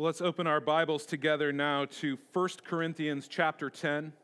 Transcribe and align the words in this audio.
Well, 0.00 0.06
let's 0.06 0.22
open 0.22 0.46
our 0.46 0.62
Bibles 0.62 1.04
together 1.04 1.52
now 1.52 1.84
to 2.00 2.16
1 2.32 2.48
Corinthians 2.64 3.28
chapter 3.28 3.68
10. 3.68 4.14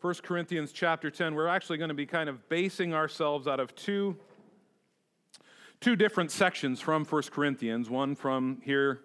1 0.00 0.14
Corinthians 0.24 0.72
chapter 0.72 1.12
10. 1.12 1.32
We're 1.32 1.46
actually 1.46 1.78
going 1.78 1.90
to 1.90 1.94
be 1.94 2.06
kind 2.06 2.28
of 2.28 2.48
basing 2.48 2.92
ourselves 2.92 3.46
out 3.46 3.60
of 3.60 3.72
two, 3.76 4.16
two 5.80 5.94
different 5.94 6.32
sections 6.32 6.80
from 6.80 7.04
1 7.04 7.22
Corinthians. 7.30 7.88
One 7.88 8.16
from 8.16 8.62
here, 8.64 9.02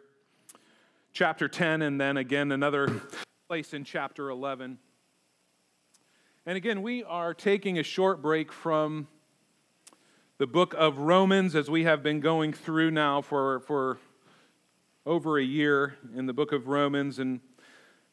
chapter 1.13 1.47
10, 1.47 1.83
and 1.83 2.01
then 2.01 2.17
again 2.17 2.51
another 2.51 2.99
place 3.47 3.75
in 3.75 3.83
chapter 3.83 4.31
11. 4.31 4.79
And 6.47 6.57
again, 6.57 6.81
we 6.81 7.03
are 7.03 7.35
taking 7.35 7.77
a 7.77 7.83
short 7.83 8.23
break 8.23 8.51
from 8.51 9.07
the 10.39 10.47
book 10.47 10.73
of 10.75 10.97
Romans 10.97 11.55
as 11.55 11.69
we 11.69 11.83
have 11.83 12.01
been 12.01 12.19
going 12.19 12.53
through 12.53 12.89
now 12.89 13.21
for, 13.21 13.59
for 13.59 13.99
over 15.05 15.39
a 15.39 15.43
year 15.43 15.95
in 16.15 16.27
the 16.27 16.33
book 16.33 16.51
of 16.51 16.67
Romans. 16.67 17.17
And 17.17 17.39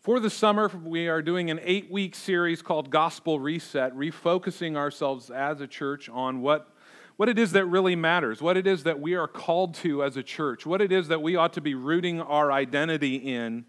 for 0.01 0.21
the 0.21 0.31
summer, 0.31 0.69
we 0.69 1.07
are 1.09 1.21
doing 1.21 1.51
an 1.51 1.61
eight 1.63 1.91
week 1.91 2.15
series 2.15 2.63
called 2.63 2.89
Gospel 2.89 3.39
Reset, 3.39 3.95
refocusing 3.95 4.75
ourselves 4.75 5.31
as 5.31 5.61
a 5.61 5.67
church 5.67 6.09
on 6.09 6.41
what, 6.41 6.75
what 7.17 7.29
it 7.29 7.39
is 7.39 7.53
that 7.53 7.67
really 7.67 7.95
matters, 7.95 8.41
what 8.41 8.57
it 8.57 8.67
is 8.67 8.85
that 8.85 9.01
we 9.01 9.15
are 9.15 9.29
called 9.29 9.75
to 9.75 10.03
as 10.03 10.17
a 10.17 10.23
church, 10.23 10.65
what 10.65 10.81
it 10.81 10.91
is 10.91 11.09
that 11.09 11.21
we 11.21 11.37
ought 11.37 11.53
to 11.55 11.61
be 11.61 11.75
rooting 11.75 12.23
our 12.23 12.51
identity 12.51 13.17
in 13.17 13.67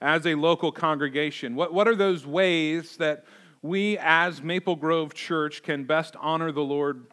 as 0.00 0.26
a 0.26 0.34
local 0.34 0.72
congregation. 0.72 1.56
What, 1.56 1.74
what 1.74 1.86
are 1.86 1.96
those 1.96 2.26
ways 2.26 2.96
that 2.96 3.26
we 3.60 3.98
as 3.98 4.40
Maple 4.42 4.76
Grove 4.76 5.12
Church 5.12 5.62
can 5.62 5.84
best 5.84 6.16
honor 6.20 6.52
the 6.52 6.62
Lord 6.62 7.06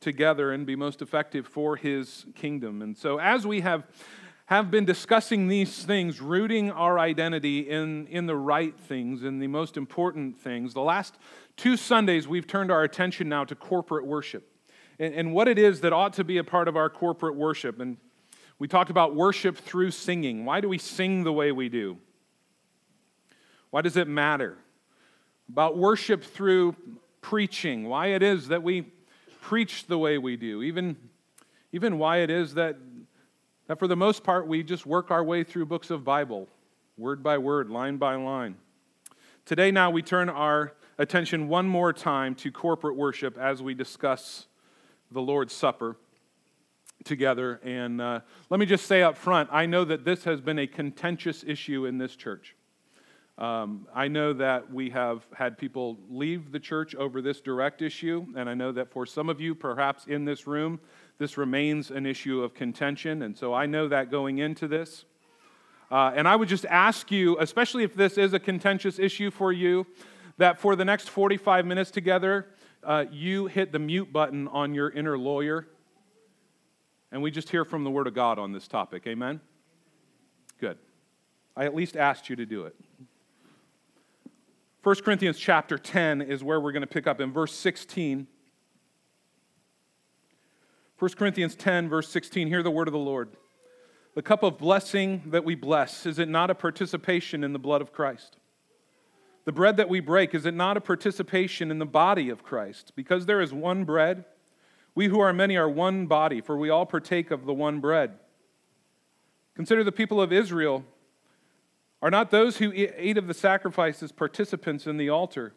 together 0.00 0.52
and 0.52 0.64
be 0.64 0.76
most 0.76 1.02
effective 1.02 1.46
for 1.46 1.76
his 1.76 2.24
kingdom? 2.34 2.80
And 2.80 2.96
so, 2.96 3.18
as 3.18 3.46
we 3.46 3.60
have 3.60 3.84
have 4.48 4.70
been 4.70 4.86
discussing 4.86 5.46
these 5.48 5.84
things, 5.84 6.22
rooting 6.22 6.70
our 6.70 6.98
identity 6.98 7.68
in, 7.68 8.06
in 8.06 8.24
the 8.24 8.34
right 8.34 8.74
things, 8.80 9.22
in 9.22 9.40
the 9.40 9.46
most 9.46 9.76
important 9.76 10.40
things. 10.40 10.72
The 10.72 10.80
last 10.80 11.18
two 11.58 11.76
Sundays, 11.76 12.26
we've 12.26 12.46
turned 12.46 12.70
our 12.70 12.82
attention 12.82 13.28
now 13.28 13.44
to 13.44 13.54
corporate 13.54 14.06
worship 14.06 14.50
and, 14.98 15.12
and 15.12 15.34
what 15.34 15.48
it 15.48 15.58
is 15.58 15.82
that 15.82 15.92
ought 15.92 16.14
to 16.14 16.24
be 16.24 16.38
a 16.38 16.44
part 16.44 16.66
of 16.66 16.78
our 16.78 16.88
corporate 16.88 17.36
worship. 17.36 17.78
And 17.78 17.98
we 18.58 18.66
talked 18.68 18.88
about 18.88 19.14
worship 19.14 19.58
through 19.58 19.90
singing. 19.90 20.46
Why 20.46 20.62
do 20.62 20.68
we 20.70 20.78
sing 20.78 21.24
the 21.24 21.32
way 21.32 21.52
we 21.52 21.68
do? 21.68 21.98
Why 23.68 23.82
does 23.82 23.98
it 23.98 24.08
matter? 24.08 24.56
About 25.50 25.76
worship 25.76 26.24
through 26.24 26.74
preaching, 27.20 27.86
why 27.86 28.08
it 28.08 28.22
is 28.22 28.48
that 28.48 28.62
we 28.62 28.92
preach 29.42 29.88
the 29.88 29.98
way 29.98 30.16
we 30.16 30.38
do, 30.38 30.62
even, 30.62 30.96
even 31.70 31.98
why 31.98 32.18
it 32.20 32.30
is 32.30 32.54
that 32.54 32.87
that 33.68 33.78
for 33.78 33.86
the 33.86 33.96
most 33.96 34.24
part, 34.24 34.48
we 34.48 34.62
just 34.62 34.86
work 34.86 35.10
our 35.10 35.22
way 35.22 35.44
through 35.44 35.66
books 35.66 35.90
of 35.90 36.02
Bible, 36.02 36.48
word 36.96 37.22
by 37.22 37.38
word, 37.38 37.70
line 37.70 37.98
by 37.98 38.14
line. 38.14 38.56
Today, 39.44 39.70
now, 39.70 39.90
we 39.90 40.02
turn 40.02 40.28
our 40.28 40.72
attention 40.96 41.48
one 41.48 41.68
more 41.68 41.92
time 41.92 42.34
to 42.36 42.50
corporate 42.50 42.96
worship 42.96 43.38
as 43.38 43.62
we 43.62 43.74
discuss 43.74 44.46
the 45.10 45.20
Lord's 45.20 45.52
Supper 45.52 45.96
together. 47.04 47.60
And 47.62 48.00
uh, 48.00 48.20
let 48.50 48.58
me 48.58 48.66
just 48.66 48.86
say 48.86 49.02
up 49.02 49.16
front 49.16 49.50
I 49.52 49.66
know 49.66 49.84
that 49.84 50.04
this 50.04 50.24
has 50.24 50.40
been 50.40 50.58
a 50.58 50.66
contentious 50.66 51.44
issue 51.46 51.84
in 51.84 51.98
this 51.98 52.16
church. 52.16 52.56
Um, 53.36 53.86
I 53.94 54.08
know 54.08 54.32
that 54.32 54.72
we 54.72 54.90
have 54.90 55.24
had 55.32 55.56
people 55.58 55.96
leave 56.10 56.50
the 56.50 56.58
church 56.58 56.96
over 56.96 57.22
this 57.22 57.40
direct 57.40 57.82
issue, 57.82 58.26
and 58.34 58.50
I 58.50 58.54
know 58.54 58.72
that 58.72 58.90
for 58.90 59.06
some 59.06 59.28
of 59.28 59.40
you, 59.40 59.54
perhaps 59.54 60.06
in 60.06 60.24
this 60.24 60.46
room, 60.48 60.80
this 61.18 61.36
remains 61.36 61.90
an 61.90 62.06
issue 62.06 62.42
of 62.42 62.54
contention, 62.54 63.22
and 63.22 63.36
so 63.36 63.52
I 63.52 63.66
know 63.66 63.88
that 63.88 64.10
going 64.10 64.38
into 64.38 64.68
this. 64.68 65.04
Uh, 65.90 66.12
and 66.14 66.28
I 66.28 66.36
would 66.36 66.48
just 66.48 66.64
ask 66.66 67.10
you, 67.10 67.38
especially 67.38 67.82
if 67.82 67.94
this 67.94 68.18
is 68.18 68.32
a 68.34 68.38
contentious 68.38 68.98
issue 68.98 69.30
for 69.30 69.52
you, 69.52 69.86
that 70.36 70.60
for 70.60 70.76
the 70.76 70.84
next 70.84 71.08
45 71.08 71.66
minutes 71.66 71.90
together, 71.90 72.46
uh, 72.84 73.06
you 73.10 73.46
hit 73.46 73.72
the 73.72 73.78
mute 73.78 74.12
button 74.12 74.46
on 74.48 74.74
your 74.74 74.90
inner 74.90 75.18
lawyer, 75.18 75.66
and 77.10 77.22
we 77.22 77.30
just 77.30 77.48
hear 77.48 77.64
from 77.64 77.84
the 77.84 77.90
Word 77.90 78.06
of 78.06 78.14
God 78.14 78.38
on 78.38 78.52
this 78.52 78.68
topic. 78.68 79.04
Amen? 79.06 79.40
Good. 80.60 80.78
I 81.56 81.64
at 81.64 81.74
least 81.74 81.96
asked 81.96 82.30
you 82.30 82.36
to 82.36 82.46
do 82.46 82.64
it. 82.66 82.76
1 84.84 84.96
Corinthians 84.96 85.38
chapter 85.38 85.76
10 85.76 86.22
is 86.22 86.44
where 86.44 86.60
we're 86.60 86.72
going 86.72 86.82
to 86.82 86.86
pick 86.86 87.06
up 87.06 87.20
in 87.20 87.32
verse 87.32 87.52
16. 87.52 88.28
1 90.98 91.12
Corinthians 91.12 91.54
10, 91.54 91.88
verse 91.88 92.08
16, 92.08 92.48
hear 92.48 92.62
the 92.62 92.72
word 92.72 92.88
of 92.88 92.92
the 92.92 92.98
Lord. 92.98 93.30
The 94.16 94.22
cup 94.22 94.42
of 94.42 94.58
blessing 94.58 95.22
that 95.26 95.44
we 95.44 95.54
bless, 95.54 96.04
is 96.06 96.18
it 96.18 96.28
not 96.28 96.50
a 96.50 96.56
participation 96.56 97.44
in 97.44 97.52
the 97.52 97.58
blood 97.60 97.80
of 97.80 97.92
Christ? 97.92 98.36
The 99.44 99.52
bread 99.52 99.76
that 99.76 99.88
we 99.88 100.00
break, 100.00 100.34
is 100.34 100.44
it 100.44 100.54
not 100.54 100.76
a 100.76 100.80
participation 100.80 101.70
in 101.70 101.78
the 101.78 101.86
body 101.86 102.30
of 102.30 102.42
Christ? 102.42 102.94
Because 102.96 103.26
there 103.26 103.40
is 103.40 103.52
one 103.52 103.84
bread, 103.84 104.24
we 104.96 105.06
who 105.06 105.20
are 105.20 105.32
many 105.32 105.56
are 105.56 105.68
one 105.68 106.06
body, 106.06 106.40
for 106.40 106.56
we 106.56 106.68
all 106.68 106.84
partake 106.84 107.30
of 107.30 107.46
the 107.46 107.54
one 107.54 107.78
bread. 107.78 108.18
Consider 109.54 109.84
the 109.84 109.92
people 109.92 110.20
of 110.20 110.32
Israel. 110.32 110.84
Are 112.02 112.10
not 112.10 112.32
those 112.32 112.56
who 112.56 112.72
ate 112.74 113.16
of 113.16 113.28
the 113.28 113.34
sacrifices 113.34 114.10
participants 114.10 114.84
in 114.84 114.96
the 114.96 115.10
altar? 115.10 115.54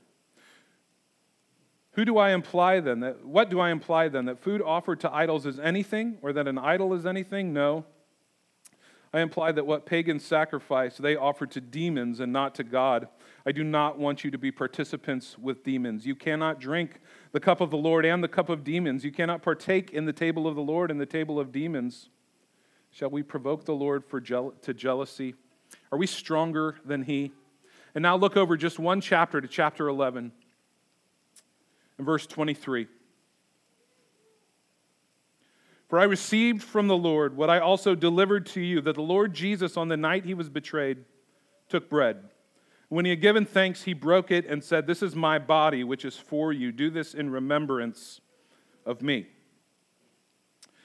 Who 1.94 2.06
do 2.06 2.18
I 2.18 2.32
imply 2.32 2.80
then? 2.80 3.02
That, 3.02 3.26
what 3.26 3.50
do 3.50 3.60
I 3.60 3.70
imply 3.70 4.08
then? 4.08 4.26
That 4.26 4.40
food 4.40 4.62
offered 4.62 5.02
to 5.02 5.14
idols 5.14 5.46
is 5.46 5.60
anything, 5.60 6.18
or 6.22 6.32
that 6.34 6.48
an 6.48 6.58
idol 6.58 6.94
is 6.94 7.06
anything? 7.06 7.52
No. 7.52 7.86
I 9.14 9.20
imply 9.20 9.52
that 9.52 9.66
what 9.66 9.86
pagans 9.86 10.24
sacrifice, 10.24 10.98
they 10.98 11.18
offer 11.18 11.46
to 11.48 11.60
demons 11.60 12.22
and 12.22 12.32
not 12.32 12.56
to 12.56 12.64
God. 12.64 13.10
I 13.46 13.52
do 13.52 13.62
not 13.62 14.00
want 14.00 14.24
you 14.24 14.32
to 14.32 14.38
be 14.38 14.52
participants 14.52 15.38
with 15.38 15.66
demons. 15.66 16.06
You 16.06 16.16
cannot 16.16 16.62
drink 16.62 17.02
the 17.34 17.42
cup 17.42 17.60
of 17.60 17.72
the 17.72 17.78
Lord 17.78 18.06
and 18.06 18.24
the 18.24 18.30
cup 18.30 18.48
of 18.48 18.64
demons. 18.64 19.04
You 19.04 19.12
cannot 19.12 19.42
partake 19.42 19.92
in 19.92 20.06
the 20.06 20.14
table 20.14 20.48
of 20.48 20.56
the 20.56 20.62
Lord 20.62 20.92
and 20.92 21.02
the 21.02 21.06
table 21.06 21.42
of 21.42 21.52
demons. 21.52 22.10
Shall 22.90 23.10
we 23.10 23.22
provoke 23.22 23.66
the 23.66 23.74
Lord 23.74 24.06
for 24.06 24.22
je- 24.22 24.52
to 24.62 24.74
jealousy? 24.74 25.36
Are 25.92 25.98
we 25.98 26.08
stronger 26.08 26.78
than 26.86 27.04
he? 27.04 27.34
And 27.94 28.02
now 28.02 28.16
look 28.16 28.38
over 28.38 28.56
just 28.56 28.80
one 28.80 29.02
chapter 29.02 29.42
to 29.42 29.48
chapter 29.48 29.90
11 29.90 30.32
verse 32.06 32.28
23. 32.28 32.88
For 35.90 36.00
I 36.00 36.04
received 36.04 36.64
from 36.64 36.88
the 36.88 36.96
Lord 36.96 37.36
what 37.36 37.50
I 37.50 37.60
also 37.60 37.96
delivered 37.96 38.46
to 38.48 38.62
you 38.62 38.80
that 38.82 38.96
the 38.96 39.02
Lord 39.02 39.34
Jesus, 39.34 39.76
on 39.76 39.90
the 39.90 39.98
night 39.98 40.24
he 40.24 40.34
was 40.34 40.50
betrayed, 40.50 41.04
took 41.68 41.90
bread. 41.90 42.30
When 42.88 43.06
he 43.06 43.10
had 43.12 43.22
given 43.22 43.46
thanks, 43.46 43.84
he 43.84 43.94
broke 43.94 44.32
it 44.32 44.46
and 44.46 44.64
said, 44.64 44.88
This 44.88 45.02
is 45.02 45.16
my 45.16 45.40
body, 45.40 45.84
which 45.84 46.06
is 46.06 46.18
for 46.18 46.54
you. 46.54 46.72
Do 46.72 46.90
this 46.90 47.14
in 47.14 47.30
remembrance 47.30 48.22
of 48.86 49.02
me. 49.02 49.28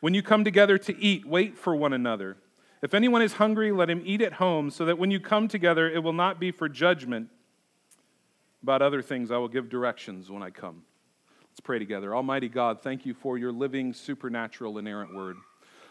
when 0.00 0.14
you 0.14 0.22
come 0.22 0.44
together 0.44 0.78
to 0.78 0.98
eat, 0.98 1.26
wait 1.26 1.56
for 1.56 1.74
one 1.74 1.92
another. 1.92 2.36
If 2.82 2.94
anyone 2.94 3.22
is 3.22 3.34
hungry, 3.34 3.72
let 3.72 3.90
him 3.90 4.02
eat 4.04 4.22
at 4.22 4.34
home, 4.34 4.70
so 4.70 4.84
that 4.86 4.98
when 4.98 5.10
you 5.10 5.20
come 5.20 5.48
together, 5.48 5.88
it 5.88 6.02
will 6.02 6.12
not 6.12 6.40
be 6.40 6.50
for 6.50 6.68
judgment. 6.68 7.28
About 8.62 8.82
other 8.82 9.02
things, 9.02 9.30
I 9.30 9.36
will 9.36 9.48
give 9.48 9.68
directions 9.68 10.30
when 10.30 10.42
I 10.42 10.50
come. 10.50 10.82
Let's 11.50 11.60
pray 11.60 11.78
together. 11.78 12.14
Almighty 12.14 12.48
God, 12.48 12.82
thank 12.82 13.04
you 13.04 13.14
for 13.14 13.36
your 13.36 13.52
living, 13.52 13.92
supernatural, 13.92 14.78
inerrant 14.78 15.14
word. 15.14 15.36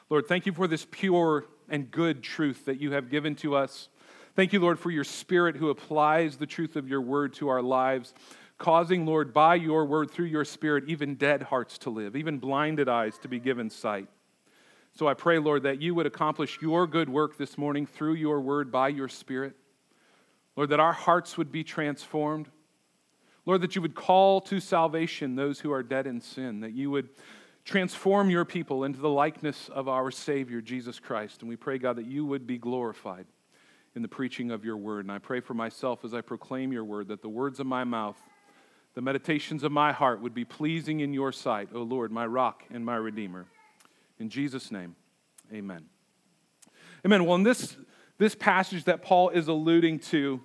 Lord, 0.10 0.28
thank 0.28 0.46
you 0.46 0.54
for 0.54 0.68
this 0.68 0.88
pure 0.90 1.46
and 1.70 1.92
good 1.92 2.24
truth 2.24 2.66
that 2.66 2.80
you 2.82 2.94
have 2.94 3.10
given 3.10 3.36
to 3.38 3.56
us 3.56 3.90
Thank 4.40 4.54
you, 4.54 4.62
Lord, 4.62 4.80
for 4.80 4.90
your 4.90 5.04
Spirit 5.04 5.58
who 5.58 5.70
applies 5.70 6.38
the 6.38 6.46
truth 6.46 6.78
of 6.78 6.88
your 6.88 7.02
word 7.02 7.34
to 7.34 7.50
our 7.50 7.62
lives, 7.62 8.14
causing, 8.60 9.06
Lord, 9.06 9.34
by 9.34 9.56
your 9.56 9.86
word, 9.86 10.12
through 10.12 10.28
your 10.28 10.46
Spirit, 10.46 10.84
even 10.88 11.16
dead 11.16 11.44
hearts 11.44 11.80
to 11.80 11.90
live, 11.90 12.16
even 12.16 12.38
blinded 12.38 12.88
eyes 12.88 13.18
to 13.20 13.28
be 13.28 13.40
given 13.40 13.70
sight. 13.70 14.08
So 14.94 15.08
I 15.08 15.14
pray, 15.14 15.40
Lord, 15.40 15.64
that 15.64 15.82
you 15.82 15.96
would 15.96 16.06
accomplish 16.06 16.60
your 16.62 16.86
good 16.86 17.10
work 17.10 17.38
this 17.38 17.58
morning 17.58 17.86
through 17.86 18.14
your 18.16 18.42
word 18.42 18.72
by 18.72 18.90
your 18.90 19.08
Spirit. 19.08 19.56
Lord, 20.56 20.70
that 20.70 20.80
our 20.80 20.94
hearts 20.94 21.38
would 21.38 21.52
be 21.52 21.64
transformed. 21.64 22.50
Lord, 23.46 23.62
that 23.62 23.76
you 23.76 23.82
would 23.82 23.96
call 23.96 24.42
to 24.42 24.60
salvation 24.60 25.36
those 25.36 25.60
who 25.60 25.72
are 25.72 25.82
dead 25.82 26.06
in 26.06 26.20
sin, 26.20 26.60
that 26.60 26.74
you 26.74 26.92
would 26.92 27.10
transform 27.64 28.30
your 28.30 28.46
people 28.46 28.84
into 28.84 29.00
the 29.00 29.10
likeness 29.10 29.70
of 29.70 29.88
our 29.88 30.12
Savior, 30.12 30.60
Jesus 30.60 31.00
Christ. 31.00 31.42
And 31.42 31.50
we 31.50 31.56
pray, 31.56 31.78
God, 31.78 31.96
that 31.96 32.06
you 32.06 32.26
would 32.26 32.46
be 32.46 32.58
glorified 32.58 33.26
in 33.96 34.02
the 34.02 34.08
preaching 34.08 34.52
of 34.52 34.66
your 34.66 34.78
word. 34.78 35.06
And 35.06 35.12
I 35.12 35.18
pray 35.18 35.40
for 35.40 35.54
myself 35.54 36.04
as 36.04 36.14
I 36.14 36.22
proclaim 36.22 36.72
your 36.74 36.84
word 36.84 37.08
that 37.08 37.22
the 37.22 37.30
words 37.30 37.60
of 37.60 37.68
my 37.68 37.84
mouth, 37.84 38.22
the 38.96 39.02
meditations 39.02 39.64
of 39.64 39.72
my 39.72 39.92
heart 39.92 40.22
would 40.22 40.34
be 40.34 40.46
pleasing 40.46 41.00
in 41.00 41.14
your 41.14 41.32
sight, 41.32 41.70
O 41.74 41.82
Lord, 41.82 42.12
my 42.12 42.26
rock 42.26 42.64
and 42.72 42.86
my 42.86 42.96
redeemer. 42.96 43.46
In 44.20 44.30
Jesus' 44.30 44.72
name, 44.72 44.96
amen. 45.54 45.86
Amen. 47.06 47.26
Well, 47.26 47.36
in 47.36 47.44
this, 47.44 47.78
this 48.18 48.36
passage 48.36 48.84
that 48.86 49.02
Paul 49.02 49.30
is 49.30 49.48
alluding 49.48 50.00
to, 50.00 50.42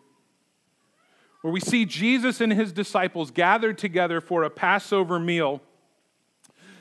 where 1.40 1.52
we 1.52 1.60
see 1.60 1.84
Jesus 1.84 2.40
and 2.40 2.52
his 2.52 2.72
disciples 2.72 3.30
gathered 3.30 3.76
together 3.76 4.20
for 4.20 4.44
a 4.44 4.50
Passover 4.50 5.18
meal, 5.18 5.60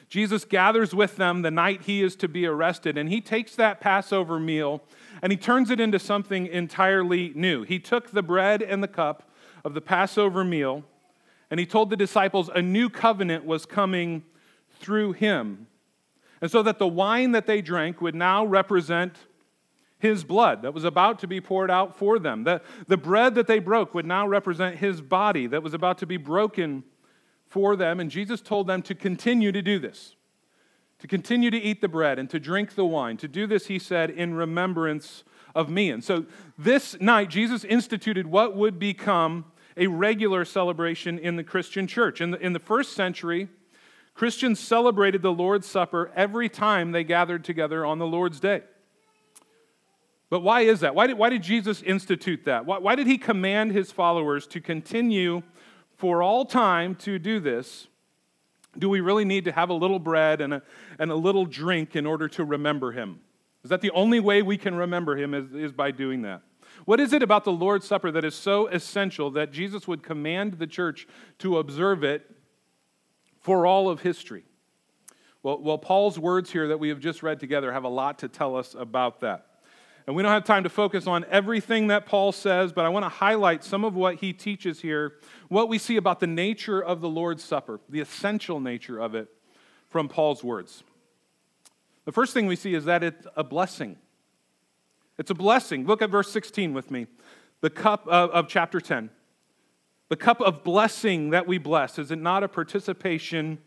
Jesus 0.07 0.45
gathers 0.45 0.93
with 0.93 1.15
them 1.15 1.41
the 1.41 1.49
night 1.49 1.81
he 1.81 2.03
is 2.03 2.15
to 2.17 2.27
be 2.27 2.45
arrested, 2.45 2.97
and 2.99 3.09
he 3.09 3.19
takes 3.19 3.55
that 3.55 3.81
Passover 3.81 4.39
meal 4.39 4.83
and 5.23 5.31
he 5.31 5.37
turns 5.37 5.71
it 5.71 5.79
into 5.79 5.97
something 5.97 6.47
entirely 6.47 7.31
new. 7.33 7.63
He 7.63 7.79
took 7.79 8.11
the 8.11 8.21
bread 8.21 8.61
and 8.61 8.83
the 8.83 8.87
cup 8.87 9.31
of 9.63 9.73
the 9.73 9.81
Passover 9.81 10.43
meal, 10.43 10.83
and 11.53 11.59
he 11.59 11.67
told 11.67 11.91
the 11.91 11.95
disciples 11.95 12.49
a 12.55 12.63
new 12.63 12.89
covenant 12.89 13.45
was 13.45 13.67
coming 13.67 14.23
through 14.79 15.11
him. 15.11 15.67
And 16.41 16.49
so 16.49 16.63
that 16.63 16.79
the 16.79 16.87
wine 16.87 17.33
that 17.33 17.45
they 17.45 17.61
drank 17.61 18.01
would 18.01 18.15
now 18.15 18.43
represent 18.43 19.15
his 19.99 20.23
blood 20.23 20.63
that 20.63 20.73
was 20.73 20.83
about 20.83 21.19
to 21.19 21.27
be 21.27 21.39
poured 21.39 21.69
out 21.69 21.95
for 21.95 22.17
them. 22.17 22.43
The, 22.43 22.63
the 22.87 22.97
bread 22.97 23.35
that 23.35 23.45
they 23.45 23.59
broke 23.59 23.93
would 23.93 24.07
now 24.07 24.27
represent 24.27 24.77
his 24.77 24.99
body 24.99 25.45
that 25.45 25.61
was 25.61 25.75
about 25.75 25.99
to 25.99 26.07
be 26.07 26.17
broken 26.17 26.85
for 27.45 27.75
them. 27.75 27.99
And 27.99 28.09
Jesus 28.09 28.41
told 28.41 28.65
them 28.65 28.81
to 28.81 28.95
continue 28.95 29.51
to 29.51 29.61
do 29.61 29.77
this, 29.77 30.15
to 30.97 31.07
continue 31.07 31.51
to 31.51 31.57
eat 31.59 31.81
the 31.81 31.87
bread 31.87 32.17
and 32.17 32.31
to 32.31 32.39
drink 32.39 32.73
the 32.73 32.83
wine. 32.83 33.15
To 33.17 33.27
do 33.27 33.45
this, 33.45 33.67
he 33.67 33.77
said, 33.77 34.09
in 34.09 34.33
remembrance 34.33 35.23
of 35.53 35.69
me. 35.69 35.91
And 35.91 36.03
so 36.03 36.25
this 36.57 36.99
night, 36.99 37.29
Jesus 37.29 37.63
instituted 37.63 38.25
what 38.25 38.55
would 38.55 38.79
become 38.79 39.45
a 39.77 39.87
regular 39.87 40.45
celebration 40.45 41.17
in 41.19 41.35
the 41.35 41.43
Christian 41.43 41.87
church. 41.87 42.21
In 42.21 42.31
the, 42.31 42.39
in 42.39 42.53
the 42.53 42.59
first 42.59 42.93
century, 42.93 43.47
Christians 44.13 44.59
celebrated 44.59 45.21
the 45.21 45.31
Lord's 45.31 45.67
Supper 45.67 46.11
every 46.15 46.49
time 46.49 46.91
they 46.91 47.03
gathered 47.03 47.43
together 47.43 47.85
on 47.85 47.99
the 47.99 48.05
Lord's 48.05 48.39
Day. 48.39 48.61
But 50.29 50.41
why 50.41 50.61
is 50.61 50.79
that? 50.79 50.95
Why 50.95 51.07
did, 51.07 51.17
why 51.17 51.29
did 51.29 51.43
Jesus 51.43 51.81
institute 51.83 52.45
that? 52.45 52.65
Why, 52.65 52.79
why 52.79 52.95
did 52.95 53.07
he 53.07 53.17
command 53.17 53.71
his 53.71 53.91
followers 53.91 54.47
to 54.47 54.61
continue 54.61 55.43
for 55.95 56.23
all 56.23 56.45
time 56.45 56.95
to 56.95 57.19
do 57.19 57.39
this? 57.39 57.87
Do 58.77 58.89
we 58.89 58.99
really 58.99 59.25
need 59.25 59.45
to 59.45 59.51
have 59.51 59.69
a 59.69 59.73
little 59.75 59.99
bread 59.99 60.41
and 60.41 60.55
a, 60.55 60.63
and 60.97 61.11
a 61.11 61.15
little 61.15 61.45
drink 61.45 61.95
in 61.95 62.07
order 62.07 62.27
to 62.29 62.43
remember 62.43 62.91
him? 62.91 63.19
Is 63.63 63.69
that 63.69 63.81
the 63.81 63.91
only 63.91 64.19
way 64.19 64.41
we 64.41 64.57
can 64.57 64.75
remember 64.75 65.15
him 65.15 65.33
is, 65.33 65.53
is 65.53 65.71
by 65.71 65.91
doing 65.91 66.23
that? 66.23 66.41
What 66.85 66.99
is 66.99 67.13
it 67.13 67.23
about 67.23 67.43
the 67.43 67.51
Lord's 67.51 67.87
Supper 67.87 68.11
that 68.11 68.25
is 68.25 68.35
so 68.35 68.67
essential 68.67 69.31
that 69.31 69.51
Jesus 69.51 69.87
would 69.87 70.03
command 70.03 70.53
the 70.53 70.67
church 70.67 71.07
to 71.39 71.57
observe 71.57 72.03
it 72.03 72.29
for 73.39 73.65
all 73.65 73.89
of 73.89 74.01
history? 74.01 74.43
Well, 75.41 75.59
well, 75.61 75.77
Paul's 75.77 76.17
words 76.17 76.51
here 76.51 76.69
that 76.69 76.79
we 76.79 76.89
have 76.89 76.99
just 76.99 77.21
read 77.21 77.39
together 77.39 77.71
have 77.71 77.83
a 77.83 77.89
lot 77.89 78.19
to 78.19 78.27
tell 78.27 78.55
us 78.55 78.75
about 78.77 79.21
that. 79.21 79.47
And 80.05 80.15
we 80.15 80.23
don't 80.23 80.31
have 80.31 80.43
time 80.43 80.63
to 80.63 80.69
focus 80.69 81.07
on 81.07 81.25
everything 81.29 81.87
that 81.87 82.05
Paul 82.05 82.33
says, 82.33 82.73
but 82.73 82.85
I 82.85 82.89
want 82.89 83.03
to 83.03 83.09
highlight 83.09 83.63
some 83.63 83.85
of 83.85 83.95
what 83.95 84.15
he 84.15 84.33
teaches 84.33 84.81
here, 84.81 85.13
what 85.47 85.69
we 85.69 85.77
see 85.77 85.95
about 85.95 86.19
the 86.19 86.27
nature 86.27 86.81
of 86.81 86.99
the 86.99 87.07
Lord's 87.07 87.43
Supper, 87.43 87.79
the 87.89 88.01
essential 88.01 88.59
nature 88.59 88.99
of 88.99 89.15
it 89.15 89.29
from 89.87 90.09
Paul's 90.09 90.43
words. 90.43 90.83
The 92.03 92.11
first 92.11 92.33
thing 92.33 92.47
we 92.47 92.57
see 92.57 92.73
is 92.73 92.83
that 92.85 93.01
it's 93.01 93.25
a 93.37 93.45
blessing. 93.45 93.97
It's 95.17 95.31
a 95.31 95.35
blessing. 95.35 95.85
Look 95.85 96.01
at 96.01 96.09
verse 96.09 96.31
16 96.31 96.73
with 96.73 96.89
me. 96.91 97.07
The 97.61 97.69
cup 97.69 98.07
of, 98.07 98.29
of 98.31 98.47
chapter 98.47 98.81
10. 98.81 99.09
The 100.09 100.15
cup 100.17 100.41
of 100.41 100.63
blessing 100.63 101.29
that 101.31 101.47
we 101.47 101.57
bless, 101.57 101.97
is 101.97 102.11
it 102.11 102.19
not 102.19 102.43
a 102.43 102.47
participation 102.47 103.59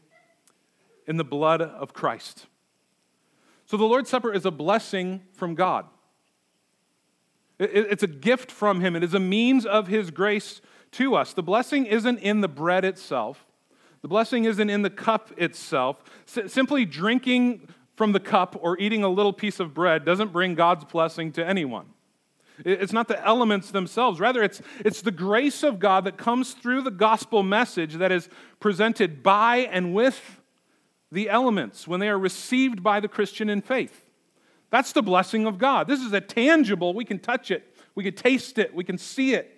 in 1.07 1.17
the 1.17 1.25
blood 1.25 1.63
of 1.63 1.93
Christ? 1.93 2.47
So 3.65 3.77
the 3.77 3.85
Lord's 3.85 4.11
Supper 4.11 4.33
is 4.33 4.45
a 4.45 4.51
blessing 4.51 5.23
from 5.33 5.55
God. 5.55 5.87
It's 7.59 8.03
a 8.03 8.07
gift 8.09 8.53
from 8.53 8.81
Him, 8.81 8.95
it 8.95 9.03
is 9.03 9.15
a 9.15 9.21
means 9.21 9.65
of 9.65 9.89
His 9.89 10.11
grace 10.11 10.61
to 10.93 11.15
us. 11.15 11.33
The 11.33 11.43
blessing 11.43 11.87
isn't 11.87 12.19
in 12.19 12.43
the 12.43 12.49
bread 12.49 12.85
itself, 12.85 13.47
the 14.03 14.09
blessing 14.09 14.45
isn't 14.45 14.71
in 14.71 14.83
the 14.83 14.91
cup 14.91 15.33
itself. 15.37 16.05
S- 16.29 16.53
simply 16.53 16.85
drinking 16.85 17.69
from 17.97 18.13
the 18.13 18.21
cup 18.21 18.57
or 18.61 18.79
eating 18.79 19.03
a 19.03 19.09
little 19.09 19.33
piece 19.33 19.59
of 19.59 19.75
bread 19.75 20.05
doesn't 20.05 20.33
bring 20.33 20.55
God's 20.55 20.85
blessing 20.85 21.33
to 21.33 21.45
anyone. 21.45 21.87
It's 22.65 22.93
not 22.93 23.09
the 23.09 23.23
elements 23.27 23.71
themselves. 23.71 24.21
Rather, 24.21 24.43
it's, 24.43 24.63
it's 24.85 25.03
the 25.03 25.11
grace 25.11 25.63
of 25.63 25.79
God 25.79 26.05
that 26.05 26.17
comes 26.17 26.55
through 26.55 26.83
the 26.83 26.91
gospel 26.91 27.43
message 27.43 27.95
that 27.95 28.13
is 28.13 28.29
presented 28.61 29.23
by 29.23 29.59
and 29.59 29.95
with 29.95 30.41
the 31.13 31.29
elements 31.29 31.87
when 31.87 32.01
they 32.01 32.09
are 32.09 32.19
received 32.19 32.83
by 32.83 33.01
the 33.01 33.09
Christian 33.09 33.51
in 33.51 33.61
faith. 33.61 34.05
That's 34.71 34.93
the 34.93 35.03
blessing 35.03 35.47
of 35.47 35.59
God. 35.59 35.87
This 35.87 36.01
is 36.01 36.13
a 36.13 36.21
tangible, 36.21 36.95
we 36.95 37.05
can 37.05 37.19
touch 37.19 37.51
it, 37.51 37.75
we 37.95 38.05
can 38.05 38.15
taste 38.15 38.59
it, 38.59 38.75
we 38.75 38.85
can 38.85 38.99
see 38.99 39.35
it. 39.35 39.56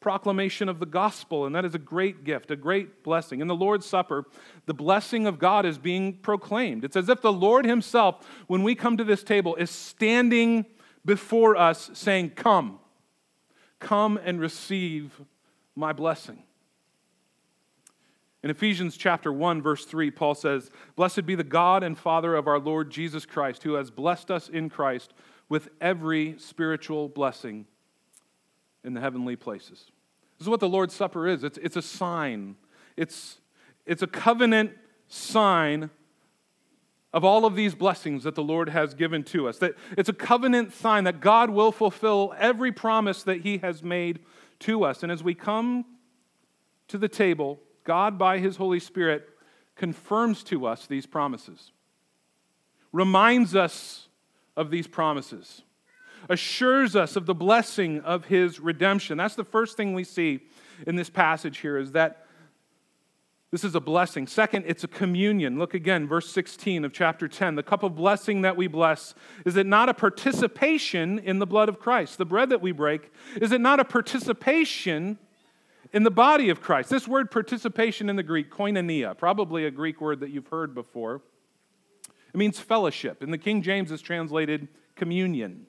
Proclamation 0.00 0.68
of 0.68 0.78
the 0.78 0.86
gospel, 0.86 1.44
and 1.44 1.54
that 1.54 1.64
is 1.64 1.74
a 1.74 1.78
great 1.78 2.22
gift, 2.22 2.50
a 2.50 2.56
great 2.56 3.02
blessing. 3.02 3.40
In 3.40 3.48
the 3.48 3.54
Lord's 3.54 3.84
Supper, 3.84 4.24
the 4.66 4.74
blessing 4.74 5.26
of 5.26 5.38
God 5.40 5.66
is 5.66 5.76
being 5.76 6.18
proclaimed. 6.18 6.84
It's 6.84 6.96
as 6.96 7.08
if 7.08 7.20
the 7.20 7.32
Lord 7.32 7.64
Himself, 7.64 8.24
when 8.46 8.62
we 8.62 8.76
come 8.76 8.96
to 8.96 9.04
this 9.04 9.24
table, 9.24 9.56
is 9.56 9.70
standing 9.70 10.66
before 11.04 11.56
us 11.56 11.90
saying, 11.94 12.30
Come, 12.30 12.78
come 13.80 14.20
and 14.22 14.40
receive 14.40 15.20
my 15.74 15.92
blessing. 15.92 16.44
In 18.44 18.50
Ephesians 18.50 18.96
chapter 18.96 19.32
1 19.32 19.62
verse 19.62 19.84
3 19.84 20.12
Paul 20.12 20.34
says, 20.34 20.70
"Blessed 20.94 21.26
be 21.26 21.34
the 21.34 21.42
God 21.42 21.82
and 21.82 21.98
Father 21.98 22.36
of 22.36 22.46
our 22.46 22.60
Lord 22.60 22.90
Jesus 22.90 23.26
Christ, 23.26 23.64
who 23.64 23.74
has 23.74 23.90
blessed 23.90 24.30
us 24.30 24.48
in 24.48 24.68
Christ 24.68 25.12
with 25.48 25.68
every 25.80 26.38
spiritual 26.38 27.08
blessing 27.08 27.66
in 28.84 28.94
the 28.94 29.00
heavenly 29.00 29.36
places." 29.36 29.90
This 30.38 30.46
is 30.46 30.48
what 30.48 30.60
the 30.60 30.68
Lord's 30.68 30.94
Supper 30.94 31.26
is. 31.26 31.42
It's, 31.42 31.58
it's 31.58 31.76
a 31.76 31.82
sign. 31.82 32.56
It's, 32.96 33.40
it's 33.86 34.02
a 34.02 34.06
covenant 34.06 34.72
sign 35.08 35.90
of 37.12 37.24
all 37.24 37.44
of 37.44 37.56
these 37.56 37.74
blessings 37.74 38.22
that 38.24 38.34
the 38.34 38.42
Lord 38.42 38.68
has 38.68 38.94
given 38.94 39.24
to 39.24 39.48
us. 39.48 39.58
That 39.58 39.74
it's 39.96 40.08
a 40.08 40.12
covenant 40.12 40.72
sign 40.72 41.04
that 41.04 41.20
God 41.20 41.50
will 41.50 41.72
fulfill 41.72 42.34
every 42.38 42.70
promise 42.70 43.22
that 43.24 43.40
He 43.40 43.58
has 43.58 43.82
made 43.82 44.20
to 44.60 44.84
us. 44.84 45.02
And 45.02 45.10
as 45.10 45.24
we 45.24 45.34
come 45.34 45.84
to 46.88 46.98
the 46.98 47.08
table, 47.08 47.58
God, 47.84 48.18
by 48.18 48.38
His 48.38 48.56
Holy 48.56 48.78
Spirit, 48.78 49.28
confirms 49.74 50.44
to 50.44 50.66
us 50.66 50.86
these 50.86 51.06
promises, 51.06 51.72
reminds 52.92 53.56
us 53.56 54.08
of 54.56 54.70
these 54.70 54.86
promises, 54.86 55.62
assures 56.28 56.96
us 56.96 57.16
of 57.16 57.26
the 57.26 57.34
blessing 57.34 58.00
of 58.00 58.26
His 58.26 58.60
redemption. 58.60 59.18
That's 59.18 59.34
the 59.34 59.44
first 59.44 59.76
thing 59.76 59.94
we 59.94 60.04
see 60.04 60.40
in 60.86 60.96
this 60.96 61.10
passage 61.10 61.58
here 61.58 61.76
is 61.76 61.92
that 61.92 62.24
this 63.50 63.64
is 63.64 63.74
a 63.74 63.80
blessing. 63.80 64.26
Second, 64.26 64.64
it's 64.66 64.84
a 64.84 64.88
communion. 64.88 65.58
Look 65.58 65.72
again, 65.72 66.06
verse 66.06 66.30
16 66.30 66.84
of 66.84 66.92
chapter 66.92 67.26
10. 67.26 67.54
The 67.54 67.62
cup 67.62 67.82
of 67.82 67.96
blessing 67.96 68.42
that 68.42 68.56
we 68.56 68.66
bless, 68.66 69.14
is 69.46 69.56
it 69.56 69.66
not 69.66 69.88
a 69.88 69.94
participation 69.94 71.18
in 71.18 71.38
the 71.38 71.46
blood 71.46 71.70
of 71.70 71.80
Christ? 71.80 72.18
The 72.18 72.26
bread 72.26 72.50
that 72.50 72.60
we 72.60 72.72
break, 72.72 73.10
is 73.40 73.50
it 73.50 73.62
not 73.62 73.80
a 73.80 73.84
participation 73.86 75.18
in 75.92 76.02
the 76.02 76.10
body 76.10 76.50
of 76.50 76.60
Christ. 76.60 76.90
This 76.90 77.08
word 77.08 77.30
participation 77.30 78.10
in 78.10 78.16
the 78.16 78.22
Greek, 78.22 78.50
koinonia, 78.50 79.16
probably 79.16 79.64
a 79.64 79.70
Greek 79.70 80.00
word 80.00 80.20
that 80.20 80.30
you've 80.30 80.48
heard 80.48 80.74
before. 80.74 81.22
It 82.34 82.36
means 82.36 82.60
fellowship. 82.60 83.22
In 83.22 83.30
the 83.30 83.38
King 83.38 83.62
James, 83.62 83.90
it's 83.90 84.02
translated 84.02 84.68
communion. 84.96 85.66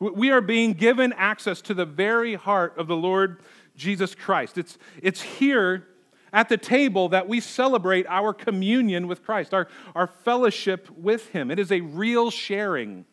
We 0.00 0.30
are 0.30 0.40
being 0.40 0.72
given 0.72 1.12
access 1.12 1.60
to 1.62 1.74
the 1.74 1.84
very 1.84 2.34
heart 2.34 2.76
of 2.78 2.88
the 2.88 2.96
Lord 2.96 3.42
Jesus 3.76 4.14
Christ. 4.14 4.56
It's, 4.56 4.78
it's 5.02 5.20
here 5.20 5.86
at 6.32 6.48
the 6.48 6.56
table 6.56 7.10
that 7.10 7.28
we 7.28 7.38
celebrate 7.40 8.06
our 8.08 8.32
communion 8.32 9.08
with 9.08 9.22
Christ, 9.22 9.52
our, 9.52 9.68
our 9.94 10.06
fellowship 10.06 10.88
with 10.96 11.28
Him. 11.28 11.50
It 11.50 11.58
is 11.58 11.70
a 11.70 11.80
real 11.80 12.30
sharing 12.30 13.04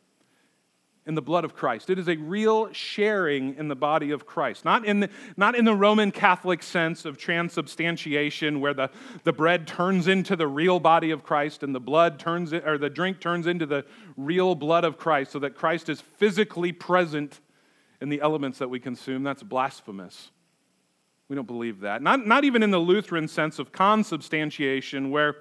in 1.08 1.16
the 1.16 1.22
blood 1.22 1.46
of 1.46 1.56
Christ. 1.56 1.90
It 1.90 1.98
is 1.98 2.10
a 2.10 2.18
real 2.18 2.72
sharing 2.74 3.56
in 3.56 3.70
the 3.70 3.76
body 3.76 4.12
of 4.12 4.26
Christ. 4.26 4.66
Not 4.66 4.86
in 4.86 5.00
the, 5.00 5.10
not 5.38 5.56
in 5.56 5.64
the 5.64 5.74
Roman 5.74 6.12
Catholic 6.12 6.62
sense 6.62 7.06
of 7.06 7.18
transubstantiation, 7.18 8.60
where 8.60 8.74
the, 8.74 8.92
the 9.24 9.32
bread 9.32 9.66
turns 9.66 10.08
into 10.08 10.36
the 10.36 10.48
real 10.48 10.80
body 10.80 11.12
of 11.12 11.24
Christ 11.24 11.64
and 11.64 11.74
the 11.74 11.80
blood 11.80 12.20
turns, 12.20 12.52
or 12.52 12.78
the 12.78 12.90
drink 12.90 13.22
turns 13.22 13.48
into 13.48 13.66
the 13.66 13.86
real 14.18 14.54
blood 14.54 14.84
of 14.84 14.98
Christ, 14.98 15.32
so 15.32 15.40
that 15.40 15.56
Christ 15.56 15.88
is 15.88 16.02
physically 16.02 16.74
present 16.74 17.40
in 18.02 18.10
the 18.10 18.22
elements 18.22 18.60
that 18.60 18.70
we 18.70 18.80
consume. 18.80 19.24
That's 19.24 19.44
blasphemous. 19.44 20.32
We 21.30 21.36
don't 21.36 21.48
believe 21.48 21.82
that. 21.82 22.02
Not, 22.02 22.28
not 22.28 22.44
even 22.44 22.64
in 22.64 22.72
the 22.72 22.80
Lutheran 22.80 23.28
sense 23.28 23.60
of 23.60 23.72
consubstantiation, 23.72 25.10
where 25.10 25.38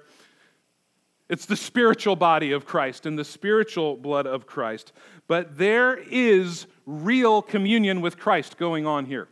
it's 1.29 1.45
the 1.45 1.57
spiritual 1.57 2.15
body 2.15 2.51
of 2.51 2.65
Christ 2.65 3.05
and 3.05 3.19
the 3.19 3.25
spiritual 3.25 3.97
blood 3.97 4.25
of 4.25 4.45
Christ. 4.45 4.93
But 5.27 5.57
there 5.57 5.97
is 5.97 6.67
real 6.85 7.41
communion 7.41 8.01
with 8.01 8.17
Christ 8.17 8.57
going 8.57 8.85
on 8.85 9.05
here. 9.05 9.27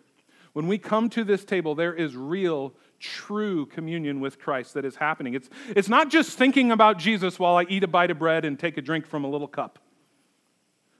When 0.53 0.67
we 0.67 0.77
come 0.77 1.09
to 1.11 1.23
this 1.23 1.45
table, 1.45 1.75
there 1.75 1.93
is 1.93 2.15
real, 2.15 2.73
true 2.99 3.65
communion 3.65 4.19
with 4.19 4.39
Christ 4.39 4.73
that 4.73 4.85
is 4.85 4.95
happening. 4.95 5.33
It's, 5.33 5.49
it's 5.69 5.89
not 5.89 6.09
just 6.09 6.37
thinking 6.37 6.71
about 6.71 6.97
Jesus 6.97 7.39
while 7.39 7.57
I 7.57 7.63
eat 7.69 7.83
a 7.83 7.87
bite 7.87 8.11
of 8.11 8.19
bread 8.19 8.45
and 8.45 8.59
take 8.59 8.77
a 8.77 8.81
drink 8.81 9.05
from 9.05 9.23
a 9.23 9.29
little 9.29 9.47
cup. 9.47 9.79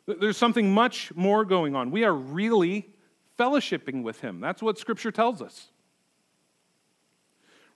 There's 0.08 0.38
something 0.38 0.74
much 0.74 1.14
more 1.16 1.46
going 1.46 1.76
on. 1.76 1.92
We 1.92 2.04
are 2.04 2.14
really 2.14 2.90
fellowshipping 3.40 4.04
with 4.04 4.22
Him. 4.22 4.40
That's 4.40 4.62
what 4.62 4.78
Scripture 4.78 5.12
tells 5.12 5.42
us. 5.42 5.70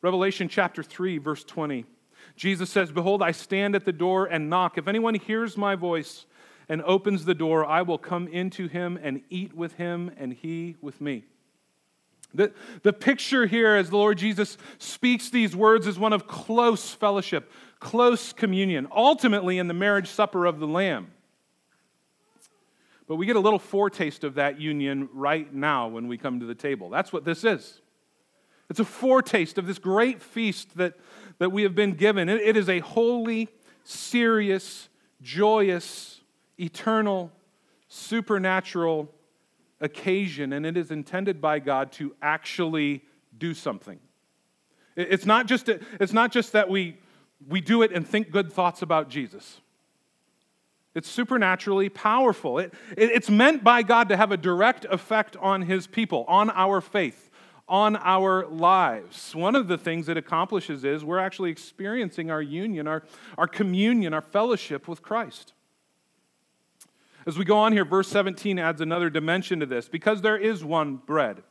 Revelation 0.02 0.48
chapter 0.48 0.84
3, 0.84 1.18
verse 1.18 1.44
20. 1.44 1.86
Jesus 2.40 2.70
says, 2.70 2.90
Behold, 2.90 3.22
I 3.22 3.32
stand 3.32 3.76
at 3.76 3.84
the 3.84 3.92
door 3.92 4.26
and 4.26 4.50
knock. 4.50 4.78
If 4.78 4.88
anyone 4.88 5.14
hears 5.14 5.58
my 5.58 5.76
voice 5.76 6.26
and 6.70 6.82
opens 6.84 7.26
the 7.26 7.34
door, 7.34 7.66
I 7.66 7.82
will 7.82 7.98
come 7.98 8.30
into 8.30 8.70
him 8.70 8.98
and 9.04 9.22
eat 9.30 9.54
with 9.54 9.74
him 9.74 10.10
and 10.18 10.32
he 10.32 10.78
with 10.80 11.02
me. 11.02 11.26
The, 12.34 12.54
the 12.82 12.94
picture 12.94 13.46
here, 13.46 13.76
as 13.76 13.90
the 13.90 13.98
Lord 13.98 14.18
Jesus 14.18 14.58
speaks 14.78 15.30
these 15.30 15.54
words, 15.54 15.86
is 15.86 16.00
one 16.00 16.14
of 16.14 16.28
close 16.28 16.92
fellowship, 16.92 17.52
close 17.82 18.32
communion, 18.32 18.88
ultimately 18.96 19.58
in 19.58 19.68
the 19.68 19.74
marriage 19.74 20.08
supper 20.08 20.46
of 20.46 20.62
the 20.62 20.68
Lamb. 20.68 21.12
But 23.06 23.18
we 23.18 23.26
get 23.26 23.36
a 23.36 23.42
little 23.42 23.60
foretaste 23.60 24.24
of 24.24 24.36
that 24.36 24.62
union 24.62 25.10
right 25.12 25.54
now 25.54 25.90
when 25.90 26.08
we 26.08 26.18
come 26.18 26.40
to 26.40 26.46
the 26.46 26.56
table. 26.56 26.90
That's 26.90 27.12
what 27.12 27.26
this 27.26 27.44
is. 27.44 27.82
It's 28.70 28.80
a 28.80 28.86
foretaste 28.86 29.58
of 29.58 29.66
this 29.66 29.80
great 29.80 30.22
feast 30.22 30.78
that, 30.78 30.94
that 31.40 31.52
we 31.52 31.64
have 31.64 31.74
been 31.74 31.94
given. 31.94 32.30
It, 32.30 32.56
is 32.56 32.70
a 32.70 32.80
holy, 32.80 33.50
serious, 33.84 34.90
joyous, 35.22 36.22
eternal, 36.60 37.32
supernatural 37.88 39.10
occasion, 39.82 40.54
and 40.54 40.66
it 40.66 40.78
is 40.78 40.92
intended 40.92 41.42
by 41.42 41.60
God 41.60 41.92
to 41.94 42.14
actually 42.22 43.04
do 43.38 43.54
something. 43.54 44.00
It's 44.96 45.26
not 45.26 45.48
just, 45.48 45.70
it's 45.70 46.14
not 46.14 46.32
just 46.32 46.52
that 46.52 46.70
we, 46.70 46.98
we 47.48 47.62
do 47.62 47.82
it 47.82 47.94
and 47.94 48.06
think 48.06 48.32
good 48.32 48.52
thoughts 48.52 48.82
about 48.82 49.10
Jesus. 49.10 49.62
It's 50.94 51.10
supernaturally 51.10 51.88
powerful. 51.88 52.60
It, 52.60 52.74
it, 52.98 53.12
it's 53.12 53.30
meant 53.30 53.64
by 53.64 53.84
God 53.84 54.10
to 54.10 54.18
have 54.18 54.34
a 54.34 54.38
direct 54.38 54.86
effect 54.86 55.38
on 55.38 55.62
his 55.62 55.88
people, 55.88 56.26
on 56.28 56.50
our 56.50 56.82
faith 56.82 57.29
on 57.70 57.96
our 57.98 58.48
lives. 58.48 59.36
One 59.36 59.56
of 59.56 59.68
the 59.68 59.78
things 59.78 60.10
it 60.10 60.18
accomplishes 60.18 60.84
is 60.84 61.06
we're 61.06 61.20
actually 61.20 61.52
experiencing 61.52 62.32
our 62.32 62.42
union, 62.42 62.88
our, 62.88 63.04
our 63.38 63.48
communion, 63.48 64.14
our 64.14 64.22
fellowship 64.22 64.88
with 64.88 65.02
Christ. 65.02 65.54
As 67.26 67.38
we 67.38 67.46
go 67.46 67.58
on 67.58 67.74
here, 67.74 67.86
verse 67.86 68.08
17 68.08 68.58
adds 68.58 68.82
another 68.82 69.10
dimension 69.10 69.60
to 69.60 69.66
this. 69.66 69.88
Because 69.88 70.22
there 70.22 70.38
is 70.38 70.64
one 70.64 70.96
bread, 70.96 71.44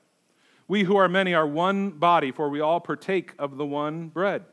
we 0.67 0.83
who 0.83 0.97
are 0.97 1.09
many 1.09 1.35
are 1.35 1.47
one 1.47 1.91
body, 1.91 2.33
for 2.33 2.49
we 2.49 2.61
all 2.61 2.81
partake 2.81 3.33
of 3.39 3.57
the 3.57 3.65
one 3.65 4.09
bread. 4.09 4.45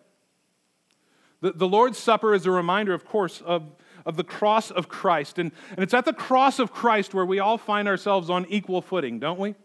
The, 1.42 1.52
the 1.52 1.68
Lord's 1.68 1.98
Supper 1.98 2.34
is 2.34 2.46
a 2.46 2.52
reminder, 2.52 2.94
of 2.94 3.06
course, 3.06 3.42
of, 3.42 3.72
of 4.06 4.18
the 4.18 4.24
cross 4.24 4.72
of 4.72 4.88
Christ. 4.88 5.40
And, 5.40 5.52
and 5.72 5.80
it's 5.80 5.94
at 5.94 6.06
the 6.06 6.14
cross 6.14 6.60
of 6.60 6.72
Christ 6.72 7.14
where 7.14 7.26
we 7.26 7.40
all 7.40 7.58
find 7.58 7.88
ourselves 7.88 8.30
on 8.30 8.46
equal 8.50 8.82
footing, 8.82 9.20
don't 9.20 9.40
we? 9.40 9.56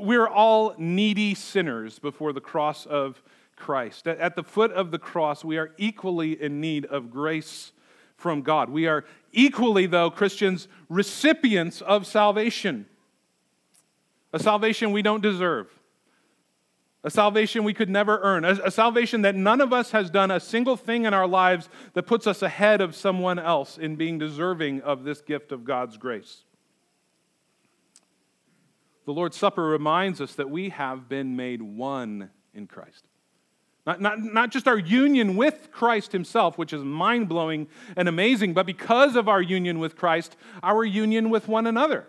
We're 0.00 0.28
all 0.28 0.74
needy 0.78 1.34
sinners 1.34 1.98
before 1.98 2.32
the 2.32 2.40
cross 2.40 2.86
of 2.86 3.22
Christ. 3.56 4.06
At 4.06 4.36
the 4.36 4.42
foot 4.42 4.72
of 4.72 4.90
the 4.90 4.98
cross, 4.98 5.44
we 5.44 5.58
are 5.58 5.72
equally 5.76 6.40
in 6.40 6.60
need 6.60 6.86
of 6.86 7.10
grace 7.10 7.72
from 8.16 8.40
God. 8.42 8.70
We 8.70 8.86
are 8.86 9.04
equally, 9.32 9.86
though, 9.86 10.10
Christians, 10.10 10.66
recipients 10.88 11.82
of 11.82 12.06
salvation. 12.06 12.86
A 14.32 14.38
salvation 14.38 14.92
we 14.92 15.02
don't 15.02 15.22
deserve. 15.22 15.68
A 17.04 17.10
salvation 17.10 17.62
we 17.64 17.74
could 17.74 17.90
never 17.90 18.18
earn. 18.22 18.44
A, 18.44 18.52
a, 18.64 18.70
salvation 18.70 19.22
that 19.22 19.34
none 19.34 19.60
of 19.60 19.72
us 19.72 19.90
has 19.90 20.08
done 20.08 20.30
a 20.30 20.40
single 20.40 20.76
thing 20.76 21.04
in 21.04 21.12
our 21.12 21.26
lives 21.26 21.68
that 21.94 22.04
puts 22.04 22.26
us 22.26 22.42
ahead 22.42 22.80
of 22.80 22.94
someone 22.94 23.38
else 23.38 23.76
in 23.76 23.96
being 23.96 24.18
deserving 24.18 24.80
of 24.82 25.02
this 25.04 25.20
gift 25.20 25.52
of 25.52 25.64
God's 25.64 25.96
grace. 25.96 26.44
The 29.04 29.12
Lord's 29.12 29.36
Supper 29.36 29.64
reminds 29.64 30.20
us 30.20 30.34
that 30.34 30.50
we 30.50 30.68
have 30.70 31.08
been 31.08 31.36
made 31.36 31.60
one 31.60 32.30
in 32.54 32.66
Christ. 32.66 33.04
Not, 33.84 34.00
not, 34.00 34.20
not 34.20 34.50
just 34.50 34.68
our 34.68 34.78
union 34.78 35.36
with 35.36 35.70
Christ 35.72 36.12
Himself, 36.12 36.56
which 36.56 36.72
is 36.72 36.84
mind 36.84 37.28
blowing 37.28 37.66
and 37.96 38.08
amazing, 38.08 38.54
but 38.54 38.64
because 38.64 39.16
of 39.16 39.28
our 39.28 39.42
union 39.42 39.80
with 39.80 39.96
Christ, 39.96 40.36
our 40.62 40.84
union 40.84 41.30
with 41.30 41.48
one 41.48 41.66
another. 41.66 42.06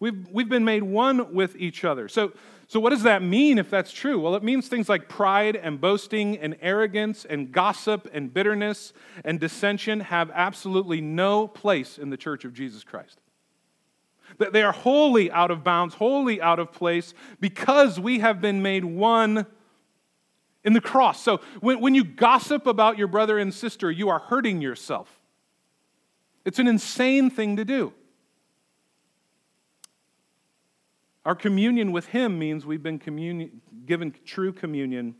We've, 0.00 0.28
we've 0.30 0.48
been 0.48 0.66
made 0.66 0.82
one 0.82 1.32
with 1.32 1.56
each 1.56 1.84
other. 1.84 2.08
So, 2.08 2.32
so, 2.66 2.80
what 2.80 2.90
does 2.90 3.02
that 3.02 3.22
mean 3.22 3.58
if 3.58 3.70
that's 3.70 3.92
true? 3.92 4.18
Well, 4.18 4.34
it 4.34 4.42
means 4.42 4.68
things 4.68 4.88
like 4.88 5.08
pride 5.08 5.54
and 5.56 5.80
boasting 5.80 6.38
and 6.38 6.56
arrogance 6.60 7.24
and 7.24 7.52
gossip 7.52 8.08
and 8.12 8.32
bitterness 8.32 8.92
and 9.24 9.38
dissension 9.38 10.00
have 10.00 10.30
absolutely 10.34 11.00
no 11.00 11.46
place 11.46 11.98
in 11.98 12.10
the 12.10 12.16
church 12.16 12.44
of 12.44 12.54
Jesus 12.54 12.82
Christ. 12.82 13.20
That 14.38 14.52
they 14.52 14.62
are 14.62 14.72
wholly 14.72 15.30
out 15.30 15.50
of 15.50 15.62
bounds, 15.62 15.94
wholly 15.94 16.40
out 16.40 16.58
of 16.58 16.72
place, 16.72 17.14
because 17.40 18.00
we 18.00 18.18
have 18.18 18.40
been 18.40 18.62
made 18.62 18.84
one 18.84 19.46
in 20.64 20.72
the 20.72 20.80
cross. 20.80 21.22
So 21.22 21.40
when, 21.60 21.80
when 21.80 21.94
you 21.94 22.04
gossip 22.04 22.66
about 22.66 22.98
your 22.98 23.06
brother 23.06 23.38
and 23.38 23.52
sister, 23.52 23.90
you 23.90 24.08
are 24.08 24.18
hurting 24.18 24.60
yourself. 24.60 25.20
It's 26.44 26.58
an 26.58 26.66
insane 26.66 27.30
thing 27.30 27.56
to 27.56 27.64
do. 27.64 27.92
Our 31.24 31.34
communion 31.34 31.92
with 31.92 32.06
Him 32.06 32.38
means 32.38 32.66
we've 32.66 32.82
been 32.82 32.98
given 33.86 34.14
true 34.24 34.52
communion 34.52 35.14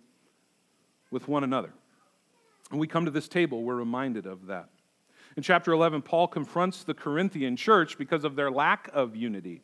with 1.11 1.28
one 1.28 1.44
another. 1.44 1.73
And 2.71 2.80
we 2.80 2.87
come 2.87 3.04
to 3.04 3.11
this 3.11 3.28
table, 3.28 3.62
we're 3.62 3.76
reminded 3.76 4.26
of 4.26 4.47
that. 4.47 4.68
In 5.37 5.43
chapter 5.43 5.73
11, 5.73 6.03
Paul 6.03 6.29
confronts 6.29 6.85
the 6.85 6.95
Corinthian 6.95 7.57
church 7.57 7.99
because 7.99 8.25
of 8.25 8.37
their 8.37 8.50
lack 8.50 8.88
of 8.93 9.17
unity. 9.17 9.62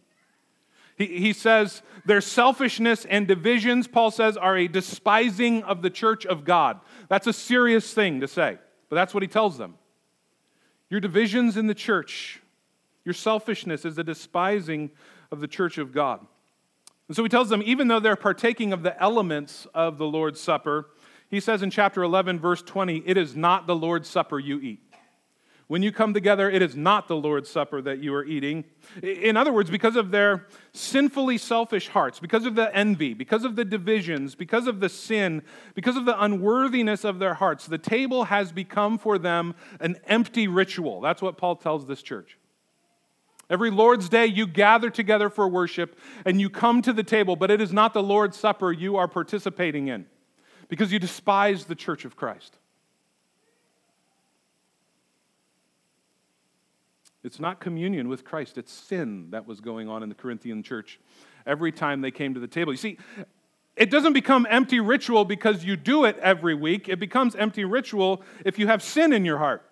He, 0.97 1.07
he 1.07 1.33
says 1.33 1.83
their 2.05 2.21
selfishness 2.21 3.07
and 3.07 3.27
divisions, 3.27 3.87
Paul 3.87 4.11
says, 4.11 4.37
are 4.37 4.57
a 4.57 4.69
despising 4.69 5.63
of 5.63 5.83
the 5.83 5.91
church 5.91 6.27
of 6.27 6.45
God. 6.45 6.81
That's 7.09 7.27
a 7.27 7.33
serious 7.33 7.95
thing 7.95 8.21
to 8.21 8.29
say, 8.29 8.59
but 8.89 8.97
that's 8.97 9.15
what 9.15 9.23
he 9.23 9.29
tells 9.29 9.57
them. 9.57 9.77
Your 10.91 11.01
divisions 11.01 11.57
in 11.57 11.69
the 11.69 11.75
church, 11.75 12.43
your 13.05 13.15
selfishness 13.15 13.85
is 13.85 13.97
a 13.97 14.05
despising 14.05 14.91
of 15.31 15.41
the 15.41 15.49
church 15.49 15.79
of 15.79 15.93
God. 15.93 16.27
And 17.07 17.17
so 17.17 17.23
he 17.23 17.29
tells 17.29 17.49
them, 17.49 17.63
even 17.65 17.89
though 17.89 18.01
they're 18.01 18.17
partaking 18.17 18.73
of 18.73 18.83
the 18.83 19.01
elements 19.01 19.67
of 19.73 19.99
the 19.99 20.07
Lord's 20.07 20.41
Supper, 20.41 20.91
he 21.29 21.41
says 21.41 21.63
in 21.63 21.71
chapter 21.71 22.03
11, 22.03 22.41
verse 22.41 22.61
20, 22.63 23.05
it 23.07 23.17
is 23.17 23.37
not 23.37 23.67
the 23.67 23.75
Lord's 23.75 24.09
Supper 24.09 24.39
you 24.39 24.61
eat. 24.61 24.81
When 25.71 25.85
you 25.85 25.93
come 25.93 26.13
together, 26.13 26.51
it 26.51 26.63
is 26.63 26.75
not 26.75 27.07
the 27.07 27.15
Lord's 27.15 27.49
Supper 27.49 27.81
that 27.81 28.01
you 28.01 28.13
are 28.13 28.25
eating. 28.25 28.65
In 29.05 29.37
other 29.37 29.53
words, 29.53 29.71
because 29.71 29.95
of 29.95 30.11
their 30.11 30.49
sinfully 30.73 31.39
selfish 31.39 31.87
hearts, 31.87 32.19
because 32.19 32.45
of 32.45 32.57
the 32.57 32.75
envy, 32.77 33.15
because 33.15 33.45
of 33.45 33.55
the 33.55 33.65
divisions, 33.65 34.35
because 34.35 34.67
of 34.67 34.81
the 34.81 34.89
sin, 34.89 35.43
because 35.77 35.97
of 35.97 36.07
the 36.07 36.21
unworthiness 36.21 37.05
of 37.05 37.21
their 37.21 37.35
hearts, 37.35 37.69
the 37.69 37.79
table 37.79 38.25
has 38.25 38.51
become 38.51 38.99
for 38.99 39.17
them 39.17 39.55
an 39.79 39.97
empty 40.09 40.49
ritual. 40.49 41.01
That's 41.01 41.23
what 41.23 41.39
Paul 41.39 41.55
tells 41.55 41.87
this 41.87 42.03
church. 42.03 42.37
Every 43.49 43.71
Lord's 43.71 44.09
Day, 44.09 44.27
you 44.27 44.49
gather 44.49 44.91
together 44.91 45.31
for 45.31 45.47
worship 45.47 45.97
and 46.25 46.41
you 46.41 46.51
come 46.51 46.83
to 46.83 46.93
the 46.93 47.05
table, 47.05 47.37
but 47.37 47.49
it 47.49 47.61
is 47.61 47.73
not 47.73 47.95
the 47.95 48.03
Lord's 48.03 48.37
Supper 48.37 48.73
you 48.73 48.97
are 48.97 49.07
participating 49.07 49.87
in 49.87 50.07
because 50.67 50.93
you 50.93 50.99
despise 50.99 51.67
the 51.67 51.77
church 51.77 52.05
of 52.05 52.17
Christ. 52.17 52.57
It's 57.23 57.39
not 57.39 57.61
communion 57.61 58.09
with 58.09 58.25
Christ, 58.25 58.57
it's 58.57 58.73
sin 58.73 59.31
that 59.31 59.47
was 59.47 59.61
going 59.61 59.89
on 59.89 60.03
in 60.03 60.09
the 60.09 60.15
Corinthian 60.15 60.63
church 60.63 60.99
every 61.47 61.73
time 61.73 62.01
they 62.01 62.11
came 62.11 62.35
to 62.35 62.41
the 62.41 62.49
table. 62.49 62.73
You 62.73 62.79
see, 62.79 62.99
it 63.77 63.91
doesn't 63.91 64.13
become 64.13 64.47
empty 64.51 64.81
ritual 64.81 65.25
because 65.25 65.65
you 65.65 65.77
do 65.77 66.05
it 66.05 66.19
every 66.19 66.55
week. 66.55 66.89
It 66.89 66.99
becomes 66.99 67.35
empty 67.35 67.65
ritual 67.65 68.23
if 68.45 68.59
you 68.59 68.67
have 68.67 68.83
sin 68.83 69.13
in 69.13 69.25
your 69.25 69.39
heart, 69.39 69.63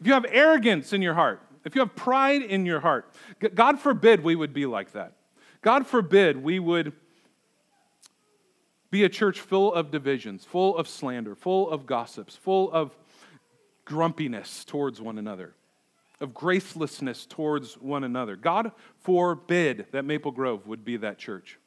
if 0.00 0.06
you 0.06 0.12
have 0.12 0.26
arrogance 0.28 0.92
in 0.92 1.02
your 1.02 1.14
heart, 1.14 1.42
if 1.64 1.74
you 1.74 1.80
have 1.80 1.94
pride 1.94 2.42
in 2.42 2.64
your 2.64 2.80
heart, 2.80 3.12
God 3.54 3.78
forbid 3.78 4.22
we 4.22 4.36
would 4.36 4.52
be 4.52 4.66
like 4.66 4.92
that. 4.92 5.12
God 5.60 5.86
forbid 5.86 6.42
we 6.42 6.58
would 6.58 6.92
be 8.90 9.04
a 9.04 9.08
church 9.08 9.40
full 9.40 9.74
of 9.74 9.90
divisions, 9.90 10.44
full 10.44 10.76
of 10.76 10.88
slander, 10.88 11.34
full 11.34 11.68
of 11.68 11.84
gossips, 11.84 12.36
full 12.36 12.72
of 12.72 12.96
grumpiness 13.84 14.64
towards 14.64 15.00
one 15.00 15.18
another, 15.18 15.54
of 16.20 16.34
gracelessness 16.34 17.28
towards 17.28 17.74
one 17.74 18.04
another. 18.04 18.36
God 18.36 18.72
forbid 19.00 19.86
that 19.92 20.04
Maple 20.04 20.32
Grove 20.32 20.66
would 20.66 20.84
be 20.84 20.96
that 20.98 21.18
church. 21.18 21.58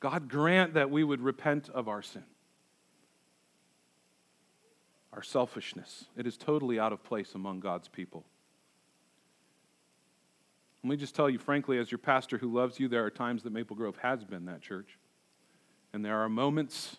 God 0.00 0.28
grant 0.28 0.74
that 0.74 0.90
we 0.90 1.02
would 1.02 1.20
repent 1.20 1.68
of 1.70 1.88
our 1.88 2.02
sin, 2.02 2.22
our 5.12 5.22
selfishness. 5.22 6.04
It 6.16 6.26
is 6.26 6.36
totally 6.36 6.78
out 6.78 6.92
of 6.92 7.02
place 7.02 7.34
among 7.34 7.60
God's 7.60 7.88
people. 7.88 8.24
Let 10.84 10.90
me 10.90 10.96
just 10.96 11.16
tell 11.16 11.28
you, 11.28 11.40
frankly, 11.40 11.78
as 11.78 11.90
your 11.90 11.98
pastor 11.98 12.38
who 12.38 12.54
loves 12.54 12.78
you, 12.78 12.86
there 12.86 13.04
are 13.04 13.10
times 13.10 13.42
that 13.42 13.52
Maple 13.52 13.74
Grove 13.74 13.96
has 14.00 14.22
been 14.22 14.44
that 14.44 14.62
church. 14.62 14.96
And 15.92 16.04
there 16.04 16.18
are 16.18 16.28
moments 16.28 16.96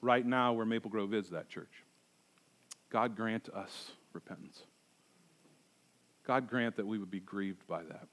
right 0.00 0.24
now 0.24 0.54
where 0.54 0.64
Maple 0.64 0.90
Grove 0.90 1.12
is 1.12 1.28
that 1.30 1.50
church. 1.50 1.84
God 2.88 3.14
grant 3.14 3.50
us 3.50 3.90
repentance. 4.16 4.62
God 6.26 6.48
grant 6.48 6.74
that 6.76 6.86
we 6.86 6.98
would 6.98 7.10
be 7.10 7.20
grieved 7.20 7.64
by 7.68 7.84
that, 7.84 8.08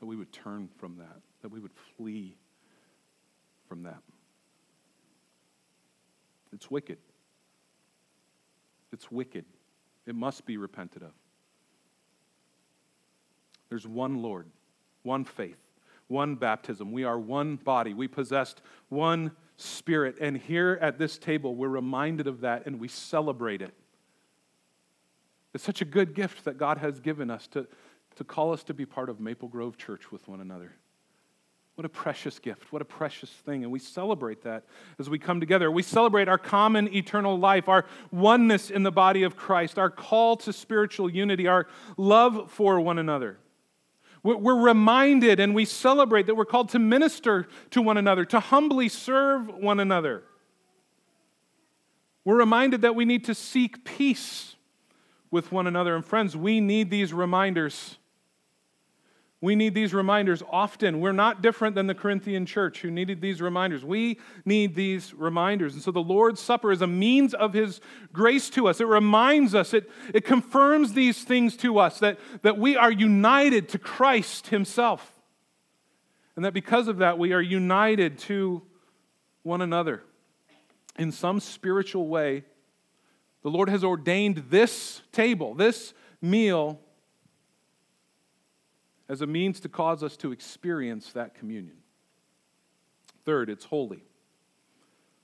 that 0.00 0.06
we 0.06 0.16
would 0.16 0.32
turn 0.32 0.68
from 0.78 0.96
that, 0.96 1.20
that 1.42 1.52
we 1.52 1.60
would 1.60 1.70
flee 1.96 2.36
from 3.68 3.84
that. 3.84 4.02
It's 6.52 6.68
wicked. 6.68 6.98
It's 8.92 9.12
wicked. 9.12 9.44
It 10.06 10.16
must 10.16 10.44
be 10.44 10.56
repented 10.56 11.02
of. 11.02 11.12
There's 13.68 13.86
one 13.86 14.20
Lord, 14.20 14.46
one 15.04 15.24
faith, 15.24 15.58
one 16.08 16.34
baptism. 16.34 16.90
We 16.90 17.04
are 17.04 17.18
one 17.18 17.54
body. 17.54 17.94
We 17.94 18.08
possessed 18.08 18.62
one 18.88 19.30
spirit. 19.56 20.16
And 20.20 20.36
here 20.36 20.76
at 20.82 20.98
this 20.98 21.18
table, 21.18 21.54
we're 21.54 21.68
reminded 21.68 22.26
of 22.26 22.40
that 22.40 22.66
and 22.66 22.80
we 22.80 22.88
celebrate 22.88 23.62
it. 23.62 23.72
It's 25.54 25.64
such 25.64 25.82
a 25.82 25.84
good 25.84 26.14
gift 26.14 26.44
that 26.44 26.58
God 26.58 26.78
has 26.78 27.00
given 27.00 27.30
us 27.30 27.46
to, 27.48 27.66
to 28.16 28.24
call 28.24 28.52
us 28.52 28.62
to 28.64 28.74
be 28.74 28.86
part 28.86 29.08
of 29.08 29.20
Maple 29.20 29.48
Grove 29.48 29.76
Church 29.76 30.12
with 30.12 30.28
one 30.28 30.40
another. 30.40 30.72
What 31.74 31.86
a 31.86 31.88
precious 31.88 32.38
gift. 32.38 32.72
What 32.72 32.82
a 32.82 32.84
precious 32.84 33.30
thing. 33.30 33.62
And 33.62 33.72
we 33.72 33.78
celebrate 33.78 34.42
that 34.42 34.64
as 34.98 35.08
we 35.08 35.18
come 35.18 35.40
together. 35.40 35.70
We 35.70 35.82
celebrate 35.82 36.28
our 36.28 36.36
common 36.36 36.94
eternal 36.94 37.38
life, 37.38 37.68
our 37.68 37.86
oneness 38.10 38.70
in 38.70 38.82
the 38.82 38.92
body 38.92 39.22
of 39.22 39.34
Christ, 39.34 39.78
our 39.78 39.88
call 39.88 40.36
to 40.38 40.52
spiritual 40.52 41.10
unity, 41.10 41.46
our 41.46 41.66
love 41.96 42.50
for 42.50 42.78
one 42.80 42.98
another. 42.98 43.38
We're 44.22 44.60
reminded 44.60 45.40
and 45.40 45.54
we 45.54 45.64
celebrate 45.64 46.26
that 46.26 46.34
we're 46.34 46.44
called 46.44 46.68
to 46.70 46.78
minister 46.78 47.48
to 47.70 47.80
one 47.80 47.96
another, 47.96 48.26
to 48.26 48.40
humbly 48.40 48.90
serve 48.90 49.48
one 49.48 49.80
another. 49.80 50.24
We're 52.26 52.36
reminded 52.36 52.82
that 52.82 52.94
we 52.94 53.06
need 53.06 53.24
to 53.24 53.34
seek 53.34 53.86
peace 53.86 54.56
with 55.30 55.52
one 55.52 55.66
another. 55.66 55.94
And 55.94 56.04
friends, 56.04 56.36
we 56.36 56.60
need 56.60 56.90
these 56.90 57.12
reminders 57.12 57.98
we 59.42 59.56
need 59.56 59.74
these 59.74 59.94
reminders 59.94 60.42
often. 60.50 61.00
We're 61.00 61.12
not 61.12 61.40
different 61.40 61.74
than 61.74 61.86
the 61.86 61.94
Corinthian 61.94 62.44
church 62.44 62.80
who 62.80 62.90
needed 62.90 63.22
these 63.22 63.40
reminders. 63.40 63.82
We 63.82 64.18
need 64.44 64.74
these 64.74 65.14
reminders. 65.14 65.72
And 65.72 65.82
so 65.82 65.90
the 65.90 66.00
Lord's 66.02 66.40
Supper 66.40 66.70
is 66.70 66.82
a 66.82 66.86
means 66.86 67.32
of 67.32 67.54
His 67.54 67.80
grace 68.12 68.50
to 68.50 68.68
us. 68.68 68.80
It 68.80 68.86
reminds 68.86 69.54
us, 69.54 69.72
it, 69.72 69.90
it 70.12 70.26
confirms 70.26 70.92
these 70.92 71.24
things 71.24 71.56
to 71.58 71.78
us 71.78 72.00
that, 72.00 72.18
that 72.42 72.58
we 72.58 72.76
are 72.76 72.92
united 72.92 73.70
to 73.70 73.78
Christ 73.78 74.48
Himself. 74.48 75.14
And 76.36 76.44
that 76.44 76.52
because 76.52 76.86
of 76.86 76.98
that, 76.98 77.18
we 77.18 77.32
are 77.32 77.40
united 77.40 78.18
to 78.20 78.60
one 79.42 79.62
another. 79.62 80.02
In 80.98 81.12
some 81.12 81.40
spiritual 81.40 82.08
way, 82.08 82.44
the 83.42 83.50
Lord 83.50 83.68
has 83.68 83.84
ordained 83.84 84.44
this 84.50 85.02
table, 85.12 85.54
this 85.54 85.94
meal 86.20 86.78
as 89.08 89.22
a 89.22 89.26
means 89.26 89.60
to 89.60 89.68
cause 89.68 90.02
us 90.02 90.16
to 90.18 90.30
experience 90.30 91.12
that 91.12 91.34
communion. 91.34 91.76
Third, 93.24 93.50
it's 93.50 93.64
holy. 93.64 94.04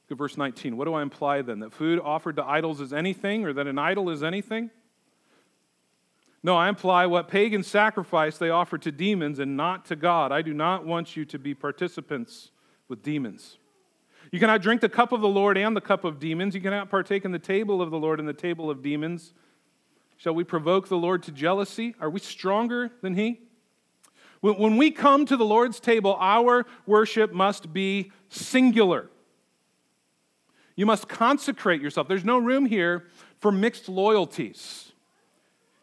Look 0.08 0.12
at 0.12 0.18
verse 0.18 0.36
19. 0.36 0.76
What 0.76 0.86
do 0.86 0.94
I 0.94 1.02
imply 1.02 1.42
then? 1.42 1.60
That 1.60 1.72
food 1.72 2.00
offered 2.02 2.36
to 2.36 2.44
idols 2.44 2.80
is 2.80 2.92
anything, 2.92 3.44
or 3.44 3.52
that 3.52 3.66
an 3.66 3.78
idol 3.78 4.10
is 4.10 4.22
anything? 4.22 4.70
No, 6.42 6.56
I 6.56 6.68
imply 6.68 7.06
what 7.06 7.28
pagan 7.28 7.64
sacrifice 7.64 8.38
they 8.38 8.50
offer 8.50 8.78
to 8.78 8.92
demons 8.92 9.40
and 9.40 9.56
not 9.56 9.84
to 9.86 9.96
God. 9.96 10.30
I 10.30 10.42
do 10.42 10.54
not 10.54 10.86
want 10.86 11.16
you 11.16 11.24
to 11.24 11.38
be 11.38 11.54
participants 11.54 12.52
with 12.88 13.02
demons. 13.02 13.58
You 14.32 14.40
cannot 14.40 14.62
drink 14.62 14.80
the 14.80 14.88
cup 14.88 15.12
of 15.12 15.20
the 15.20 15.28
Lord 15.28 15.56
and 15.56 15.76
the 15.76 15.80
cup 15.80 16.04
of 16.04 16.18
demons. 16.18 16.54
You 16.54 16.60
cannot 16.60 16.90
partake 16.90 17.24
in 17.24 17.32
the 17.32 17.38
table 17.38 17.80
of 17.80 17.90
the 17.90 17.98
Lord 17.98 18.18
and 18.18 18.28
the 18.28 18.32
table 18.32 18.70
of 18.70 18.82
demons. 18.82 19.32
Shall 20.16 20.34
we 20.34 20.44
provoke 20.44 20.88
the 20.88 20.96
Lord 20.96 21.22
to 21.24 21.32
jealousy? 21.32 21.94
Are 22.00 22.10
we 22.10 22.20
stronger 22.20 22.90
than 23.02 23.14
He? 23.14 23.40
When 24.40 24.76
we 24.76 24.90
come 24.90 25.26
to 25.26 25.36
the 25.36 25.44
Lord's 25.44 25.80
table, 25.80 26.16
our 26.20 26.66
worship 26.86 27.32
must 27.32 27.72
be 27.72 28.12
singular. 28.28 29.10
You 30.76 30.86
must 30.86 31.08
consecrate 31.08 31.80
yourself. 31.80 32.06
There's 32.06 32.24
no 32.24 32.38
room 32.38 32.66
here 32.66 33.06
for 33.38 33.50
mixed 33.50 33.88
loyalties. 33.88 34.92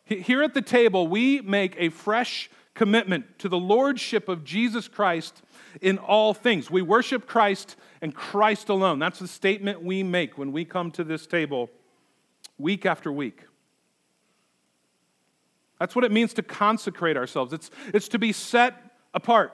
Here 0.05 0.43
at 0.43 0.53
the 0.53 0.61
table, 0.61 1.07
we 1.07 1.41
make 1.41 1.75
a 1.77 1.89
fresh 1.89 2.49
commitment 2.73 3.39
to 3.39 3.49
the 3.49 3.57
lordship 3.57 4.29
of 4.29 4.43
Jesus 4.43 4.87
Christ 4.87 5.41
in 5.81 5.97
all 5.97 6.33
things. 6.33 6.69
We 6.69 6.81
worship 6.81 7.25
Christ 7.27 7.75
and 8.01 8.13
Christ 8.13 8.69
alone. 8.69 8.99
That's 8.99 9.19
the 9.19 9.27
statement 9.27 9.83
we 9.83 10.03
make 10.03 10.37
when 10.37 10.51
we 10.51 10.65
come 10.65 10.91
to 10.91 11.03
this 11.03 11.25
table 11.25 11.69
week 12.57 12.85
after 12.85 13.11
week. 13.11 13.43
That's 15.79 15.95
what 15.95 16.05
it 16.05 16.11
means 16.11 16.33
to 16.35 16.43
consecrate 16.43 17.17
ourselves, 17.17 17.53
it's, 17.53 17.69
it's 17.93 18.07
to 18.09 18.19
be 18.19 18.31
set 18.31 18.75
apart. 19.13 19.51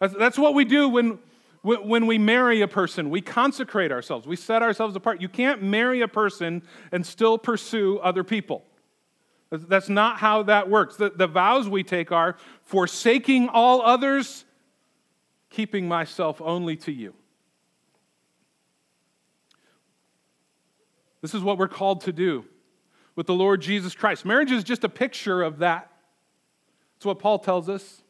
That's, 0.00 0.14
that's 0.14 0.38
what 0.38 0.54
we 0.54 0.64
do 0.64 0.88
when, 0.88 1.18
when 1.62 2.06
we 2.06 2.18
marry 2.18 2.60
a 2.60 2.68
person. 2.68 3.10
We 3.10 3.20
consecrate 3.20 3.92
ourselves, 3.92 4.26
we 4.26 4.36
set 4.36 4.62
ourselves 4.62 4.96
apart. 4.96 5.20
You 5.20 5.28
can't 5.28 5.62
marry 5.62 6.02
a 6.02 6.08
person 6.08 6.62
and 6.90 7.06
still 7.06 7.38
pursue 7.38 7.98
other 7.98 8.24
people. 8.24 8.64
That's 9.52 9.90
not 9.90 10.18
how 10.18 10.44
that 10.44 10.70
works. 10.70 10.96
The, 10.96 11.10
the 11.10 11.26
vows 11.26 11.68
we 11.68 11.82
take 11.82 12.10
are 12.10 12.36
forsaking 12.62 13.50
all 13.50 13.82
others, 13.82 14.46
keeping 15.50 15.86
myself 15.86 16.40
only 16.40 16.74
to 16.76 16.92
you. 16.92 17.12
This 21.20 21.34
is 21.34 21.42
what 21.42 21.58
we're 21.58 21.68
called 21.68 22.00
to 22.02 22.12
do 22.12 22.46
with 23.14 23.26
the 23.26 23.34
Lord 23.34 23.60
Jesus 23.60 23.94
Christ. 23.94 24.24
Marriage 24.24 24.50
is 24.50 24.64
just 24.64 24.84
a 24.84 24.88
picture 24.88 25.42
of 25.42 25.58
that. 25.58 25.90
That's 26.96 27.04
what 27.04 27.18
Paul 27.18 27.38
tells 27.38 27.68
us. 27.68 28.02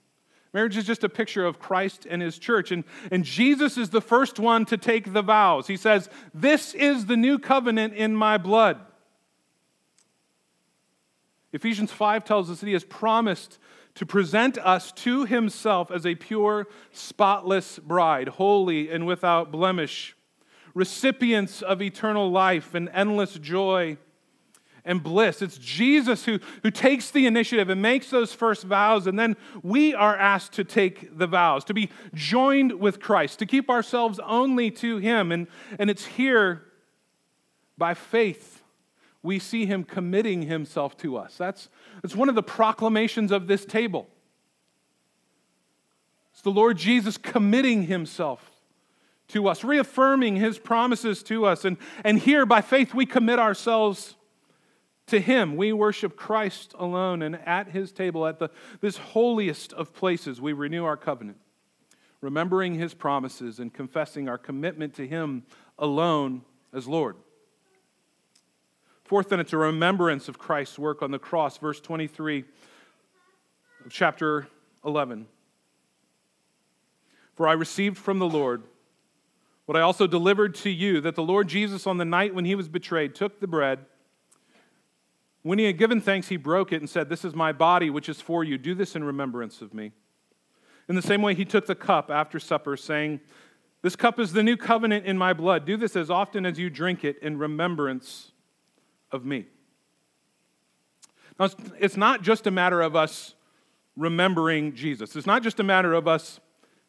Marriage 0.53 0.77
is 0.77 0.85
just 0.85 1.03
a 1.03 1.09
picture 1.09 1.45
of 1.45 1.59
Christ 1.59 2.07
and 2.09 2.23
his 2.23 2.39
church. 2.39 2.71
And, 2.71 2.85
and 3.11 3.25
Jesus 3.25 3.77
is 3.77 3.91
the 3.91 4.01
first 4.01 4.39
one 4.39 4.65
to 4.67 4.77
take 4.77 5.13
the 5.13 5.23
vows. 5.23 5.67
He 5.67 5.77
says, 5.77 6.09
This 6.33 6.73
is 6.73 7.07
the 7.07 7.17
new 7.17 7.39
covenant 7.39 7.95
in 7.95 8.15
my 8.15 8.39
blood. 8.39 8.79
Ephesians 11.53 11.93
5 11.93 12.25
tells 12.25 12.51
us 12.51 12.61
that 12.61 12.67
he 12.67 12.73
has 12.73 12.85
promised 12.85 13.59
to 13.95 14.07
present 14.07 14.57
us 14.59 14.91
to 14.93 15.27
himself 15.27 15.91
as 15.91 16.07
a 16.07 16.15
pure, 16.15 16.67
spotless 16.93 17.79
bride, 17.79 18.29
holy 18.29 18.91
and 18.91 19.07
without 19.07 19.53
blemish, 19.53 20.17
recipients 20.75 21.61
of 21.61 21.83
eternal 21.83 22.31
life 22.31 22.75
and 22.75 22.89
endless 22.95 23.35
joy 23.35 23.99
and 24.85 25.03
bliss. 25.03 25.43
It's 25.43 25.59
Jesus 25.59 26.25
who, 26.25 26.41
who 26.63 26.71
takes 26.71 27.11
the 27.11 27.27
initiative 27.27 27.69
and 27.69 27.83
makes 27.83 28.09
those 28.09 28.33
first 28.33 28.65
vows, 28.65 29.07
and 29.07 29.19
then 29.19 29.37
we 29.63 29.95
are 29.95 30.17
asked 30.17 30.55
to 30.55 30.65
take 30.65 31.17
the 31.19 31.27
vows, 31.27 31.65
to 31.65 31.75
be 31.75 31.91
joined 32.15 32.81
with 32.81 32.99
Christ, 32.99 33.39
to 33.41 33.47
keep 33.47 33.71
ourselves 33.71 34.19
only 34.27 34.71
to 34.73 34.97
Him. 34.97 35.31
And, 35.31 35.47
and 35.79 35.91
it's 35.91 36.07
here 36.07 36.63
by 37.77 37.95
faith 37.95 38.62
we 39.23 39.39
see 39.39 39.67
Him 39.67 39.85
committing 39.85 40.43
Himself 40.43 40.97
to 40.99 41.17
us. 41.17 41.37
That's, 41.37 41.69
that's 42.03 42.17
one 42.17 42.29
of 42.29 42.35
the 42.35 42.43
proclamations 42.43 43.31
of 43.33 43.47
this 43.47 43.65
table. 43.65 44.09
It's 46.33 46.43
the 46.43 46.51
Lord 46.51 46.79
Jesus 46.79 47.17
committing 47.17 47.85
Himself 47.85 48.51
to 49.29 49.49
us, 49.49 49.65
reaffirming 49.65 50.37
His 50.37 50.59
promises 50.59 51.23
to 51.25 51.47
us. 51.47 51.65
And, 51.65 51.77
and 52.05 52.19
here, 52.19 52.47
by 52.47 52.61
faith, 52.61 52.95
we 52.95 53.07
commit 53.07 53.39
ourselves 53.39 54.17
to 55.13 55.21
him, 55.21 55.57
we 55.57 55.73
worship 55.73 56.17
Christ 56.17 56.75
alone, 56.79 57.23
and 57.23 57.37
at 57.37 57.69
his 57.69 57.93
table, 57.93 58.27
at 58.27 58.39
the, 58.39 58.51
this 58.81 58.97
holiest 58.97 59.73
of 59.75 59.93
places, 59.93 60.41
we 60.41 60.53
renew 60.53 60.85
our 60.85 60.97
covenant, 60.97 61.39
remembering 62.21 62.77
his 62.77 62.95
promises 62.95 63.59
and 63.59 63.73
confessing 63.73 64.29
our 64.29 64.39
commitment 64.39 64.95
to 64.95 65.07
him 65.07 65.43
alone 65.79 66.43
as 66.73 66.87
Lord. 66.87 67.17
Fourth, 69.05 69.29
then, 69.29 69.41
it's 69.41 69.53
a 69.53 69.59
remembrance 69.59 70.29
of 70.29 70.39
Christ's 70.39 70.79
work 70.79 71.03
on 71.03 71.11
the 71.11 71.19
cross. 71.19 71.59
Verse 71.59 71.81
23 71.81 72.45
of 73.85 73.93
chapter 73.93 74.47
11. 74.85 75.27
For 77.35 77.49
I 77.49 77.53
received 77.53 77.99
from 77.99 78.19
the 78.19 78.29
Lord 78.29 78.63
what 79.67 79.77
I 79.77 79.81
also 79.81 80.07
delivered 80.07 80.55
to 80.57 80.71
you 80.71 81.01
that 81.01 81.15
the 81.15 81.23
Lord 81.23 81.49
Jesus, 81.49 81.87
on 81.87 81.97
the 81.97 82.05
night 82.05 82.35
when 82.35 82.45
he 82.45 82.55
was 82.55 82.69
betrayed, 82.69 83.15
took 83.15 83.41
the 83.41 83.47
bread. 83.47 83.81
When 85.43 85.59
he 85.59 85.65
had 85.65 85.79
given 85.79 86.01
thanks, 86.01 86.29
he 86.29 86.37
broke 86.37 86.73
it 86.73 86.81
and 86.81 86.89
said, 86.89 87.09
This 87.09 87.25
is 87.25 87.35
my 87.35 87.53
body, 87.53 87.91
which 87.91 88.09
is 88.09 88.21
for 88.21 88.45
you. 88.45 88.59
Do 88.59 88.75
this 88.75 88.95
in 88.95 89.03
remembrance 89.03 89.63
of 89.63 89.73
me. 89.73 89.93
In 90.89 90.95
the 90.95 91.03
same 91.03 91.23
way, 91.23 91.35
he 91.35 91.45
took 91.45 91.67
the 91.67 91.75
cup 91.75 92.11
after 92.11 92.39
supper, 92.39 92.77
saying, 92.77 93.21
This 93.83 93.97
cup 93.97 94.19
is 94.19 94.33
the 94.33 94.43
new 94.43 94.57
covenant 94.57 95.07
in 95.07 95.17
my 95.17 95.33
blood. 95.33 95.65
Do 95.65 95.77
this 95.77 95.97
as 95.97 96.11
often 96.11 96.45
as 96.45 96.59
you 96.59 96.71
drink 96.71 97.05
it 97.05 97.19
in 97.23 97.39
remembrance 97.39 98.32
of 99.13 99.25
me. 99.25 99.47
Now, 101.39 101.49
it's 101.79 101.97
not 101.97 102.23
just 102.23 102.47
a 102.47 102.51
matter 102.51 102.81
of 102.81 102.97
us 102.97 103.35
remembering 103.97 104.75
Jesus, 104.75 105.17
it's 105.17 105.27
not 105.27 105.43
just 105.43 105.61
a 105.61 105.65
matter 105.65 105.93
of 105.93 106.09
us 106.09 106.41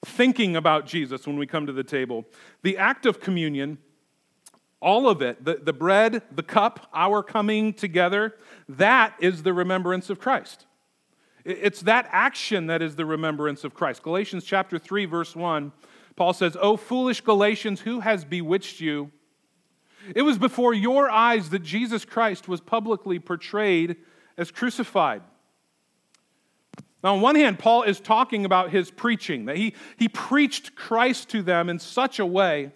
thinking 0.05 0.55
about 0.55 0.85
Jesus 0.85 1.25
when 1.25 1.37
we 1.37 1.47
come 1.47 1.65
to 1.65 1.73
the 1.73 1.83
table. 1.83 2.25
The 2.61 2.77
act 2.77 3.05
of 3.05 3.19
communion, 3.19 3.77
all 4.81 5.07
of 5.07 5.21
it, 5.21 5.43
the, 5.43 5.55
the 5.55 5.73
bread, 5.73 6.21
the 6.31 6.43
cup, 6.43 6.89
our 6.93 7.23
coming 7.23 7.73
together, 7.73 8.35
that 8.67 9.15
is 9.19 9.43
the 9.43 9.53
remembrance 9.53 10.09
of 10.09 10.19
Christ. 10.19 10.65
It's 11.45 11.81
that 11.81 12.07
action 12.11 12.67
that 12.67 12.81
is 12.81 12.95
the 12.95 13.05
remembrance 13.05 13.63
of 13.63 13.73
Christ. 13.73 14.03
Galatians 14.03 14.45
chapter 14.45 14.79
3, 14.79 15.05
verse 15.05 15.35
1, 15.35 15.71
Paul 16.15 16.33
says, 16.33 16.55
O 16.59 16.77
foolish 16.77 17.21
Galatians, 17.21 17.81
who 17.81 18.01
has 18.01 18.23
bewitched 18.23 18.79
you? 18.79 19.11
It 20.15 20.21
was 20.23 20.37
before 20.37 20.73
your 20.73 21.09
eyes 21.09 21.49
that 21.49 21.63
Jesus 21.63 22.05
Christ 22.05 22.47
was 22.47 22.61
publicly 22.61 23.19
portrayed 23.19 23.97
as 24.37 24.51
crucified. 24.51 25.21
Now, 27.03 27.15
on 27.15 27.21
one 27.21 27.35
hand, 27.35 27.59
Paul 27.59 27.83
is 27.83 27.99
talking 27.99 28.45
about 28.45 28.71
his 28.71 28.89
preaching, 28.89 29.45
that 29.45 29.57
he, 29.57 29.73
he 29.97 30.07
preached 30.07 30.75
Christ 30.75 31.29
to 31.29 31.41
them 31.41 31.69
in 31.69 31.79
such 31.79 32.19
a 32.19 32.25
way 32.25 32.71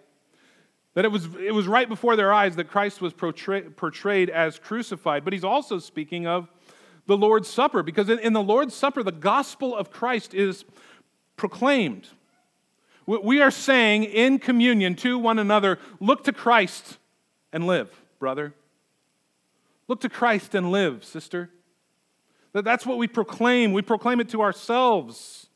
that 0.96 1.06
it 1.06 1.12
was, 1.12 1.28
it 1.36 1.54
was 1.54 1.68
right 1.68 1.88
before 1.88 2.16
their 2.16 2.34
eyes 2.34 2.56
that 2.56 2.70
Christ 2.70 3.02
was 3.02 3.14
portray, 3.14 3.62
portrayed 3.62 4.30
as 4.32 4.58
crucified. 4.58 5.24
But 5.24 5.32
he's 5.32 5.44
also 5.44 5.78
speaking 5.78 6.26
of 6.26 6.50
the 7.06 7.16
Lord's 7.16 7.48
Supper, 7.48 7.84
because 7.84 8.10
in, 8.10 8.20
in 8.20 8.34
the 8.34 8.42
Lord's 8.42 8.74
Supper, 8.74 9.04
the 9.04 9.12
gospel 9.12 9.76
of 9.76 9.92
Christ 9.92 10.34
is 10.34 10.66
proclaimed. 11.36 12.10
We 13.06 13.42
are 13.42 13.52
saying 13.52 14.04
in 14.06 14.40
communion 14.40 14.96
to 14.96 15.18
one 15.18 15.40
another, 15.40 15.80
look 16.02 16.26
to 16.26 16.34
Christ 16.34 16.98
and 17.52 17.68
live, 17.68 17.90
brother. 18.20 18.54
Look 19.88 20.02
to 20.02 20.10
Christ 20.10 20.54
and 20.56 20.72
live, 20.72 21.04
sister. 21.04 21.50
That's 22.54 22.86
what 22.86 22.98
we 22.98 23.08
proclaim. 23.08 23.72
We 23.72 23.82
proclaim 23.82 24.20
it 24.20 24.30
to 24.30 24.42
ourselves. 24.42 25.48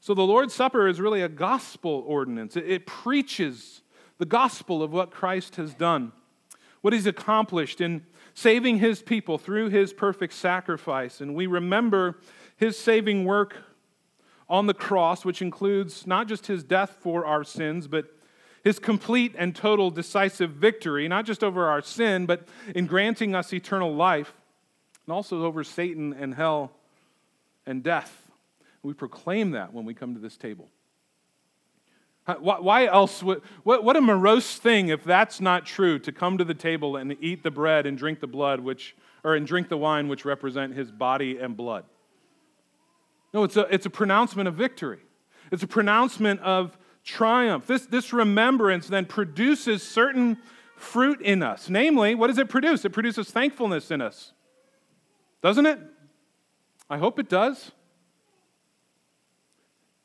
So 0.00 0.14
the 0.14 0.22
Lord's 0.22 0.54
Supper 0.54 0.88
is 0.88 1.00
really 1.00 1.20
a 1.20 1.28
gospel 1.28 2.04
ordinance, 2.06 2.56
it, 2.56 2.86
preaches 2.86 3.82
the 4.18 4.24
gospel 4.24 4.82
of 4.82 4.92
what 4.92 5.10
Christ 5.10 5.56
has 5.56 5.74
done, 5.74 6.12
what 6.80 6.92
he's 6.92 7.06
accomplished 7.06 7.80
in 7.80 8.06
saving 8.32 8.78
his 8.78 9.02
people 9.02 9.36
through 9.36 9.68
his 9.68 9.92
perfect 9.92 10.32
sacrifice. 10.32 11.20
And 11.20 11.34
we 11.34 11.46
remember 11.46 12.18
his 12.56 12.78
saving 12.78 13.24
work 13.24 13.56
on 14.48 14.66
the 14.66 14.74
cross, 14.74 15.24
which 15.24 15.42
includes 15.42 16.06
not 16.06 16.28
just 16.28 16.46
his 16.46 16.64
death 16.64 16.96
for 17.00 17.26
our 17.26 17.44
sins, 17.44 17.86
but 17.86 18.06
his 18.62 18.78
complete 18.78 19.34
and 19.38 19.54
total 19.54 19.90
decisive 19.90 20.50
victory, 20.50 21.08
not 21.08 21.24
just 21.24 21.42
over 21.42 21.66
our 21.68 21.82
sin, 21.82 22.26
but 22.26 22.46
in 22.74 22.86
granting 22.86 23.34
us 23.34 23.52
eternal 23.52 23.94
life 23.94 24.32
and 25.06 25.14
also 25.14 25.44
over 25.44 25.64
Satan 25.64 26.12
and 26.12 26.34
hell 26.34 26.72
and 27.66 27.82
death. 27.82 28.30
We 28.82 28.92
proclaim 28.92 29.52
that 29.52 29.72
when 29.72 29.84
we 29.84 29.94
come 29.94 30.14
to 30.14 30.20
this 30.20 30.36
table. 30.36 30.68
Why 32.38 32.86
else? 32.86 33.22
Would, 33.22 33.42
what 33.64 33.96
a 33.96 34.00
morose 34.00 34.56
thing 34.56 34.88
if 34.88 35.02
that's 35.02 35.40
not 35.40 35.66
true 35.66 35.98
to 35.98 36.12
come 36.12 36.38
to 36.38 36.44
the 36.44 36.54
table 36.54 36.96
and 36.96 37.16
eat 37.20 37.42
the 37.42 37.50
bread 37.50 37.86
and 37.86 37.98
drink 37.98 38.20
the 38.20 38.26
blood, 38.26 38.60
which, 38.60 38.94
or 39.24 39.34
and 39.34 39.46
drink 39.46 39.68
the 39.68 39.76
wine, 39.76 40.06
which 40.06 40.24
represent 40.24 40.74
his 40.74 40.92
body 40.92 41.38
and 41.38 41.56
blood. 41.56 41.84
No, 43.34 43.42
it's 43.42 43.56
a, 43.56 43.62
it's 43.74 43.86
a 43.86 43.90
pronouncement 43.90 44.48
of 44.48 44.54
victory. 44.54 45.00
It's 45.50 45.62
a 45.62 45.66
pronouncement 45.66 46.40
of 46.40 46.76
triumph. 47.04 47.66
This, 47.66 47.86
this 47.86 48.12
remembrance 48.12 48.88
then 48.88 49.06
produces 49.06 49.82
certain 49.82 50.38
fruit 50.76 51.20
in 51.20 51.42
us. 51.42 51.68
Namely, 51.68 52.14
what 52.14 52.28
does 52.28 52.38
it 52.38 52.48
produce? 52.48 52.84
It 52.84 52.90
produces 52.90 53.30
thankfulness 53.30 53.90
in 53.90 54.00
us. 54.00 54.32
Doesn't 55.42 55.66
it? 55.66 55.78
I 56.88 56.98
hope 56.98 57.18
it 57.18 57.28
does. 57.28 57.70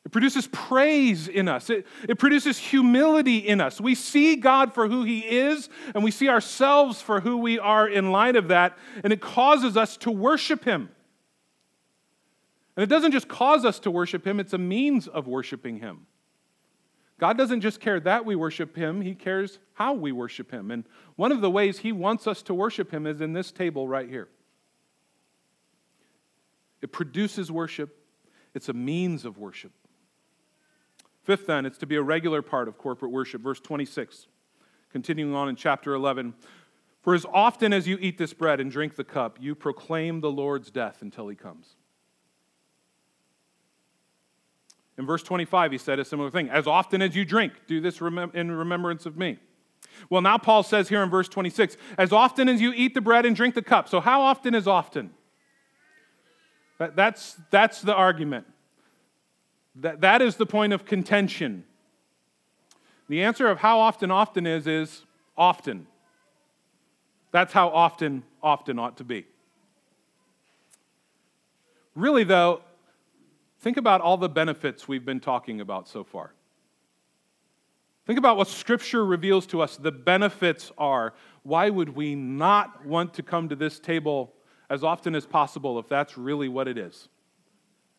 It 0.04 0.12
produces 0.12 0.46
praise 0.46 1.26
in 1.26 1.48
us. 1.48 1.68
It, 1.68 1.84
it 2.08 2.16
produces 2.16 2.58
humility 2.58 3.38
in 3.38 3.60
us. 3.60 3.80
We 3.80 3.96
see 3.96 4.36
God 4.36 4.72
for 4.72 4.86
who 4.86 5.02
He 5.02 5.18
is, 5.18 5.68
and 5.96 6.04
we 6.04 6.12
see 6.12 6.28
ourselves 6.28 7.02
for 7.02 7.20
who 7.20 7.38
we 7.38 7.58
are 7.58 7.88
in 7.88 8.12
light 8.12 8.36
of 8.36 8.48
that, 8.48 8.78
and 9.02 9.12
it 9.12 9.20
causes 9.20 9.76
us 9.76 9.96
to 9.98 10.12
worship 10.12 10.64
Him. 10.64 10.90
And 12.76 12.84
it 12.84 12.86
doesn't 12.86 13.10
just 13.10 13.26
cause 13.26 13.64
us 13.64 13.80
to 13.80 13.90
worship 13.90 14.24
Him, 14.24 14.38
it's 14.38 14.52
a 14.52 14.58
means 14.58 15.08
of 15.08 15.26
worshiping 15.26 15.80
Him. 15.80 16.06
God 17.18 17.38
doesn't 17.38 17.62
just 17.62 17.80
care 17.80 17.98
that 18.00 18.24
we 18.24 18.36
worship 18.36 18.76
Him, 18.76 19.00
He 19.00 19.14
cares 19.14 19.58
how 19.74 19.94
we 19.94 20.12
worship 20.12 20.50
Him. 20.50 20.70
And 20.70 20.84
one 21.16 21.32
of 21.32 21.40
the 21.40 21.50
ways 21.50 21.78
He 21.78 21.92
wants 21.92 22.26
us 22.26 22.42
to 22.42 22.54
worship 22.54 22.92
Him 22.92 23.06
is 23.06 23.20
in 23.20 23.32
this 23.32 23.50
table 23.50 23.88
right 23.88 24.08
here. 24.08 24.28
It 26.82 26.92
produces 26.92 27.50
worship, 27.50 27.96
it's 28.54 28.68
a 28.68 28.74
means 28.74 29.24
of 29.24 29.38
worship. 29.38 29.72
Fifth, 31.22 31.46
then, 31.46 31.66
it's 31.66 31.78
to 31.78 31.86
be 31.86 31.96
a 31.96 32.02
regular 32.02 32.42
part 32.42 32.68
of 32.68 32.78
corporate 32.78 33.10
worship. 33.10 33.42
Verse 33.42 33.58
26, 33.58 34.28
continuing 34.92 35.34
on 35.34 35.48
in 35.48 35.56
chapter 35.56 35.94
11. 35.94 36.34
For 37.02 37.14
as 37.14 37.26
often 37.32 37.72
as 37.72 37.88
you 37.88 37.98
eat 38.00 38.18
this 38.18 38.32
bread 38.32 38.60
and 38.60 38.70
drink 38.70 38.94
the 38.94 39.04
cup, 39.04 39.38
you 39.40 39.54
proclaim 39.54 40.20
the 40.20 40.30
Lord's 40.30 40.70
death 40.70 41.02
until 41.02 41.28
he 41.28 41.36
comes. 41.36 41.76
In 44.98 45.06
verse 45.06 45.22
25, 45.22 45.72
he 45.72 45.78
said 45.78 45.98
a 45.98 46.04
similar 46.04 46.30
thing. 46.30 46.48
As 46.48 46.66
often 46.66 47.02
as 47.02 47.14
you 47.14 47.24
drink, 47.24 47.52
do 47.66 47.80
this 47.80 48.00
in 48.00 48.50
remembrance 48.50 49.04
of 49.04 49.16
me. 49.16 49.38
Well, 50.08 50.22
now 50.22 50.38
Paul 50.38 50.62
says 50.62 50.88
here 50.88 51.02
in 51.02 51.10
verse 51.10 51.28
26, 51.28 51.76
as 51.98 52.12
often 52.12 52.48
as 52.48 52.60
you 52.60 52.72
eat 52.74 52.94
the 52.94 53.00
bread 53.00 53.26
and 53.26 53.36
drink 53.36 53.54
the 53.54 53.62
cup. 53.62 53.88
So, 53.88 54.00
how 54.00 54.22
often 54.22 54.54
is 54.54 54.66
often? 54.66 55.10
That's, 56.78 57.36
that's 57.50 57.80
the 57.80 57.94
argument. 57.94 58.46
That, 59.76 60.00
that 60.02 60.22
is 60.22 60.36
the 60.36 60.46
point 60.46 60.72
of 60.72 60.84
contention. 60.84 61.64
The 63.08 63.22
answer 63.22 63.46
of 63.48 63.58
how 63.58 63.78
often 63.80 64.10
often 64.10 64.46
is, 64.46 64.66
is 64.66 65.02
often. 65.36 65.86
That's 67.30 67.52
how 67.52 67.68
often 67.68 68.24
often 68.42 68.78
ought 68.78 68.96
to 68.98 69.04
be. 69.04 69.26
Really, 71.94 72.24
though, 72.24 72.60
think 73.60 73.76
about 73.76 74.00
all 74.00 74.16
the 74.16 74.28
benefits 74.28 74.86
we've 74.88 75.04
been 75.04 75.20
talking 75.20 75.60
about 75.60 75.88
so 75.88 76.04
far. 76.04 76.32
Think 78.06 78.18
about 78.18 78.36
what 78.36 78.48
Scripture 78.48 79.04
reveals 79.04 79.46
to 79.48 79.60
us 79.60 79.76
the 79.76 79.92
benefits 79.92 80.70
are. 80.78 81.14
Why 81.42 81.70
would 81.70 81.90
we 81.90 82.14
not 82.14 82.86
want 82.86 83.14
to 83.14 83.22
come 83.22 83.48
to 83.48 83.56
this 83.56 83.80
table 83.80 84.32
as 84.68 84.82
often 84.82 85.14
as 85.14 85.26
possible 85.26 85.78
if 85.78 85.88
that's 85.88 86.18
really 86.18 86.48
what 86.48 86.68
it 86.68 86.78
is. 86.78 87.08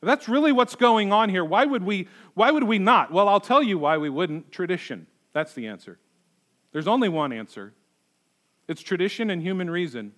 If 0.02 0.06
that's 0.06 0.30
really 0.30 0.52
what's 0.52 0.76
going 0.76 1.12
on 1.12 1.30
here, 1.30 1.44
why 1.44 1.66
would 1.66 1.84
we 1.84 2.08
why 2.34 2.52
would 2.52 2.64
we 2.64 2.78
not? 2.78 3.12
Well, 3.12 3.28
I'll 3.28 3.40
tell 3.40 3.64
you 3.64 3.80
why 3.80 3.98
we 3.98 4.10
wouldn't. 4.10 4.52
Tradition. 4.52 5.08
That's 5.34 5.54
the 5.54 5.68
answer. 5.68 5.98
There's 6.72 6.88
only 6.88 7.10
one 7.10 7.32
answer. 7.32 7.74
It's 8.68 8.82
tradition 8.82 9.30
and 9.30 9.42
human 9.42 9.70
reason. 9.70 10.14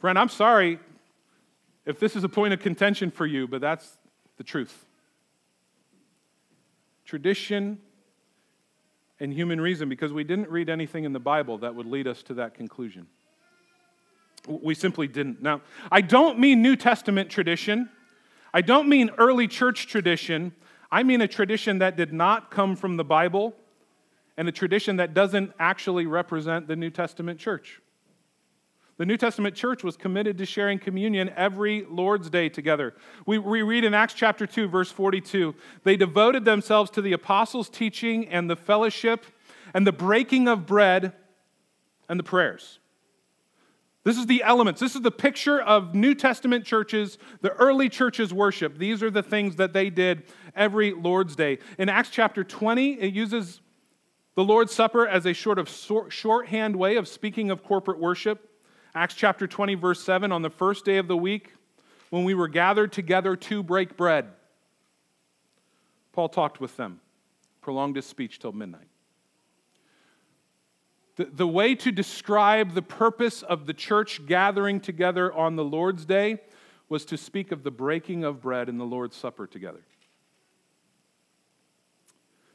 Friend, 0.00 0.18
I'm 0.18 0.28
sorry 0.28 0.80
if 1.86 1.98
this 2.00 2.16
is 2.16 2.24
a 2.24 2.28
point 2.28 2.54
of 2.54 2.60
contention 2.60 3.10
for 3.10 3.26
you, 3.26 3.46
but 3.46 3.60
that's 3.60 3.98
the 4.36 4.44
truth. 4.44 4.86
Tradition 7.04 7.78
and 9.20 9.32
human 9.32 9.60
reason 9.60 9.88
because 9.88 10.12
we 10.12 10.24
didn't 10.24 10.48
read 10.50 10.68
anything 10.68 11.04
in 11.04 11.12
the 11.12 11.20
Bible 11.20 11.58
that 11.58 11.74
would 11.74 11.86
lead 11.86 12.06
us 12.06 12.22
to 12.24 12.34
that 12.34 12.54
conclusion. 12.54 13.06
We 14.46 14.74
simply 14.74 15.06
didn't. 15.08 15.42
Now, 15.42 15.62
I 15.90 16.00
don't 16.00 16.38
mean 16.38 16.60
New 16.60 16.76
Testament 16.76 17.30
tradition. 17.30 17.88
I 18.52 18.60
don't 18.60 18.88
mean 18.88 19.10
early 19.16 19.48
church 19.48 19.86
tradition. 19.86 20.52
I 20.90 21.02
mean 21.02 21.20
a 21.20 21.28
tradition 21.28 21.78
that 21.78 21.96
did 21.96 22.12
not 22.12 22.50
come 22.50 22.76
from 22.76 22.96
the 22.96 23.04
Bible 23.04 23.54
and 24.36 24.48
a 24.48 24.52
tradition 24.52 24.96
that 24.96 25.14
doesn't 25.14 25.52
actually 25.58 26.06
represent 26.06 26.66
the 26.68 26.76
New 26.76 26.90
Testament 26.90 27.38
church. 27.38 27.80
The 28.96 29.06
New 29.06 29.16
Testament 29.16 29.56
church 29.56 29.82
was 29.82 29.96
committed 29.96 30.38
to 30.38 30.46
sharing 30.46 30.78
communion 30.78 31.30
every 31.34 31.84
Lord's 31.88 32.30
Day 32.30 32.48
together. 32.48 32.94
We, 33.26 33.38
we 33.38 33.62
read 33.62 33.82
in 33.82 33.92
Acts 33.92 34.14
chapter 34.14 34.46
2, 34.46 34.68
verse 34.68 34.90
42 34.90 35.54
they 35.82 35.96
devoted 35.96 36.44
themselves 36.44 36.90
to 36.92 37.02
the 37.02 37.12
apostles' 37.12 37.68
teaching 37.68 38.28
and 38.28 38.48
the 38.48 38.56
fellowship 38.56 39.26
and 39.72 39.86
the 39.86 39.92
breaking 39.92 40.46
of 40.46 40.66
bread 40.66 41.12
and 42.08 42.20
the 42.20 42.24
prayers. 42.24 42.78
This 44.04 44.18
is 44.18 44.26
the 44.26 44.42
elements. 44.42 44.80
This 44.80 44.94
is 44.94 45.00
the 45.00 45.10
picture 45.10 45.60
of 45.60 45.94
New 45.94 46.14
Testament 46.14 46.64
churches, 46.64 47.18
the 47.40 47.52
early 47.54 47.88
churches' 47.88 48.32
worship. 48.32 48.78
These 48.78 49.02
are 49.02 49.10
the 49.10 49.22
things 49.22 49.56
that 49.56 49.72
they 49.72 49.88
did 49.90 50.24
every 50.54 50.92
Lord's 50.92 51.34
Day. 51.34 51.58
In 51.78 51.88
Acts 51.88 52.10
chapter 52.10 52.44
20, 52.44 53.00
it 53.00 53.14
uses 53.14 53.60
the 54.36 54.44
Lord's 54.44 54.74
Supper 54.74 55.08
as 55.08 55.26
a 55.26 55.32
sort 55.32 55.58
of 55.58 55.68
shorthand 56.10 56.76
way 56.76 56.96
of 56.96 57.08
speaking 57.08 57.50
of 57.50 57.64
corporate 57.64 57.98
worship. 57.98 58.50
Acts 58.94 59.14
chapter 59.14 59.46
20, 59.46 59.74
verse 59.74 60.02
7 60.02 60.30
on 60.30 60.42
the 60.42 60.50
first 60.50 60.84
day 60.84 60.98
of 60.98 61.08
the 61.08 61.16
week, 61.16 61.52
when 62.10 62.22
we 62.22 62.34
were 62.34 62.46
gathered 62.46 62.92
together 62.92 63.34
to 63.34 63.62
break 63.62 63.96
bread, 63.96 64.28
Paul 66.12 66.28
talked 66.28 66.60
with 66.60 66.76
them, 66.76 67.00
prolonged 67.60 67.96
his 67.96 68.06
speech 68.06 68.38
till 68.38 68.52
midnight. 68.52 68.86
The, 71.16 71.24
the 71.24 71.46
way 71.46 71.74
to 71.76 71.90
describe 71.90 72.74
the 72.74 72.82
purpose 72.82 73.42
of 73.42 73.66
the 73.66 73.74
church 73.74 74.24
gathering 74.26 74.80
together 74.80 75.32
on 75.32 75.56
the 75.56 75.64
Lord's 75.64 76.04
Day 76.04 76.40
was 76.88 77.04
to 77.06 77.16
speak 77.16 77.50
of 77.50 77.64
the 77.64 77.70
breaking 77.72 78.22
of 78.22 78.40
bread 78.40 78.68
and 78.68 78.78
the 78.78 78.84
Lord's 78.84 79.16
Supper 79.16 79.46
together. 79.48 79.80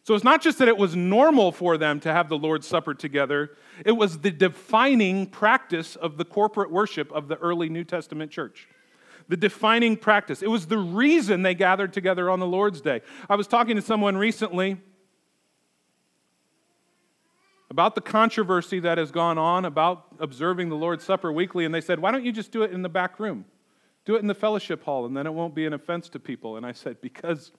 So 0.09 0.15
it's 0.15 0.23
not 0.23 0.41
just 0.41 0.57
that 0.57 0.67
it 0.67 0.75
was 0.75 0.95
normal 0.95 1.51
for 1.51 1.77
them 1.77 1.99
to 1.99 2.11
have 2.11 2.29
the 2.29 2.35
Lord's 2.35 2.65
Supper 2.65 2.95
together, 2.95 3.51
it 3.85 3.91
was 3.91 4.17
the 4.17 4.31
defining 4.31 5.27
practice 5.27 5.95
of 5.95 6.17
the 6.17 6.25
corporate 6.25 6.71
worship 6.71 7.11
of 7.11 7.27
the 7.27 7.35
early 7.35 7.69
New 7.69 7.83
Testament 7.83 8.31
church. 8.31 8.67
The 9.27 9.37
defining 9.37 9.95
practice. 9.97 10.41
It 10.41 10.49
was 10.49 10.65
the 10.65 10.79
reason 10.79 11.43
they 11.43 11.53
gathered 11.53 11.93
together 11.93 12.27
on 12.31 12.39
the 12.39 12.47
Lord's 12.47 12.81
Day. 12.81 13.01
I 13.29 13.35
was 13.35 13.45
talking 13.45 13.75
to 13.75 13.83
someone 13.83 14.17
recently 14.17 14.77
about 17.69 17.93
the 17.93 18.01
controversy 18.01 18.79
that 18.79 18.97
has 18.97 19.11
gone 19.11 19.37
on 19.37 19.63
about 19.63 20.07
observing 20.19 20.69
the 20.69 20.75
Lord's 20.75 21.03
Supper 21.03 21.31
weekly, 21.31 21.65
and 21.65 21.75
they 21.75 21.81
said, 21.81 21.99
Why 21.99 22.09
don't 22.09 22.25
you 22.25 22.31
just 22.31 22.51
do 22.51 22.63
it 22.63 22.71
in 22.71 22.81
the 22.81 22.89
back 22.89 23.19
room? 23.19 23.45
Do 24.05 24.15
it 24.15 24.21
in 24.21 24.27
the 24.27 24.33
fellowship 24.33 24.83
hall, 24.85 25.05
and 25.05 25.15
then 25.15 25.27
it 25.27 25.33
won't 25.35 25.53
be 25.53 25.67
an 25.67 25.73
offense 25.73 26.09
to 26.09 26.19
people. 26.19 26.57
And 26.57 26.65
I 26.65 26.71
said, 26.71 26.99
Because 26.99 27.51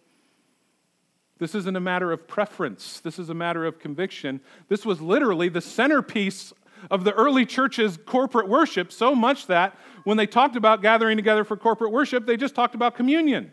this 1.40 1.54
isn't 1.54 1.74
a 1.74 1.80
matter 1.80 2.12
of 2.12 2.28
preference, 2.28 3.00
this 3.00 3.18
is 3.18 3.30
a 3.30 3.34
matter 3.34 3.64
of 3.64 3.78
conviction. 3.78 4.40
This 4.68 4.84
was 4.84 5.00
literally 5.00 5.48
the 5.48 5.62
centerpiece 5.62 6.52
of 6.90 7.02
the 7.04 7.12
early 7.12 7.46
church's 7.46 7.96
corporate 7.96 8.46
worship, 8.46 8.92
so 8.92 9.14
much 9.14 9.46
that 9.46 9.76
when 10.04 10.18
they 10.18 10.26
talked 10.26 10.54
about 10.54 10.82
gathering 10.82 11.16
together 11.16 11.42
for 11.42 11.56
corporate 11.56 11.92
worship, 11.92 12.26
they 12.26 12.36
just 12.36 12.54
talked 12.54 12.74
about 12.74 12.94
communion. 12.94 13.50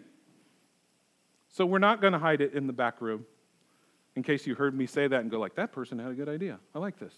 So 1.50 1.65
we're 1.65 1.80
not 1.80 2.02
going 2.02 2.13
to 2.13 2.19
hide 2.19 2.41
it 2.41 2.54
in 2.54 2.67
the 2.67 2.73
back 2.73 3.02
room 3.02 3.26
in 4.17 4.23
case 4.23 4.45
you 4.45 4.56
heard 4.56 4.78
me 4.78 4.86
say 4.86 5.08
that 5.08 5.21
and 5.21 5.32
go 5.32 5.39
like 5.39 5.56
that 5.56 5.71
person 5.71 5.97
had 5.97 6.12
a 6.12 6.15
good 6.15 6.30
idea. 6.30 6.60
I 6.76 6.80
like 6.80 7.00
this. 7.00 7.13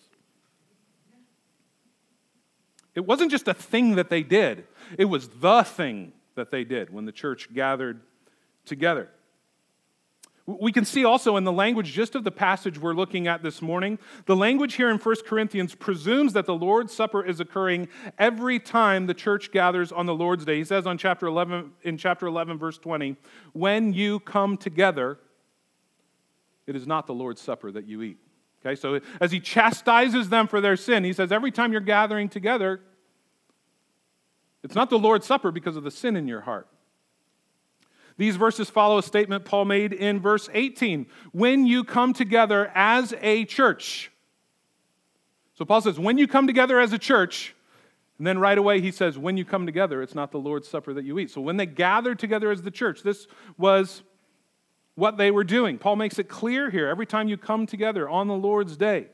It 2.94 3.06
wasn't 3.06 3.32
just 3.32 3.48
a 3.48 3.54
thing 3.56 3.96
that 3.96 4.10
they 4.10 4.22
did. 4.22 4.68
It 5.00 5.06
was 5.06 5.30
the 5.30 5.64
thing 5.64 6.14
that 6.36 6.52
they 6.52 6.64
did 6.64 6.92
when 6.92 7.06
the 7.06 7.12
church 7.12 7.52
gathered 7.54 8.02
together 8.66 9.10
we 10.60 10.72
can 10.72 10.84
see 10.86 11.06
also 11.06 11.38
in 11.38 11.44
the 11.44 11.52
language 11.52 11.92
just 11.92 12.16
of 12.16 12.24
the 12.24 12.32
passage 12.32 12.80
we're 12.80 12.94
looking 12.94 13.28
at 13.28 13.44
this 13.44 13.62
morning, 13.62 14.00
the 14.26 14.36
language 14.36 14.76
here 14.76 14.90
in 14.90 14.98
1 14.98 15.16
Corinthians 15.26 15.76
presumes 15.76 16.34
that 16.34 16.46
the 16.46 16.56
Lord's 16.56 16.92
Supper 16.94 17.24
is 17.24 17.40
occurring 17.40 17.88
every 18.18 18.60
time 18.60 19.06
the 19.06 19.14
church 19.14 19.52
gathers 19.52 19.92
on 19.92 20.06
the 20.06 20.16
Lord's 20.16 20.46
Day. 20.46 20.58
He 20.58 20.64
says 20.64 20.88
on 20.88 20.98
chapter 20.98 21.28
11 21.28 21.72
in 21.84 21.98
chapter 21.98 22.26
11 22.26 22.58
verse 22.58 22.78
20, 22.80 23.16
"When 23.54 23.94
you 23.94 24.20
come 24.22 24.58
together, 24.58 25.20
it 26.66 26.76
is 26.76 26.88
not 26.88 27.06
the 27.06 27.14
Lord's 27.14 27.42
Supper 27.42 27.72
that 27.72 27.86
you 27.86 28.02
eat." 28.02 28.18
Okay? 28.66 28.76
So 28.76 29.00
as 29.22 29.32
he 29.32 29.40
chastises 29.40 30.30
them 30.30 30.48
for 30.48 30.62
their 30.62 30.76
sin, 30.76 31.04
he 31.04 31.14
says 31.14 31.32
every 31.32 31.52
time 31.52 31.72
you're 31.72 31.82
gathering 31.82 32.28
together, 32.28 32.82
it's 34.64 34.76
not 34.76 34.90
the 34.90 35.00
Lord's 35.00 35.28
Supper 35.28 35.52
because 35.52 35.76
of 35.76 35.84
the 35.84 35.92
sin 35.92 36.16
in 36.16 36.28
your 36.28 36.42
heart. 36.42 36.68
These 38.20 38.36
verses 38.36 38.70
follow 38.70 38.98
a 38.98 39.04
statement 39.04 39.46
Paul 39.46 39.64
made 39.64 39.94
in 39.94 40.20
verse 40.20 40.50
18 40.54 41.08
when 41.32 41.66
you 41.66 41.86
come 41.86 42.12
together 42.12 42.70
as 42.76 43.14
a 43.22 43.46
church. 43.46 44.12
So 45.54 45.64
Paul 45.64 45.80
says, 45.80 45.98
when 45.98 46.18
you 46.18 46.28
come 46.28 46.46
together 46.46 46.82
as 46.82 46.92
a 46.92 46.98
church, 46.98 47.56
and 48.18 48.28
then 48.28 48.38
right 48.38 48.58
away 48.58 48.82
he 48.82 48.92
says, 48.92 49.18
when 49.18 49.38
you 49.38 49.46
come 49.46 49.66
together, 49.66 50.02
it's 50.02 50.16
not 50.16 50.34
the 50.34 50.38
Lord's 50.38 50.68
Supper 50.68 50.94
that 50.96 51.06
you 51.06 51.18
eat. 51.18 51.32
So 51.32 51.40
when 51.40 51.56
they 51.56 51.66
gathered 51.66 52.20
together 52.20 52.52
as 52.52 52.62
the 52.62 52.72
church, 52.72 53.04
this 53.04 53.26
was 53.58 54.04
what 54.96 55.16
they 55.16 55.32
were 55.32 55.46
doing. 55.46 55.78
Paul 55.78 55.96
makes 55.96 56.20
it 56.20 56.28
clear 56.28 56.70
here 56.70 56.90
every 56.90 57.06
time 57.06 57.30
you 57.30 57.38
come 57.38 57.66
together 57.66 58.10
on 58.10 58.28
the 58.28 58.36
Lord's 58.36 58.76
day. 58.76 59.08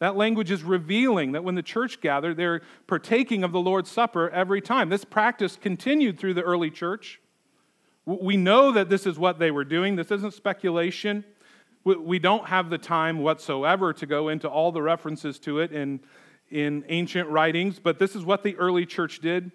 That 0.00 0.16
language 0.16 0.50
is 0.50 0.64
revealing 0.64 1.30
that 1.32 1.44
when 1.44 1.54
the 1.54 1.62
church 1.62 2.00
gathered, 2.00 2.36
they're 2.36 2.62
partaking 2.88 3.44
of 3.44 3.52
the 3.52 3.60
Lord's 3.60 3.88
Supper 3.88 4.28
every 4.30 4.60
time. 4.60 4.88
This 4.88 5.04
practice 5.04 5.56
continued 5.56 6.18
through 6.18 6.34
the 6.34 6.42
early 6.42 6.72
church. 6.72 7.20
We 8.06 8.36
know 8.36 8.70
that 8.70 8.88
this 8.88 9.04
is 9.04 9.18
what 9.18 9.40
they 9.40 9.50
were 9.50 9.64
doing. 9.64 9.96
This 9.96 10.12
isn't 10.12 10.32
speculation. 10.32 11.24
We 11.84 12.18
don't 12.18 12.46
have 12.46 12.70
the 12.70 12.78
time 12.78 13.18
whatsoever 13.18 13.92
to 13.92 14.06
go 14.06 14.28
into 14.28 14.48
all 14.48 14.72
the 14.72 14.82
references 14.82 15.38
to 15.40 15.58
it 15.58 15.72
in, 15.72 16.00
in 16.50 16.84
ancient 16.88 17.28
writings, 17.28 17.78
but 17.80 17.98
this 17.98 18.14
is 18.14 18.24
what 18.24 18.42
the 18.42 18.56
early 18.56 18.86
church 18.86 19.20
did. 19.20 19.50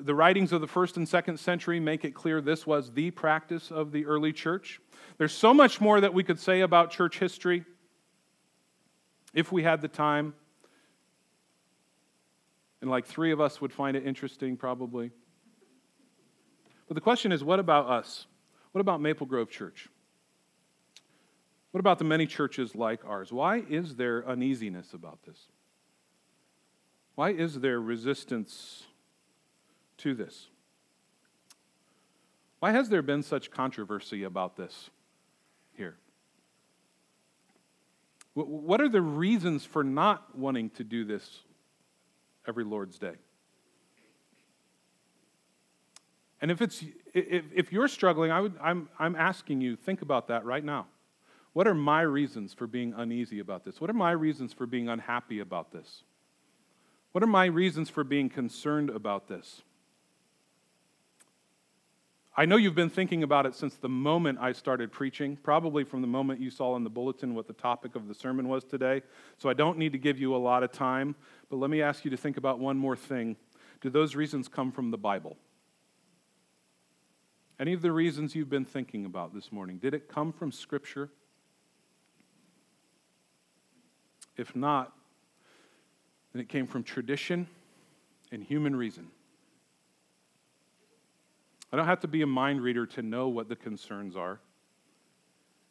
The 0.00 0.14
writings 0.14 0.52
of 0.52 0.60
the 0.60 0.66
first 0.66 0.96
and 0.96 1.08
second 1.08 1.38
century 1.38 1.80
make 1.80 2.04
it 2.04 2.14
clear 2.14 2.40
this 2.40 2.66
was 2.66 2.92
the 2.92 3.12
practice 3.12 3.70
of 3.70 3.92
the 3.92 4.06
early 4.06 4.32
church. 4.32 4.80
There's 5.18 5.32
so 5.32 5.54
much 5.54 5.80
more 5.80 6.00
that 6.00 6.12
we 6.12 6.24
could 6.24 6.38
say 6.38 6.60
about 6.60 6.90
church 6.90 7.18
history 7.18 7.64
if 9.34 9.52
we 9.52 9.62
had 9.62 9.82
the 9.82 9.88
time. 9.88 10.34
And 12.80 12.90
like 12.90 13.06
three 13.06 13.32
of 13.32 13.40
us 13.40 13.60
would 13.60 13.72
find 13.72 13.96
it 13.96 14.06
interesting, 14.06 14.56
probably. 14.56 15.10
But 16.88 16.94
the 16.94 17.00
question 17.00 17.32
is 17.32 17.42
what 17.42 17.60
about 17.60 17.88
us? 17.88 18.26
What 18.72 18.80
about 18.80 19.00
Maple 19.00 19.26
Grove 19.26 19.50
Church? 19.50 19.88
What 21.70 21.80
about 21.80 21.98
the 21.98 22.04
many 22.04 22.26
churches 22.26 22.74
like 22.74 23.04
ours? 23.04 23.32
Why 23.32 23.62
is 23.68 23.96
there 23.96 24.26
uneasiness 24.26 24.94
about 24.94 25.18
this? 25.26 25.38
Why 27.16 27.30
is 27.30 27.60
there 27.60 27.80
resistance 27.80 28.84
to 29.98 30.14
this? 30.14 30.48
Why 32.60 32.72
has 32.72 32.88
there 32.88 33.02
been 33.02 33.22
such 33.22 33.50
controversy 33.50 34.22
about 34.22 34.56
this 34.56 34.90
here? 35.76 35.96
What 38.34 38.80
are 38.80 38.88
the 38.88 39.02
reasons 39.02 39.64
for 39.64 39.82
not 39.82 40.36
wanting 40.36 40.70
to 40.70 40.84
do 40.84 41.04
this 41.04 41.40
every 42.46 42.64
Lord's 42.64 42.98
Day? 42.98 43.14
And 46.40 46.50
if, 46.50 46.60
it's, 46.60 46.84
if, 47.14 47.44
if 47.54 47.72
you're 47.72 47.88
struggling, 47.88 48.30
I 48.30 48.40
would, 48.40 48.54
I'm, 48.60 48.88
I'm 48.98 49.16
asking 49.16 49.60
you, 49.60 49.76
think 49.76 50.02
about 50.02 50.28
that 50.28 50.44
right 50.44 50.64
now. 50.64 50.86
What 51.54 51.66
are 51.66 51.74
my 51.74 52.02
reasons 52.02 52.52
for 52.52 52.66
being 52.66 52.92
uneasy 52.94 53.38
about 53.38 53.64
this? 53.64 53.80
What 53.80 53.88
are 53.88 53.94
my 53.94 54.10
reasons 54.10 54.52
for 54.52 54.66
being 54.66 54.90
unhappy 54.90 55.40
about 55.40 55.72
this? 55.72 56.02
What 57.12 57.24
are 57.24 57.28
my 57.28 57.46
reasons 57.46 57.88
for 57.88 58.04
being 58.04 58.28
concerned 58.28 58.90
about 58.90 59.28
this? 59.28 59.62
I 62.36 62.44
know 62.44 62.56
you've 62.56 62.74
been 62.74 62.90
thinking 62.90 63.22
about 63.22 63.46
it 63.46 63.54
since 63.54 63.76
the 63.76 63.88
moment 63.88 64.38
I 64.38 64.52
started 64.52 64.92
preaching, 64.92 65.38
probably 65.42 65.84
from 65.84 66.02
the 66.02 66.06
moment 66.06 66.38
you 66.38 66.50
saw 66.50 66.76
in 66.76 66.84
the 66.84 66.90
bulletin 66.90 67.34
what 67.34 67.46
the 67.46 67.54
topic 67.54 67.96
of 67.96 68.08
the 68.08 68.14
sermon 68.14 68.46
was 68.46 68.62
today. 68.62 69.00
So 69.38 69.48
I 69.48 69.54
don't 69.54 69.78
need 69.78 69.92
to 69.92 69.98
give 69.98 70.18
you 70.18 70.36
a 70.36 70.36
lot 70.36 70.62
of 70.62 70.70
time, 70.70 71.16
but 71.48 71.56
let 71.56 71.70
me 71.70 71.80
ask 71.80 72.04
you 72.04 72.10
to 72.10 72.16
think 72.18 72.36
about 72.36 72.58
one 72.58 72.76
more 72.76 72.94
thing. 72.94 73.36
Do 73.80 73.88
those 73.88 74.14
reasons 74.14 74.48
come 74.48 74.70
from 74.70 74.90
the 74.90 74.98
Bible? 74.98 75.38
Any 77.58 77.72
of 77.72 77.80
the 77.80 77.92
reasons 77.92 78.34
you've 78.34 78.50
been 78.50 78.66
thinking 78.66 79.06
about 79.06 79.34
this 79.34 79.50
morning, 79.50 79.78
did 79.78 79.94
it 79.94 80.08
come 80.08 80.32
from 80.32 80.52
Scripture? 80.52 81.10
If 84.36 84.54
not, 84.54 84.92
then 86.32 86.42
it 86.42 86.48
came 86.48 86.66
from 86.66 86.82
tradition 86.82 87.46
and 88.30 88.42
human 88.42 88.76
reason. 88.76 89.08
I 91.72 91.76
don't 91.76 91.86
have 91.86 92.00
to 92.00 92.08
be 92.08 92.22
a 92.22 92.26
mind 92.26 92.60
reader 92.60 92.84
to 92.86 93.02
know 93.02 93.28
what 93.28 93.48
the 93.48 93.56
concerns 93.56 94.16
are. 94.16 94.38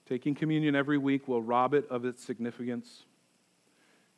Taking 0.07 0.35
communion 0.35 0.75
every 0.75 0.97
week 0.97 1.27
will 1.27 1.41
rob 1.41 1.73
it 1.73 1.87
of 1.89 2.03
its 2.05 2.23
significance. 2.23 3.03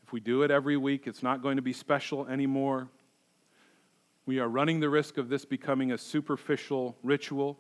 If 0.03 0.13
we 0.13 0.21
do 0.21 0.43
it 0.43 0.51
every 0.51 0.77
week, 0.77 1.05
it's 1.05 1.21
not 1.21 1.41
going 1.41 1.57
to 1.57 1.61
be 1.61 1.73
special 1.73 2.27
anymore. 2.27 2.87
We 4.27 4.39
are 4.39 4.49
running 4.49 4.81
the 4.81 4.89
risk 4.89 5.17
of 5.17 5.29
this 5.29 5.45
becoming 5.45 5.93
a 5.93 5.97
superficial 5.97 6.97
ritual. 7.01 7.57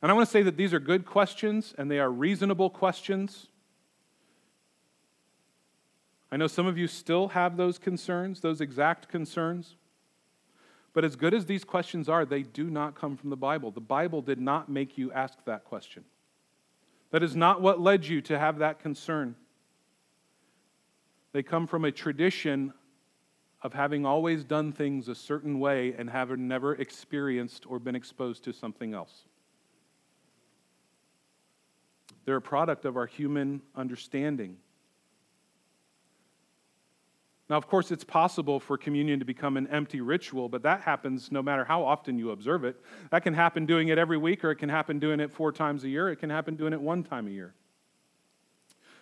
And 0.00 0.10
I 0.10 0.14
want 0.14 0.28
to 0.28 0.30
say 0.30 0.42
that 0.42 0.56
these 0.56 0.72
are 0.72 0.78
good 0.78 1.04
questions 1.04 1.74
and 1.76 1.90
they 1.90 1.98
are 1.98 2.08
reasonable 2.08 2.70
questions. 2.70 3.48
I 6.30 6.36
know 6.36 6.46
some 6.46 6.66
of 6.66 6.78
you 6.78 6.86
still 6.86 7.28
have 7.28 7.56
those 7.56 7.76
concerns, 7.76 8.40
those 8.40 8.60
exact 8.60 9.08
concerns. 9.08 9.74
But 10.92 11.04
as 11.04 11.16
good 11.16 11.34
as 11.34 11.46
these 11.46 11.64
questions 11.64 12.08
are, 12.08 12.24
they 12.24 12.42
do 12.42 12.70
not 12.70 12.94
come 12.94 13.16
from 13.16 13.30
the 13.30 13.36
Bible. 13.36 13.72
The 13.72 13.80
Bible 13.80 14.22
did 14.22 14.40
not 14.40 14.68
make 14.68 14.96
you 14.96 15.10
ask 15.10 15.44
that 15.44 15.64
question. 15.64 16.04
That 17.10 17.24
is 17.24 17.34
not 17.34 17.60
what 17.60 17.80
led 17.80 18.06
you 18.06 18.20
to 18.22 18.38
have 18.38 18.58
that 18.58 18.78
concern. 18.78 19.34
They 21.32 21.42
come 21.42 21.66
from 21.66 21.84
a 21.84 21.90
tradition 21.90 22.72
of 23.64 23.72
having 23.72 24.04
always 24.04 24.44
done 24.44 24.72
things 24.72 25.08
a 25.08 25.14
certain 25.14 25.58
way 25.58 25.94
and 25.96 26.10
having 26.10 26.46
never 26.46 26.74
experienced 26.74 27.64
or 27.66 27.78
been 27.78 27.96
exposed 27.96 28.44
to 28.44 28.52
something 28.52 28.92
else. 28.92 29.24
They're 32.26 32.36
a 32.36 32.42
product 32.42 32.84
of 32.84 32.98
our 32.98 33.06
human 33.06 33.62
understanding. 33.74 34.58
Now, 37.48 37.56
of 37.56 37.66
course, 37.66 37.90
it's 37.90 38.04
possible 38.04 38.60
for 38.60 38.76
communion 38.76 39.18
to 39.18 39.24
become 39.24 39.56
an 39.56 39.66
empty 39.68 40.00
ritual, 40.00 40.48
but 40.48 40.62
that 40.62 40.82
happens 40.82 41.32
no 41.32 41.42
matter 41.42 41.64
how 41.64 41.84
often 41.84 42.18
you 42.18 42.30
observe 42.30 42.64
it. 42.64 42.76
That 43.10 43.22
can 43.22 43.34
happen 43.34 43.66
doing 43.66 43.88
it 43.88 43.98
every 43.98 44.16
week, 44.16 44.44
or 44.44 44.50
it 44.50 44.56
can 44.56 44.68
happen 44.68 44.98
doing 44.98 45.20
it 45.20 45.30
four 45.30 45.52
times 45.52 45.84
a 45.84 45.88
year, 45.88 46.10
it 46.10 46.16
can 46.16 46.30
happen 46.30 46.56
doing 46.56 46.72
it 46.74 46.80
one 46.80 47.02
time 47.02 47.26
a 47.26 47.30
year. 47.30 47.54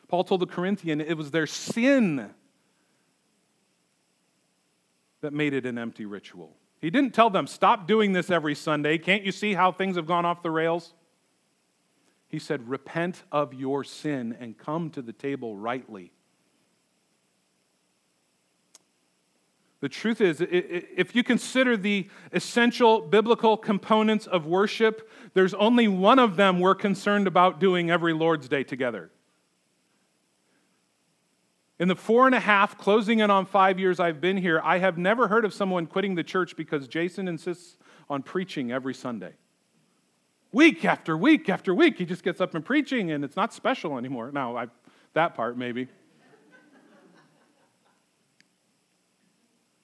Paul 0.09 0.25
told 0.25 0.40
the 0.40 0.46
Corinthian 0.46 1.01
it 1.01 1.16
was 1.16 1.31
their 1.31 1.46
sin 1.46 2.33
that 5.23 5.33
made 5.33 5.55
it 5.55 5.65
an 5.65 5.79
empty 5.79 6.05
ritual. 6.05 6.55
He 6.81 6.91
didn't 6.91 7.15
tell 7.15 7.31
them, 7.31 7.47
stop 7.47 7.87
doing 7.87 8.13
this 8.13 8.29
every 8.29 8.55
Sunday. 8.57 8.99
Can't 8.99 9.23
you 9.23 9.33
see 9.33 9.55
how 9.55 9.73
things 9.73 9.97
have 9.97 10.07
gone 10.07 10.27
off 10.27 10.43
the 10.43 10.51
rails? 10.51 10.93
He 12.29 12.41
said, 12.41 12.69
repent 12.69 13.23
of 13.31 13.55
your 13.55 13.85
sin 13.85 14.37
and 14.41 14.59
come 14.59 14.91
to 14.91 15.01
the 15.01 15.13
table 15.13 15.57
rightly. 15.57 16.13
The 19.79 19.89
truth 19.89 20.21
is, 20.21 20.41
if 20.41 21.15
you 21.15 21.23
consider 21.23 21.77
the 21.77 22.09
essential 22.33 23.01
biblical 23.01 23.57
components 23.57 24.27
of 24.27 24.45
worship, 24.47 25.09
there's 25.35 25.55
only 25.55 25.87
one 25.87 26.19
of 26.19 26.35
them 26.37 26.59
we're 26.59 26.75
concerned 26.75 27.29
about 27.29 27.61
doing 27.61 27.91
every 27.91 28.13
Lord's 28.13 28.49
Day 28.49 28.65
together. 28.65 29.12
In 31.83 31.88
the 31.88 31.97
four 31.97 32.27
and 32.27 32.35
a 32.37 32.38
half, 32.38 32.79
closing 32.79 33.18
in 33.18 33.29
on 33.29 33.45
five 33.45 33.81
years 33.81 33.99
I've 33.99 34.21
been 34.21 34.37
here, 34.37 34.61
I 34.62 34.79
have 34.79 34.99
never 34.99 35.27
heard 35.27 35.45
of 35.45 35.53
someone 35.53 35.88
quitting 35.88 36.14
the 36.14 36.23
church 36.23 36.57
because 36.57 36.87
Jason 36.87 37.27
insists 37.27 37.77
on 38.09 38.23
preaching 38.23 38.71
every 38.71 38.95
Sunday. 38.95 39.33
Week 40.53 40.85
after 40.85 41.16
week 41.16 41.49
after 41.49 41.75
week, 41.75 41.99
he 41.99 42.05
just 42.05 42.23
gets 42.23 42.40
up 42.40 42.55
and 42.55 42.64
preaching, 42.64 43.11
and 43.11 43.25
it's 43.25 43.35
not 43.35 43.53
special 43.53 43.99
anymore. 43.99 44.31
Now, 44.31 44.57
I, 44.57 44.68
that 45.14 45.35
part 45.35 45.59
maybe. 45.59 45.88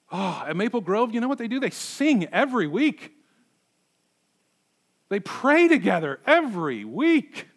Oh, 0.09 0.45
at 0.47 0.55
Maple 0.55 0.79
Grove, 0.79 1.13
you 1.13 1.19
know 1.19 1.27
what 1.27 1.37
they 1.37 1.49
do? 1.49 1.59
They 1.59 1.69
sing 1.69 2.27
every 2.31 2.67
week. 2.67 3.11
They 5.09 5.19
pray 5.19 5.67
together 5.67 6.21
every 6.25 6.85
week. 6.85 7.49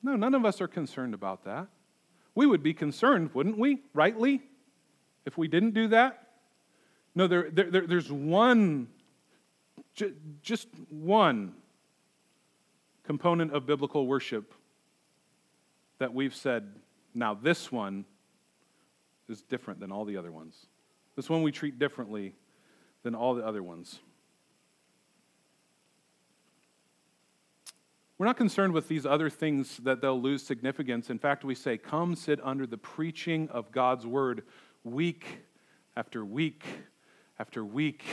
No, 0.00 0.14
none 0.14 0.36
of 0.36 0.44
us 0.44 0.60
are 0.60 0.68
concerned 0.68 1.12
about 1.12 1.42
that. 1.46 1.66
We 2.36 2.46
would 2.46 2.62
be 2.62 2.74
concerned, 2.74 3.30
wouldn't 3.34 3.58
we, 3.58 3.82
rightly, 3.94 4.42
if 5.24 5.36
we 5.36 5.48
didn't 5.48 5.72
do 5.72 5.88
that? 5.88 6.28
No, 7.14 7.26
there, 7.26 7.50
there, 7.50 7.86
there's 7.86 8.12
one, 8.12 8.88
just 10.42 10.68
one 10.90 11.54
component 13.04 13.54
of 13.54 13.64
biblical 13.64 14.06
worship 14.06 14.52
that 15.98 16.12
we've 16.12 16.34
said, 16.34 16.74
now 17.14 17.32
this 17.32 17.72
one 17.72 18.04
is 19.30 19.40
different 19.40 19.80
than 19.80 19.90
all 19.90 20.04
the 20.04 20.18
other 20.18 20.30
ones. 20.30 20.66
This 21.16 21.30
one 21.30 21.42
we 21.42 21.52
treat 21.52 21.78
differently 21.78 22.34
than 23.02 23.14
all 23.14 23.34
the 23.34 23.46
other 23.46 23.62
ones. 23.62 24.00
We're 28.18 28.26
not 28.26 28.38
concerned 28.38 28.72
with 28.72 28.88
these 28.88 29.04
other 29.04 29.28
things 29.28 29.76
that 29.78 30.00
they'll 30.00 30.20
lose 30.20 30.42
significance. 30.42 31.10
In 31.10 31.18
fact, 31.18 31.44
we 31.44 31.54
say, 31.54 31.76
Come 31.76 32.14
sit 32.14 32.40
under 32.42 32.66
the 32.66 32.78
preaching 32.78 33.48
of 33.50 33.72
God's 33.72 34.06
word 34.06 34.44
week 34.84 35.40
after 35.96 36.24
week 36.24 36.64
after 37.38 37.64
week 37.64 38.04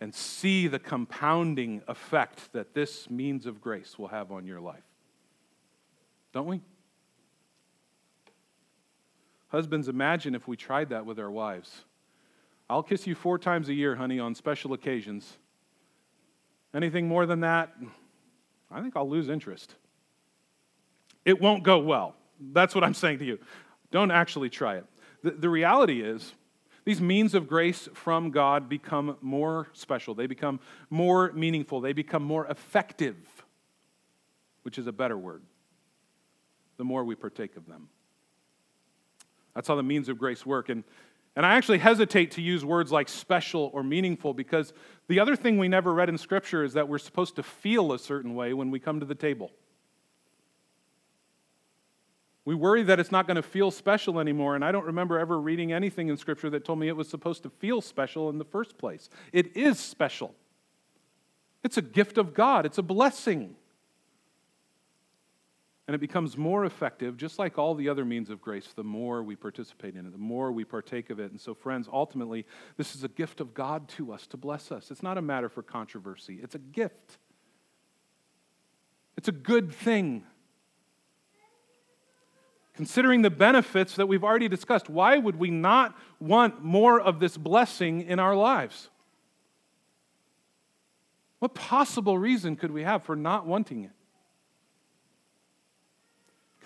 and 0.00 0.12
see 0.14 0.66
the 0.66 0.80
compounding 0.80 1.82
effect 1.86 2.52
that 2.52 2.74
this 2.74 3.08
means 3.08 3.46
of 3.46 3.60
grace 3.60 3.98
will 3.98 4.08
have 4.08 4.32
on 4.32 4.46
your 4.46 4.60
life. 4.60 4.82
Don't 6.32 6.46
we? 6.46 6.60
Husbands, 9.48 9.88
imagine 9.88 10.34
if 10.34 10.48
we 10.48 10.56
tried 10.56 10.90
that 10.90 11.06
with 11.06 11.18
our 11.18 11.30
wives. 11.30 11.84
I'll 12.68 12.82
kiss 12.82 13.06
you 13.06 13.14
four 13.14 13.38
times 13.38 13.68
a 13.68 13.74
year, 13.74 13.94
honey, 13.94 14.18
on 14.18 14.34
special 14.34 14.72
occasions. 14.72 15.38
Anything 16.74 17.06
more 17.06 17.26
than 17.26 17.40
that, 17.40 17.72
I 18.70 18.80
think 18.80 18.96
I'll 18.96 19.08
lose 19.08 19.28
interest. 19.28 19.74
It 21.24 21.40
won't 21.40 21.62
go 21.62 21.78
well. 21.78 22.14
That's 22.52 22.74
what 22.74 22.84
I'm 22.84 22.94
saying 22.94 23.18
to 23.20 23.24
you. 23.24 23.38
Don't 23.90 24.10
actually 24.10 24.50
try 24.50 24.76
it. 24.76 24.84
The, 25.22 25.30
the 25.32 25.48
reality 25.48 26.02
is, 26.02 26.34
these 26.84 27.00
means 27.00 27.34
of 27.34 27.48
grace 27.48 27.88
from 27.94 28.30
God 28.30 28.68
become 28.68 29.16
more 29.20 29.66
special. 29.72 30.14
They 30.14 30.26
become 30.26 30.60
more 30.88 31.32
meaningful. 31.32 31.80
They 31.80 31.92
become 31.92 32.22
more 32.22 32.46
effective, 32.46 33.16
which 34.62 34.78
is 34.78 34.86
a 34.86 34.92
better 34.92 35.18
word, 35.18 35.42
the 36.76 36.84
more 36.84 37.04
we 37.04 37.16
partake 37.16 37.56
of 37.56 37.66
them. 37.66 37.88
That's 39.54 39.66
how 39.66 39.74
the 39.74 39.82
means 39.82 40.08
of 40.08 40.18
grace 40.18 40.46
work. 40.46 40.68
And, 40.68 40.84
and 41.36 41.44
I 41.44 41.54
actually 41.54 41.78
hesitate 41.78 42.30
to 42.32 42.42
use 42.42 42.64
words 42.64 42.90
like 42.90 43.10
special 43.10 43.70
or 43.74 43.82
meaningful 43.82 44.32
because 44.32 44.72
the 45.06 45.20
other 45.20 45.36
thing 45.36 45.58
we 45.58 45.68
never 45.68 45.92
read 45.92 46.08
in 46.08 46.16
Scripture 46.16 46.64
is 46.64 46.72
that 46.72 46.88
we're 46.88 46.98
supposed 46.98 47.36
to 47.36 47.42
feel 47.42 47.92
a 47.92 47.98
certain 47.98 48.34
way 48.34 48.54
when 48.54 48.70
we 48.70 48.80
come 48.80 49.00
to 49.00 49.06
the 49.06 49.14
table. 49.14 49.52
We 52.46 52.54
worry 52.54 52.84
that 52.84 52.98
it's 52.98 53.12
not 53.12 53.26
going 53.26 53.36
to 53.36 53.42
feel 53.42 53.70
special 53.70 54.18
anymore, 54.18 54.54
and 54.54 54.64
I 54.64 54.72
don't 54.72 54.86
remember 54.86 55.18
ever 55.18 55.38
reading 55.38 55.72
anything 55.72 56.08
in 56.08 56.16
Scripture 56.16 56.48
that 56.50 56.64
told 56.64 56.78
me 56.78 56.88
it 56.88 56.96
was 56.96 57.08
supposed 57.08 57.42
to 57.42 57.50
feel 57.50 57.82
special 57.82 58.30
in 58.30 58.38
the 58.38 58.44
first 58.44 58.78
place. 58.78 59.10
It 59.32 59.56
is 59.56 59.78
special, 59.78 60.34
it's 61.62 61.76
a 61.76 61.82
gift 61.82 62.16
of 62.16 62.32
God, 62.32 62.64
it's 62.64 62.78
a 62.78 62.82
blessing 62.82 63.56
and 65.86 65.94
it 65.94 65.98
becomes 65.98 66.36
more 66.36 66.64
effective, 66.64 67.16
just 67.16 67.38
like 67.38 67.58
all 67.58 67.74
the 67.74 67.88
other 67.88 68.04
means 68.04 68.28
of 68.28 68.40
grace, 68.40 68.68
the 68.74 68.82
more 68.82 69.22
we 69.22 69.36
participate 69.36 69.94
in 69.94 70.04
it, 70.04 70.10
the 70.10 70.18
more 70.18 70.50
we 70.50 70.64
partake 70.64 71.10
of 71.10 71.20
it. 71.20 71.30
And 71.30 71.40
so, 71.40 71.54
friends, 71.54 71.88
ultimately, 71.92 72.44
this 72.76 72.96
is 72.96 73.04
a 73.04 73.08
gift 73.08 73.40
of 73.40 73.54
God 73.54 73.88
to 73.90 74.12
us 74.12 74.26
to 74.28 74.36
bless 74.36 74.72
us. 74.72 74.90
It's 74.90 75.02
not 75.02 75.16
a 75.16 75.22
matter 75.22 75.48
for 75.48 75.62
controversy, 75.62 76.40
it's 76.42 76.56
a 76.56 76.60
gift, 76.60 77.18
it's 79.16 79.28
a 79.28 79.32
good 79.32 79.72
thing. 79.72 80.24
Considering 82.74 83.22
the 83.22 83.30
benefits 83.30 83.96
that 83.96 84.06
we've 84.06 84.24
already 84.24 84.48
discussed, 84.48 84.90
why 84.90 85.16
would 85.16 85.36
we 85.36 85.50
not 85.50 85.96
want 86.20 86.62
more 86.62 87.00
of 87.00 87.20
this 87.20 87.38
blessing 87.38 88.02
in 88.02 88.18
our 88.18 88.36
lives? 88.36 88.90
What 91.38 91.54
possible 91.54 92.18
reason 92.18 92.54
could 92.54 92.70
we 92.70 92.82
have 92.82 93.02
for 93.02 93.16
not 93.16 93.46
wanting 93.46 93.84
it? 93.84 93.95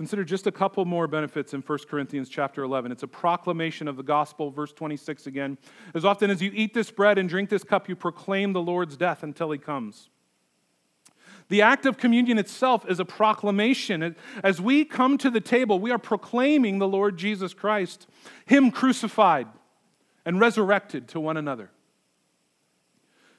Consider 0.01 0.25
just 0.25 0.47
a 0.47 0.51
couple 0.51 0.83
more 0.87 1.07
benefits 1.07 1.53
in 1.53 1.61
1 1.61 1.79
Corinthians 1.87 2.31
chapter 2.31 2.63
11. 2.63 2.91
It's 2.91 3.03
a 3.03 3.07
proclamation 3.07 3.87
of 3.87 3.99
the 3.99 4.03
gospel, 4.03 4.51
verse 4.51 4.73
26 4.73 5.27
again. 5.27 5.59
As 5.93 6.07
often 6.07 6.31
as 6.31 6.41
you 6.41 6.51
eat 6.55 6.73
this 6.73 6.91
bread 6.91 7.19
and 7.19 7.29
drink 7.29 7.51
this 7.51 7.65
cup, 7.65 7.87
you 7.87 7.95
proclaim 7.95 8.55
the 8.55 8.63
Lord's 8.63 8.97
death 8.97 9.23
until 9.23 9.51
he 9.51 9.59
comes. 9.59 10.09
The 11.51 11.61
act 11.61 11.85
of 11.85 11.99
communion 11.99 12.39
itself 12.39 12.89
is 12.89 12.99
a 12.99 13.05
proclamation. 13.05 14.17
As 14.43 14.59
we 14.59 14.87
come 14.87 15.19
to 15.19 15.29
the 15.29 15.39
table, 15.39 15.79
we 15.79 15.91
are 15.91 15.99
proclaiming 15.99 16.79
the 16.79 16.89
Lord 16.89 17.19
Jesus 17.19 17.53
Christ, 17.53 18.07
Him 18.47 18.71
crucified 18.71 19.49
and 20.25 20.41
resurrected 20.41 21.09
to 21.09 21.21
one 21.21 21.37
another. 21.37 21.73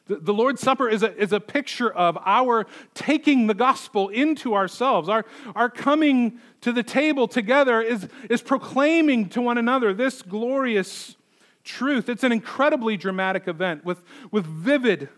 The, 0.07 0.33
Lord's 0.33 0.61
Supper 0.61 0.89
is 0.89 1.03
a, 1.03 1.15
is 1.15 1.31
a 1.31 1.39
picture 1.39 1.91
of 1.91 2.17
our 2.25 2.65
taking 2.93 3.47
the 3.47 3.53
gospel 3.53 4.09
into 4.09 4.55
ourselves. 4.55 5.07
Our, 5.07 5.25
our 5.55 5.69
coming 5.69 6.39
to 6.61 6.71
the 6.71 6.83
table 6.83 7.27
together 7.27 7.81
is, 7.81 8.08
is 8.29 8.41
proclaiming 8.41 9.29
to 9.29 9.41
one 9.41 9.58
another 9.58 9.93
this 9.93 10.21
glorious 10.21 11.15
truth. 11.63 12.10
It's 12.10 12.23
an 12.23 12.31
incredibly 12.31 12.97
dramatic 12.97 13.47
event 13.47 13.85
with, 13.85 14.04
with 14.31 14.45
vivid, 14.45 15.10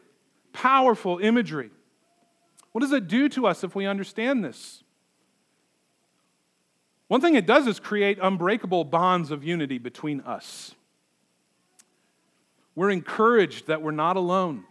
powerful 0.51 1.19
imagery. 1.19 1.71
What 2.73 2.81
does 2.81 2.91
it 2.91 3.07
do 3.07 3.29
to 3.29 3.47
us 3.47 3.63
if 3.63 3.75
we 3.75 3.85
understand 3.85 4.43
this? 4.43 4.83
One 7.07 7.21
thing 7.21 7.35
it 7.35 7.45
does 7.45 7.67
is 7.67 7.79
create 7.79 8.17
unbreakable 8.21 8.85
bonds 8.85 9.31
of 9.31 9.43
unity 9.43 9.77
between 9.77 10.21
us. 10.21 10.75
We're 12.75 12.89
encouraged 12.89 13.67
that 13.67 13.81
we're 13.81 13.91
not 13.91 14.17
alone 14.17 14.65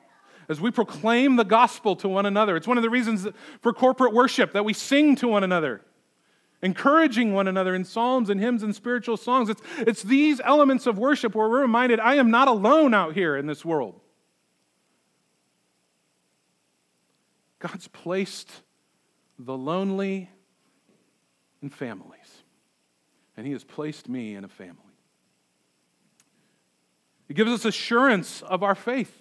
as 0.48 0.60
we 0.60 0.70
proclaim 0.70 1.36
the 1.36 1.44
gospel 1.44 1.96
to 1.96 2.08
one 2.08 2.26
another. 2.26 2.56
It's 2.56 2.66
one 2.66 2.76
of 2.76 2.82
the 2.82 2.90
reasons 2.90 3.26
for 3.60 3.72
corporate 3.72 4.12
worship 4.12 4.52
that 4.52 4.64
we 4.64 4.72
sing 4.72 5.16
to 5.16 5.28
one 5.28 5.44
another, 5.44 5.82
encouraging 6.62 7.32
one 7.32 7.48
another 7.48 7.74
in 7.74 7.84
psalms 7.84 8.30
and 8.30 8.40
hymns 8.40 8.62
and 8.62 8.74
spiritual 8.74 9.16
songs. 9.16 9.48
It's, 9.48 9.62
it's 9.78 10.02
these 10.02 10.40
elements 10.44 10.86
of 10.86 10.98
worship 10.98 11.34
where 11.34 11.48
we're 11.48 11.62
reminded 11.62 12.00
I 12.00 12.16
am 12.16 12.30
not 12.30 12.48
alone 12.48 12.94
out 12.94 13.14
here 13.14 13.36
in 13.36 13.46
this 13.46 13.64
world. 13.64 14.00
God's 17.58 17.86
placed 17.88 18.50
the 19.38 19.56
lonely 19.56 20.28
in 21.62 21.70
families. 21.70 22.18
And 23.36 23.46
He 23.46 23.52
has 23.52 23.64
placed 23.64 24.08
me 24.08 24.34
in 24.34 24.44
a 24.44 24.48
family. 24.48 24.76
It 27.28 27.34
gives 27.34 27.50
us 27.50 27.64
assurance 27.64 28.42
of 28.42 28.62
our 28.62 28.74
faith. 28.74 29.16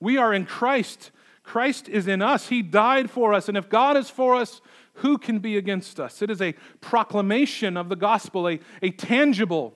We 0.00 0.16
are 0.16 0.32
in 0.32 0.46
Christ. 0.46 1.10
Christ 1.42 1.88
is 1.88 2.08
in 2.08 2.22
us. 2.22 2.48
He 2.48 2.62
died 2.62 3.10
for 3.10 3.34
us. 3.34 3.48
And 3.48 3.56
if 3.56 3.68
God 3.68 3.96
is 3.96 4.10
for 4.10 4.34
us, 4.34 4.60
who 4.94 5.18
can 5.18 5.38
be 5.38 5.56
against 5.56 6.00
us? 6.00 6.22
It 6.22 6.30
is 6.30 6.40
a 6.40 6.54
proclamation 6.80 7.76
of 7.76 7.88
the 7.88 7.96
gospel, 7.96 8.48
a, 8.48 8.60
a 8.82 8.90
tangible, 8.90 9.74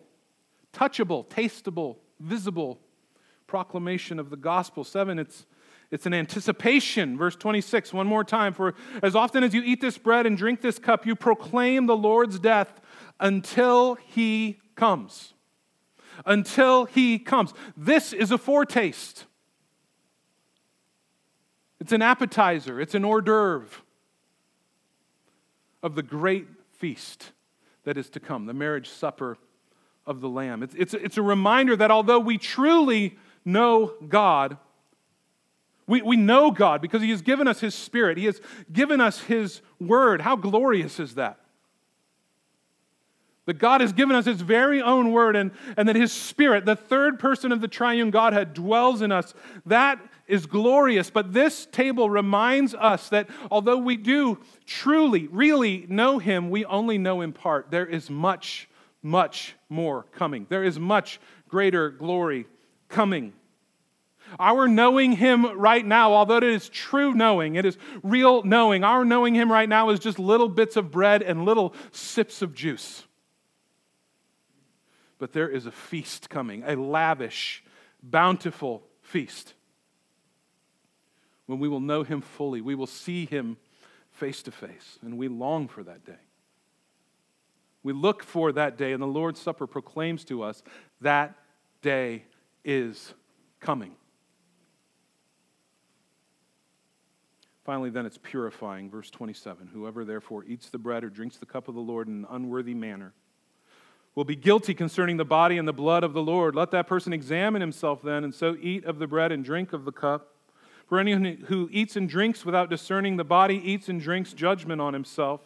touchable, 0.72 1.26
tastable, 1.26 1.96
visible 2.20 2.80
proclamation 3.46 4.18
of 4.18 4.30
the 4.30 4.36
gospel. 4.36 4.84
Seven, 4.84 5.18
it's, 5.18 5.46
it's 5.90 6.06
an 6.06 6.14
anticipation. 6.14 7.16
Verse 7.16 7.36
26, 7.36 7.92
one 7.92 8.06
more 8.06 8.24
time. 8.24 8.52
For 8.52 8.74
as 9.02 9.14
often 9.14 9.44
as 9.44 9.54
you 9.54 9.62
eat 9.62 9.80
this 9.80 9.98
bread 9.98 10.26
and 10.26 10.36
drink 10.36 10.60
this 10.60 10.78
cup, 10.78 11.06
you 11.06 11.14
proclaim 11.14 11.86
the 11.86 11.96
Lord's 11.96 12.38
death 12.38 12.80
until 13.20 13.94
he 13.94 14.60
comes. 14.74 15.34
Until 16.26 16.84
he 16.84 17.18
comes. 17.18 17.52
This 17.76 18.12
is 18.12 18.30
a 18.30 18.38
foretaste. 18.38 19.24
It's 21.85 21.93
an 21.93 22.01
appetizer, 22.01 22.80
it's 22.80 22.95
an 22.95 23.05
hors 23.05 23.20
d'oeuvre 23.20 23.68
of 25.82 25.95
the 25.95 26.03
great 26.03 26.47
feast 26.78 27.32
that 27.85 27.99
is 27.99 28.09
to 28.09 28.20
come, 28.20 28.47
the 28.47 28.55
marriage 28.55 28.89
supper 28.89 29.37
of 30.07 30.22
the 30.22 30.28
Lamb. 30.30 30.62
It's, 30.62 30.74
it's, 30.76 30.95
it's 30.95 31.18
a 31.18 31.22
reminder 31.22 31.76
that 31.76 31.91
although 31.91 32.20
we 32.20 32.39
truly 32.39 33.18
know 33.45 33.93
God, 34.09 34.57
we, 35.87 36.01
we 36.01 36.16
know 36.16 36.51
God 36.51 36.80
because 36.80 37.03
He 37.03 37.11
has 37.11 37.20
given 37.20 37.47
us 37.47 37.61
His 37.61 37.74
Spirit, 37.74 38.16
He 38.16 38.24
has 38.24 38.41
given 38.72 39.03
us 39.03 39.20
His 39.20 39.61
Word. 39.78 40.22
How 40.22 40.37
glorious 40.37 40.99
is 40.99 41.16
that? 41.16 41.39
That 43.45 43.59
God 43.59 43.82
has 43.82 43.93
given 43.93 44.16
us 44.16 44.24
His 44.24 44.41
very 44.41 44.80
own 44.80 45.12
Word 45.12 45.37
and, 45.37 45.51
and 45.76 45.87
that 45.91 45.97
His 45.97 46.12
Spirit, 46.12 46.64
the 46.64 46.76
third 46.76 47.18
person 47.18 47.53
of 47.53 47.61
the 47.61 47.68
triune 47.68 48.11
Godhead, 48.11 48.55
dwells 48.55 49.03
in 49.03 49.12
us. 49.12 49.35
That 49.66 50.01
is 50.26 50.46
glorious. 50.46 51.10
But 51.10 51.32
this 51.32 51.66
table 51.66 52.08
reminds 52.08 52.74
us 52.74 53.08
that 53.10 53.28
although 53.50 53.78
we 53.78 53.96
do 53.96 54.38
truly, 54.66 55.26
really 55.28 55.86
know 55.88 56.18
Him, 56.18 56.50
we 56.50 56.64
only 56.64 56.98
know 56.98 57.20
in 57.20 57.32
part. 57.32 57.70
There 57.70 57.86
is 57.86 58.10
much, 58.10 58.68
much 59.02 59.54
more 59.68 60.04
coming. 60.12 60.46
There 60.48 60.64
is 60.64 60.78
much 60.78 61.20
greater 61.48 61.90
glory 61.90 62.46
coming. 62.88 63.32
Our 64.40 64.66
knowing 64.66 65.12
Him 65.12 65.58
right 65.58 65.84
now, 65.84 66.12
although 66.14 66.38
it 66.38 66.44
is 66.44 66.68
true 66.68 67.12
knowing, 67.12 67.56
it 67.56 67.64
is 67.64 67.76
real 68.02 68.42
knowing, 68.42 68.82
our 68.82 69.04
knowing 69.04 69.34
Him 69.34 69.52
right 69.52 69.68
now 69.68 69.90
is 69.90 70.00
just 70.00 70.18
little 70.18 70.48
bits 70.48 70.76
of 70.76 70.90
bread 70.90 71.22
and 71.22 71.44
little 71.44 71.74
sips 71.92 72.42
of 72.42 72.54
juice. 72.54 73.04
But 75.18 75.32
there 75.32 75.48
is 75.48 75.66
a 75.66 75.72
feast 75.72 76.28
coming, 76.30 76.64
a 76.66 76.74
lavish, 76.74 77.62
bountiful 78.02 78.82
feast 79.02 79.54
when 81.47 81.59
we 81.59 81.68
will 81.68 81.80
know 81.80 82.03
him 82.03 82.20
fully. 82.20 82.61
We 82.61 82.74
will 82.74 82.86
see 82.86 83.26
him 83.26 83.57
face 84.11 84.42
to 84.45 84.51
face, 84.51 84.99
and 85.03 85.18
we 85.18 85.28
long 85.28 85.68
for 85.68 85.82
that 85.82 86.05
day. 86.05 86.20
We 87.82 87.92
look 87.92 88.22
for 88.22 88.53
that 88.53 88.78
day, 88.78 88.92
and 88.92 89.03
the 89.03 89.07
Lord's 89.07 89.40
Supper 89.40 89.66
proclaims 89.66 90.24
to 90.26 90.42
us 90.42 90.62
that 91.01 91.34
day 91.82 92.24
is 92.64 93.12
coming. 93.61 93.95
Finally, 97.64 97.90
then 97.90 98.07
it's 98.07 98.18
purifying. 98.18 98.90
Verse 98.90 99.11
27 99.11 99.68
Whoever 99.72 100.05
therefore 100.05 100.45
eats 100.45 100.68
the 100.70 100.78
bread 100.78 101.05
or 101.05 101.11
drinks 101.11 101.36
the 101.36 101.47
cup 101.47 101.68
of 101.68 101.74
the 101.74 101.80
Lord 101.80 102.09
in 102.09 102.24
an 102.24 102.26
unworthy 102.30 102.74
manner 102.74 103.12
will 104.14 104.24
be 104.24 104.36
guilty 104.36 104.74
concerning 104.74 105.16
the 105.16 105.24
body 105.24 105.59
and 105.59 105.66
the 105.66 105.72
blood 105.72 106.05
of 106.05 106.12
the 106.12 106.22
Lord. 106.22 106.55
Let 106.55 106.70
that 106.70 106.86
person 106.86 107.12
examine 107.12 107.61
himself 107.61 108.01
then, 108.03 108.22
and 108.24 108.34
so 108.34 108.57
eat 108.61 108.84
of 108.84 108.99
the 108.99 109.07
bread 109.07 109.32
and 109.32 109.45
drink 109.45 109.72
of 109.72 109.84
the 109.84 109.92
cup. 109.92 110.34
For 110.87 110.99
anyone 110.99 111.45
who 111.47 111.68
eats 111.72 111.97
and 111.97 112.09
drinks 112.09 112.45
without 112.45 112.70
discerning 112.70 113.16
the 113.16 113.24
body 113.24 113.57
eats 113.57 113.89
and 113.89 114.01
drinks 114.01 114.32
judgment 114.32 114.80
on 114.80 114.93
himself. 114.93 115.41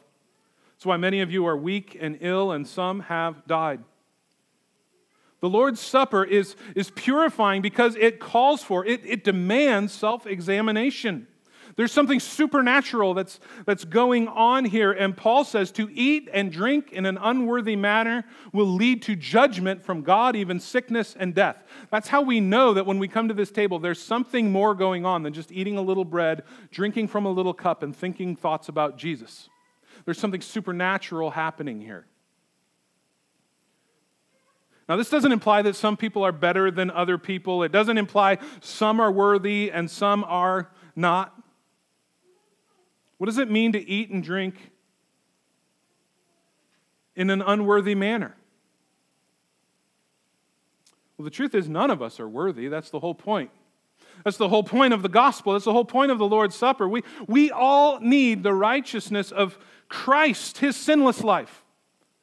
That's 0.75 0.87
why 0.87 0.97
many 0.97 1.21
of 1.21 1.33
you 1.33 1.47
are 1.47 1.57
weak 1.57 1.97
and 2.01 2.19
ill, 2.21 2.53
and 2.53 2.67
some 2.67 3.01
have 3.01 3.47
died. 3.47 3.81
The 5.41 5.49
Lord's 5.49 5.81
Supper 5.81 6.25
is, 6.25 6.57
is 6.75 6.91
purifying 6.91 7.63
because 7.63 7.95
it 7.97 8.19
calls 8.19 8.63
for, 8.63 8.85
it, 8.85 9.01
it 9.05 9.23
demands 9.25 9.93
self 9.93 10.27
examination. 10.27 11.29
There's 11.79 11.93
something 11.93 12.19
supernatural 12.19 13.15
that's, 13.15 13.39
that's 13.65 13.85
going 13.85 14.27
on 14.27 14.65
here. 14.65 14.91
And 14.91 15.17
Paul 15.17 15.45
says 15.45 15.71
to 15.73 15.89
eat 15.93 16.29
and 16.33 16.51
drink 16.51 16.91
in 16.91 17.07
an 17.07 17.17
unworthy 17.19 17.77
manner 17.77 18.25
will 18.53 18.67
lead 18.67 19.03
to 19.03 19.15
judgment 19.15 19.85
from 19.85 20.03
God, 20.03 20.35
even 20.35 20.59
sickness 20.59 21.15
and 21.17 21.33
death. 21.37 21.63
That's 21.93 22.09
how 22.09 22.23
we 22.23 22.41
know 22.41 22.75
that 22.75 22.85
when 22.85 22.99
we 22.99 23.07
come 23.07 23.29
to 23.29 23.35
this 23.35 23.53
table, 23.53 23.79
there's 23.79 24.03
something 24.03 24.51
more 24.51 24.75
going 24.75 25.07
on 25.07 25.23
than 25.23 25.33
just 25.33 25.53
eating 25.53 25.79
a 25.79 25.81
little 25.81 26.05
bread, 26.05 26.43
drinking 26.73 27.07
from 27.07 27.27
a 27.27 27.31
little 27.31 27.55
cup, 27.55 27.85
and 27.85 27.95
thinking 27.95 28.35
thoughts 28.35 28.69
about 28.69 28.99
Jesus. 28.99 29.49
There's 30.05 30.19
something 30.19 30.41
supernatural 30.41 31.31
happening 31.31 31.81
here. 31.81 32.07
Now, 34.89 34.97
this 34.97 35.11
doesn't 35.11 35.31
imply 35.31 35.63
that 35.63 35.77
some 35.77 35.97
people 35.97 36.25
are 36.25 36.33
better 36.33 36.73
than 36.73 36.91
other 36.91 37.19
people. 37.19 37.63
It 37.63 37.71
doesn't 37.71 37.99
imply 37.99 38.39
some 38.61 38.99
are 38.99 39.13
worthy 39.13 39.71
and 39.71 39.89
some 39.89 40.25
are 40.25 40.73
not. 40.97 41.41
What 43.19 43.27
does 43.27 43.39
it 43.39 43.51
mean 43.51 43.73
to 43.73 43.89
eat 43.89 44.11
and 44.11 44.23
drink 44.23 44.71
in 47.15 47.31
an 47.31 47.43
unworthy 47.43 47.95
manner? 47.95 48.37
Well, 51.17 51.25
the 51.25 51.31
truth 51.31 51.55
is, 51.55 51.69
none 51.69 51.91
of 51.91 52.01
us 52.01 52.21
are 52.21 52.29
worthy. 52.29 52.69
That's 52.69 52.91
the 52.91 53.01
whole 53.01 53.15
point. 53.15 53.51
That's 54.25 54.37
the 54.37 54.49
whole 54.49 54.63
point 54.63 54.95
of 54.95 55.03
the 55.03 55.09
gospel. 55.09 55.53
That's 55.53 55.65
the 55.65 55.73
whole 55.73 55.85
point 55.85 56.13
of 56.13 56.19
the 56.19 56.27
Lord's 56.27 56.55
Supper. 56.55 56.89
We, 56.89 57.03
we 57.27 57.51
all 57.51 58.01
need 58.01 58.43
the 58.43 58.55
righteousness 58.55 59.33
of 59.33 59.59
Christ, 59.89 60.59
his 60.59 60.77
sinless 60.77 61.25
life 61.25 61.65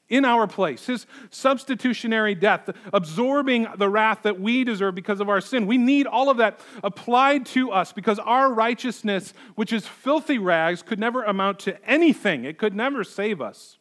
in 0.07 0.23
our 0.23 0.45
place, 0.45 0.85
his 0.85 1.07
substitutionary 1.31 2.35
death, 2.35 2.69
absorbing 2.93 3.67
the 3.77 3.89
wrath 3.89 4.19
that 4.23 4.39
we 4.39 4.63
deserve 4.63 4.93
because 4.93 5.19
of 5.19 5.29
our 5.29 5.41
sin. 5.41 5.65
We 5.65 5.77
need 5.77 6.05
all 6.05 6.29
of 6.29 6.37
that 6.37 6.59
applied 6.83 7.45
to 7.47 7.71
us 7.71 7.91
because 7.91 8.19
our 8.19 8.53
righteousness, 8.53 9.33
which 9.55 9.73
is 9.73 9.87
filthy 9.87 10.37
rags, 10.37 10.83
could 10.83 10.99
never 10.99 11.23
amount 11.23 11.59
to 11.59 11.83
anything, 11.89 12.43
it 12.43 12.57
could 12.57 12.75
never 12.75 13.03
save 13.03 13.41
us. 13.41 13.77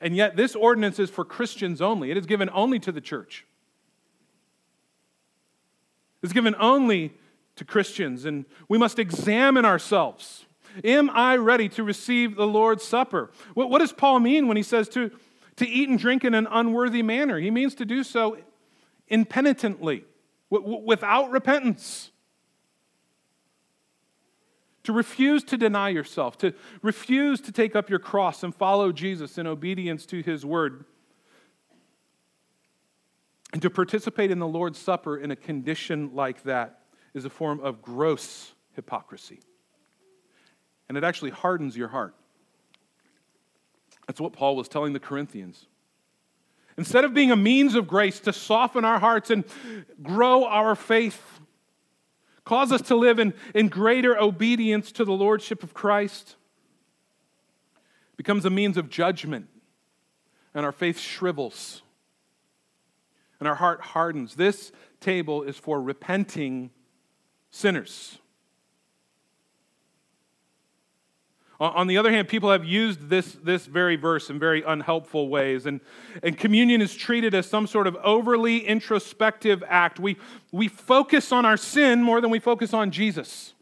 And 0.00 0.14
yet, 0.14 0.36
this 0.36 0.54
ordinance 0.54 0.98
is 0.98 1.10
for 1.10 1.24
Christians 1.24 1.80
only, 1.80 2.10
it 2.10 2.16
is 2.16 2.26
given 2.26 2.50
only 2.52 2.78
to 2.80 2.92
the 2.92 3.00
church. 3.00 3.46
It's 6.22 6.32
given 6.32 6.54
only 6.58 7.14
to 7.56 7.64
Christians, 7.64 8.24
and 8.24 8.44
we 8.68 8.76
must 8.76 8.98
examine 8.98 9.64
ourselves. 9.64 10.44
Am 10.84 11.10
I 11.10 11.36
ready 11.36 11.68
to 11.70 11.82
receive 11.82 12.36
the 12.36 12.46
Lord's 12.46 12.84
Supper? 12.84 13.30
What, 13.54 13.70
what 13.70 13.80
does 13.80 13.92
Paul 13.92 14.20
mean 14.20 14.48
when 14.48 14.56
he 14.56 14.62
says 14.62 14.88
to, 14.90 15.10
to 15.56 15.68
eat 15.68 15.88
and 15.88 15.98
drink 15.98 16.24
in 16.24 16.34
an 16.34 16.46
unworthy 16.50 17.02
manner? 17.02 17.38
He 17.38 17.50
means 17.50 17.74
to 17.76 17.84
do 17.84 18.04
so 18.04 18.38
impenitently, 19.08 20.04
w- 20.50 20.84
without 20.84 21.30
repentance. 21.30 22.10
To 24.84 24.92
refuse 24.92 25.44
to 25.44 25.56
deny 25.56 25.90
yourself, 25.90 26.38
to 26.38 26.54
refuse 26.82 27.40
to 27.42 27.52
take 27.52 27.76
up 27.76 27.90
your 27.90 27.98
cross 27.98 28.42
and 28.42 28.54
follow 28.54 28.90
Jesus 28.90 29.36
in 29.36 29.46
obedience 29.46 30.06
to 30.06 30.22
his 30.22 30.46
word, 30.46 30.84
and 33.52 33.60
to 33.62 33.70
participate 33.70 34.30
in 34.30 34.38
the 34.38 34.46
Lord's 34.46 34.78
Supper 34.78 35.16
in 35.16 35.30
a 35.30 35.36
condition 35.36 36.14
like 36.14 36.42
that 36.44 36.80
is 37.14 37.24
a 37.24 37.30
form 37.30 37.60
of 37.60 37.82
gross 37.82 38.52
hypocrisy 38.74 39.40
and 40.88 40.96
it 40.96 41.04
actually 41.04 41.30
hardens 41.30 41.76
your 41.76 41.88
heart. 41.88 42.14
That's 44.06 44.20
what 44.20 44.32
Paul 44.32 44.56
was 44.56 44.68
telling 44.68 44.94
the 44.94 45.00
Corinthians. 45.00 45.66
Instead 46.78 47.04
of 47.04 47.12
being 47.12 47.30
a 47.30 47.36
means 47.36 47.74
of 47.74 47.86
grace 47.86 48.20
to 48.20 48.32
soften 48.32 48.84
our 48.84 48.98
hearts 48.98 49.30
and 49.30 49.44
grow 50.02 50.44
our 50.44 50.74
faith, 50.74 51.40
cause 52.44 52.72
us 52.72 52.80
to 52.82 52.96
live 52.96 53.18
in, 53.18 53.34
in 53.54 53.68
greater 53.68 54.18
obedience 54.18 54.92
to 54.92 55.04
the 55.04 55.12
Lordship 55.12 55.62
of 55.62 55.74
Christ, 55.74 56.36
becomes 58.16 58.44
a 58.44 58.50
means 58.50 58.76
of 58.76 58.88
judgment, 58.88 59.48
and 60.54 60.64
our 60.64 60.72
faith 60.72 60.98
shrivels, 60.98 61.82
and 63.38 63.48
our 63.48 63.56
heart 63.56 63.80
hardens. 63.80 64.36
This 64.36 64.72
table 65.00 65.42
is 65.42 65.56
for 65.56 65.82
repenting 65.82 66.70
sinners. 67.50 68.18
On 71.60 71.88
the 71.88 71.98
other 71.98 72.12
hand, 72.12 72.28
people 72.28 72.52
have 72.52 72.64
used 72.64 73.08
this, 73.08 73.32
this 73.42 73.66
very 73.66 73.96
verse 73.96 74.30
in 74.30 74.38
very 74.38 74.62
unhelpful 74.62 75.28
ways, 75.28 75.66
and, 75.66 75.80
and 76.22 76.38
communion 76.38 76.80
is 76.80 76.94
treated 76.94 77.34
as 77.34 77.48
some 77.48 77.66
sort 77.66 77.88
of 77.88 77.96
overly 77.96 78.58
introspective 78.58 79.64
act. 79.66 79.98
We, 79.98 80.18
we 80.52 80.68
focus 80.68 81.32
on 81.32 81.44
our 81.44 81.56
sin 81.56 82.00
more 82.00 82.20
than 82.20 82.30
we 82.30 82.38
focus 82.38 82.72
on 82.72 82.92
Jesus. 82.92 83.54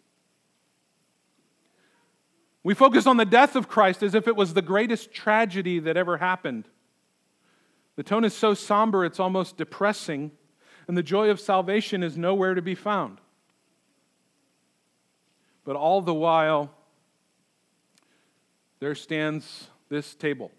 We 2.62 2.74
focus 2.74 3.06
on 3.06 3.16
the 3.16 3.24
death 3.24 3.56
of 3.56 3.66
Christ 3.66 4.02
as 4.02 4.14
if 4.14 4.28
it 4.28 4.36
was 4.36 4.52
the 4.52 4.60
greatest 4.60 5.14
tragedy 5.14 5.78
that 5.78 5.96
ever 5.96 6.18
happened. 6.18 6.68
The 7.94 8.02
tone 8.02 8.24
is 8.24 8.34
so 8.34 8.52
somber, 8.52 9.06
it's 9.06 9.18
almost 9.18 9.56
depressing, 9.56 10.32
and 10.86 10.98
the 10.98 11.02
joy 11.02 11.30
of 11.30 11.40
salvation 11.40 12.02
is 12.02 12.18
nowhere 12.18 12.52
to 12.52 12.60
be 12.60 12.74
found. 12.74 13.22
But 15.64 15.76
all 15.76 16.02
the 16.02 16.12
while, 16.12 16.75
there 18.80 18.94
stands 18.94 19.68
this 19.88 20.14
table. 20.14 20.50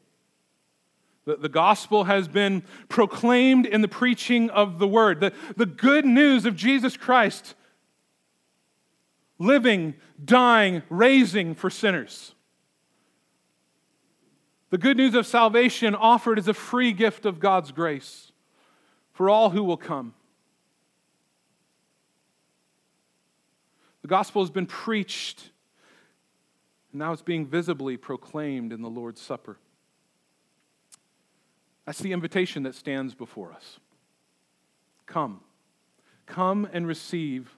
The, 1.25 1.35
the 1.35 1.49
gospel 1.49 2.05
has 2.05 2.27
been 2.27 2.63
proclaimed 2.89 3.65
in 3.65 3.81
the 3.81 3.87
preaching 3.87 4.49
of 4.49 4.79
the 4.79 4.87
word. 4.87 5.19
The, 5.19 5.33
the 5.55 5.65
good 5.65 6.05
news 6.05 6.45
of 6.45 6.55
Jesus 6.55 6.95
Christ 6.95 7.55
living, 9.39 9.95
dying, 10.23 10.83
raising 10.89 11.53
for 11.53 11.69
sinners. 11.69 12.33
The 14.69 14.77
good 14.77 14.97
news 14.97 15.15
of 15.15 15.25
salvation 15.25 15.95
offered 15.95 16.39
as 16.39 16.47
a 16.47 16.53
free 16.53 16.91
gift 16.91 17.25
of 17.25 17.39
God's 17.39 17.71
grace 17.71 18.31
for 19.13 19.29
all 19.29 19.49
who 19.49 19.63
will 19.63 19.77
come. 19.77 20.13
The 24.01 24.07
gospel 24.07 24.41
has 24.41 24.49
been 24.49 24.65
preached, 24.65 25.51
and 26.91 26.99
now 26.99 27.13
it's 27.13 27.21
being 27.21 27.45
visibly 27.45 27.97
proclaimed 27.97 28.71
in 28.71 28.81
the 28.81 28.89
Lord's 28.89 29.21
Supper. 29.21 29.57
That's 31.85 31.99
the 31.99 32.11
invitation 32.11 32.63
that 32.63 32.75
stands 32.75 33.15
before 33.15 33.53
us. 33.53 33.79
Come. 35.05 35.41
Come 36.25 36.67
and 36.71 36.85
receive 36.85 37.55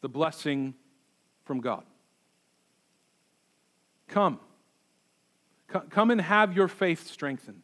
the 0.00 0.08
blessing 0.08 0.74
from 1.44 1.60
God. 1.60 1.84
Come. 4.08 4.40
Come 5.90 6.10
and 6.10 6.20
have 6.20 6.54
your 6.54 6.68
faith 6.68 7.06
strengthened. 7.06 7.62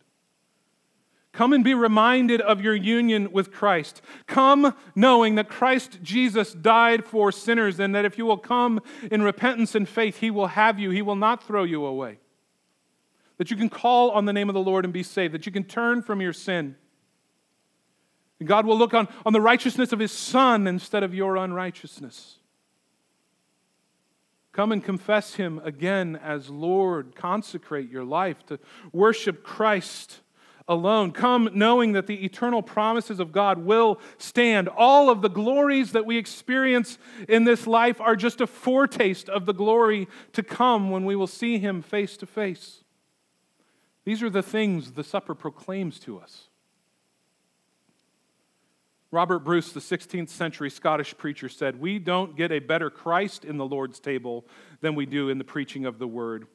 Come 1.39 1.53
and 1.53 1.62
be 1.62 1.72
reminded 1.72 2.41
of 2.41 2.61
your 2.61 2.74
union 2.74 3.30
with 3.30 3.53
Christ. 3.53 4.03
Come 4.26 4.74
knowing 4.97 5.36
that 5.36 5.49
Christ 5.49 6.01
Jesus 6.03 6.53
died 6.53 7.05
for 7.05 7.30
sinners 7.30 7.78
and 7.78 7.95
that 7.95 8.05
if 8.05 8.18
you 8.18 8.26
will 8.26 8.39
come 8.39 8.80
in 9.09 9.22
repentance 9.22 9.76
and 9.76 9.89
faith, 9.89 10.18
he 10.18 10.32
will 10.32 10.49
have 10.49 10.80
you. 10.80 10.91
He 10.91 11.01
will 11.01 11.14
not 11.14 11.45
throw 11.45 11.62
you 11.62 11.84
away. 11.84 12.18
That 13.36 13.53
you 13.53 13.57
can 13.57 13.68
call 13.68 14.11
on 14.11 14.24
the 14.24 14.32
name 14.32 14.49
of 14.49 14.55
the 14.55 14.61
Lord 14.61 14.84
and 14.84 14.93
be 14.93 15.05
saved. 15.05 15.32
That 15.32 15.47
you 15.47 15.53
can 15.53 15.62
turn 15.62 16.03
from 16.03 16.20
your 16.20 16.32
sin. 16.32 16.74
And 18.41 18.49
God 18.49 18.66
will 18.66 18.76
look 18.76 18.93
on, 18.93 19.07
on 19.24 19.32
the 19.32 19.41
righteousness 19.41 19.93
of 19.93 20.01
his 20.01 20.11
Son 20.11 20.66
instead 20.66 21.05
of 21.05 21.14
your 21.14 21.36
unrighteousness. 21.36 22.39
Come 24.51 24.72
and 24.72 24.82
confess 24.82 25.34
Him 25.34 25.61
again 25.62 26.18
as 26.20 26.51
Lord. 26.51 27.14
Consecrate 27.14 27.89
your 27.89 28.03
life 28.03 28.45
to 28.47 28.59
worship 28.93 29.45
Christ 29.45 30.18
alone. 30.68 31.12
Come 31.12 31.50
knowing 31.54 31.92
that 31.92 32.06
the 32.06 32.24
eternal 32.24 32.62
promises 32.62 33.18
of 33.18 33.32
God 33.32 33.58
will 33.58 33.98
stand. 34.18 34.68
All 34.68 35.10
of 35.10 35.22
the 35.22 35.30
glories 35.30 35.92
that 35.92 36.06
we 36.06 36.18
experience 36.18 36.98
in 37.28 37.44
this 37.44 37.66
life 37.66 38.00
are 38.00 38.16
just 38.16 38.40
a 38.40 38.46
foretaste 38.46 39.28
of 39.28 39.46
the 39.46 39.54
glory 39.54 40.06
to 40.32 40.42
come 40.42 40.90
when 40.90 41.04
we 41.04 41.16
will 41.16 41.26
see 41.26 41.58
Him 41.58 41.82
face 41.82 42.16
to 42.18 42.26
face. 42.26 42.84
These 44.04 44.22
are 44.22 44.30
the 44.30 44.42
things 44.42 44.92
the 44.92 45.04
supper 45.04 45.34
proclaims 45.34 45.98
to 46.00 46.18
us. 46.18 46.48
Robert 49.10 49.38
Bruce, 49.38 49.72
the 49.72 49.80
16th 49.80 50.28
century 50.28 50.68
Scottish 50.68 51.16
preacher, 51.16 51.48
said, 51.48 51.80
We 51.80 51.98
don't 51.98 52.36
get 52.36 52.52
a 52.52 52.58
better 52.58 52.90
Christ 52.90 53.44
in 53.44 53.56
the 53.56 53.64
Lord's 53.64 54.00
table 54.00 54.44
than 54.82 54.94
we 54.94 55.06
do 55.06 55.30
in 55.30 55.38
the 55.38 55.44
preaching 55.44 55.86
of 55.86 55.98
the 55.98 56.06
word, 56.06 56.46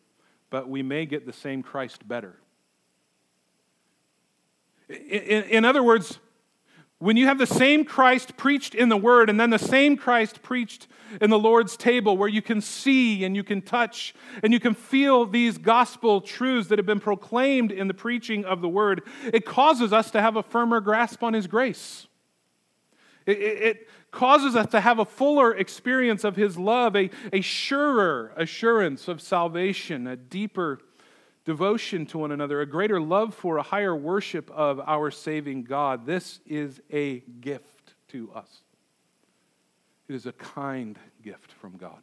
but 0.52 0.70
we 0.70 0.84
may 0.84 1.08
get 1.08 1.26
the 1.26 1.34
same 1.34 1.64
Christ 1.64 2.08
better. 2.08 2.38
In, 4.94 5.44
in 5.44 5.66
other 5.66 5.84
words, 5.84 6.20
when 7.04 7.18
you 7.18 7.26
have 7.26 7.38
the 7.38 7.46
same 7.46 7.84
Christ 7.84 8.38
preached 8.38 8.74
in 8.76 8.88
the 8.88 8.96
Word 8.96 9.30
and 9.30 9.38
then 9.38 9.50
the 9.50 9.60
same 9.60 9.98
Christ 9.98 10.42
preached 10.42 10.88
in 11.20 11.30
the 11.30 11.38
Lord's 11.38 11.76
table, 11.76 12.16
where 12.16 12.30
you 12.30 12.42
can 12.42 12.62
see 12.62 13.26
and 13.26 13.36
you 13.36 13.44
can 13.44 13.62
touch 13.62 14.16
and 14.42 14.54
you 14.54 14.60
can 14.60 14.74
feel 14.74 15.26
these 15.26 15.58
gospel 15.58 16.22
truths 16.22 16.70
that 16.70 16.80
have 16.80 16.86
been 16.86 17.02
proclaimed 17.02 17.74
in 17.74 17.90
the 17.90 17.94
preaching 17.94 18.46
of 18.46 18.62
the 18.62 18.70
Word, 18.70 19.02
it 19.34 19.46
causes 19.46 19.92
us 19.92 20.12
to 20.12 20.22
have 20.22 20.38
a 20.38 20.44
firmer 20.44 20.80
grasp 20.80 21.24
on 21.24 21.34
His 21.34 21.46
grace. 21.46 22.08
It, 23.26 23.38
it, 23.38 23.88
causes 24.12 24.56
us 24.56 24.68
to 24.68 24.80
have 24.80 25.00
a 25.00 25.06
fuller 25.06 25.56
experience 25.56 26.24
of 26.24 26.36
His 26.36 26.56
love, 26.56 26.96
a, 26.96 27.10
a 27.34 27.42
surer 27.42 28.32
assurance 28.38 29.08
of 29.08 29.20
salvation, 29.20 30.06
a 30.06 30.16
deeper 30.16 30.80
devotion 31.46 32.06
to 32.08 32.18
one 32.18 32.32
another, 32.32 32.62
a 32.62 32.66
greater 32.66 33.02
love 33.02 33.34
for, 33.34 33.58
a 33.58 33.64
higher 33.64 33.96
worship 33.96 34.50
of 34.52 34.80
our 34.80 35.12
saving 35.12 35.64
God. 35.64 36.06
This 36.06 36.40
is 36.46 36.82
a 36.92 37.20
gift 37.42 37.94
to 38.10 38.32
us. 38.34 38.62
It 40.08 40.16
is 40.16 40.26
a 40.26 40.32
kind 40.34 40.98
gift 41.22 41.52
from 41.52 41.78
God. 41.78 42.02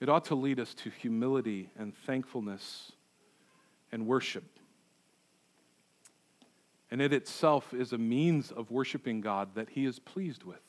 It 0.00 0.08
ought 0.08 0.24
to 0.26 0.34
lead 0.34 0.58
us 0.58 0.74
to 0.74 0.90
humility 0.90 1.70
and 1.78 1.94
thankfulness 1.94 2.92
and 3.92 4.06
worship. 4.06 4.44
And 6.90 7.00
it 7.00 7.12
itself 7.12 7.72
is 7.74 7.92
a 7.92 7.98
means 7.98 8.50
of 8.50 8.70
worshiping 8.70 9.20
God 9.20 9.54
that 9.54 9.68
He 9.70 9.84
is 9.84 9.98
pleased 9.98 10.42
with. 10.42 10.62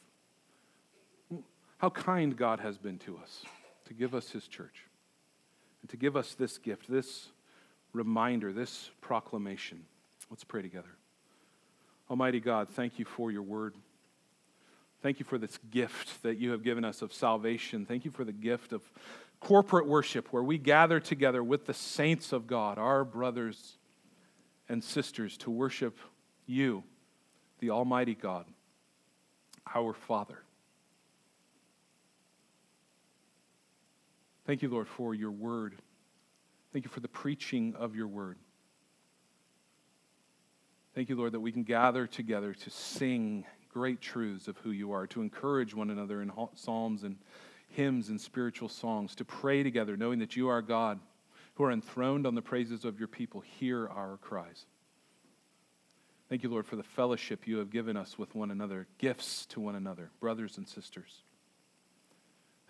How 1.77 1.89
kind 1.89 2.38
God 2.38 2.59
has 2.59 2.77
been 2.77 2.99
to 2.99 3.17
us 3.17 3.43
to 3.86 3.93
give 3.93 4.13
us 4.13 4.29
His 4.29 4.47
church 4.47 4.86
and 5.82 5.89
to 5.89 5.97
give 5.97 6.15
us 6.15 6.34
this 6.34 6.57
gift, 6.57 6.89
this 6.89 7.27
reminder, 7.93 8.53
this 8.53 8.89
proclamation. 9.01 9.84
Let's 10.29 10.43
pray 10.43 10.61
together. 10.61 10.89
Almighty 12.09 12.39
God, 12.39 12.69
thank 12.69 12.99
you 12.99 13.05
for 13.05 13.32
your 13.32 13.41
word. 13.41 13.75
Thank 15.01 15.19
you 15.19 15.25
for 15.25 15.38
this 15.38 15.57
gift 15.71 16.21
that 16.23 16.38
you 16.38 16.51
have 16.51 16.63
given 16.63 16.86
us 16.86 17.01
of 17.01 17.11
salvation. 17.11 17.86
Thank 17.86 18.05
you 18.05 18.11
for 18.11 18.23
the 18.23 18.32
gift 18.32 18.71
of 18.71 18.84
corporate 19.39 19.88
worship 19.88 20.32
where 20.32 20.43
we 20.43 20.57
gather 20.57 20.99
together 20.99 21.43
with 21.43 21.65
the 21.65 21.73
saints 21.73 22.32
of 22.32 22.45
God, 22.45 22.77
our 22.77 23.03
brothers 23.03 23.77
and 24.69 24.84
sisters, 24.84 25.38
to 25.38 25.49
worship 25.49 25.97
you, 26.45 26.84
the 27.59 27.71
Almighty 27.71 28.13
God, 28.13 28.45
our 29.73 29.93
Father. 29.93 30.43
Thank 34.45 34.61
you, 34.61 34.69
Lord, 34.69 34.87
for 34.87 35.13
your 35.13 35.31
word. 35.31 35.75
Thank 36.73 36.85
you 36.85 36.91
for 36.91 36.99
the 36.99 37.07
preaching 37.07 37.75
of 37.77 37.95
your 37.95 38.07
word. 38.07 38.37
Thank 40.95 41.09
you, 41.09 41.15
Lord, 41.15 41.33
that 41.33 41.39
we 41.39 41.51
can 41.51 41.63
gather 41.63 42.07
together 42.07 42.53
to 42.53 42.69
sing 42.69 43.45
great 43.69 44.01
truths 44.01 44.47
of 44.47 44.57
who 44.57 44.71
you 44.71 44.91
are, 44.91 45.07
to 45.07 45.21
encourage 45.21 45.73
one 45.73 45.89
another 45.89 46.21
in 46.21 46.31
psalms 46.55 47.03
and 47.03 47.17
hymns 47.69 48.09
and 48.09 48.19
spiritual 48.19 48.67
songs, 48.67 49.15
to 49.15 49.25
pray 49.25 49.63
together, 49.63 49.95
knowing 49.95 50.19
that 50.19 50.35
you 50.35 50.49
are 50.49 50.61
God, 50.61 50.99
who 51.55 51.63
are 51.63 51.71
enthroned 51.71 52.27
on 52.27 52.35
the 52.35 52.41
praises 52.41 52.83
of 52.83 52.99
your 52.99 53.07
people. 53.07 53.41
Hear 53.41 53.87
our 53.87 54.17
cries. 54.17 54.65
Thank 56.29 56.43
you, 56.43 56.49
Lord, 56.49 56.65
for 56.65 56.75
the 56.77 56.83
fellowship 56.83 57.47
you 57.47 57.57
have 57.57 57.69
given 57.69 57.95
us 57.95 58.17
with 58.17 58.33
one 58.35 58.51
another, 58.51 58.87
gifts 58.97 59.45
to 59.47 59.59
one 59.59 59.75
another, 59.75 60.11
brothers 60.19 60.57
and 60.57 60.67
sisters. 60.67 61.23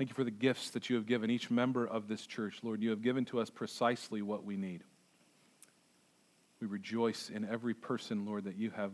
Thank 0.01 0.09
you 0.09 0.15
for 0.15 0.23
the 0.23 0.31
gifts 0.31 0.71
that 0.71 0.89
you 0.89 0.95
have 0.95 1.05
given 1.05 1.29
each 1.29 1.51
member 1.51 1.85
of 1.85 2.07
this 2.07 2.25
church. 2.25 2.61
Lord, 2.63 2.81
you 2.81 2.89
have 2.89 3.03
given 3.03 3.23
to 3.25 3.39
us 3.39 3.51
precisely 3.51 4.23
what 4.23 4.43
we 4.43 4.57
need. 4.57 4.83
We 6.59 6.65
rejoice 6.65 7.29
in 7.29 7.47
every 7.47 7.75
person, 7.75 8.25
Lord, 8.25 8.45
that 8.45 8.55
you 8.55 8.71
have, 8.71 8.93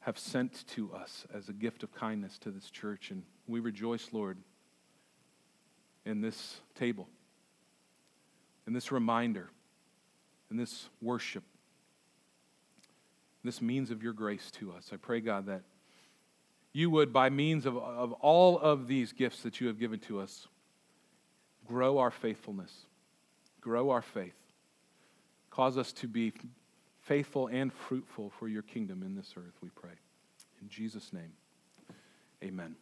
have 0.00 0.18
sent 0.18 0.66
to 0.68 0.90
us 0.94 1.26
as 1.34 1.50
a 1.50 1.52
gift 1.52 1.82
of 1.82 1.92
kindness 1.92 2.38
to 2.38 2.50
this 2.50 2.70
church. 2.70 3.10
And 3.10 3.24
we 3.46 3.60
rejoice, 3.60 4.08
Lord, 4.10 4.38
in 6.06 6.22
this 6.22 6.62
table, 6.74 7.10
in 8.66 8.72
this 8.72 8.90
reminder, 8.90 9.50
in 10.50 10.56
this 10.56 10.88
worship 11.02 11.44
this 13.44 13.60
means 13.60 13.90
of 13.90 14.02
your 14.02 14.14
grace 14.14 14.50
to 14.52 14.72
us. 14.72 14.92
I 14.94 14.96
pray, 14.96 15.20
God, 15.20 15.44
that 15.44 15.60
you 16.72 16.90
would, 16.90 17.12
by 17.12 17.30
means 17.30 17.66
of, 17.66 17.76
of 17.76 18.12
all 18.14 18.58
of 18.58 18.86
these 18.86 19.12
gifts 19.12 19.42
that 19.42 19.60
you 19.60 19.66
have 19.66 19.78
given 19.78 19.98
to 20.00 20.20
us, 20.20 20.48
grow 21.66 21.98
our 21.98 22.10
faithfulness, 22.10 22.72
grow 23.60 23.90
our 23.90 24.02
faith, 24.02 24.36
cause 25.50 25.76
us 25.76 25.92
to 25.92 26.08
be 26.08 26.32
faithful 27.00 27.46
and 27.48 27.72
fruitful 27.72 28.30
for 28.38 28.48
your 28.48 28.62
kingdom 28.62 29.02
in 29.02 29.14
this 29.14 29.34
earth, 29.36 29.54
we 29.62 29.70
pray. 29.70 29.94
In 30.60 30.68
Jesus' 30.68 31.12
name, 31.12 31.32
amen. 32.42 32.76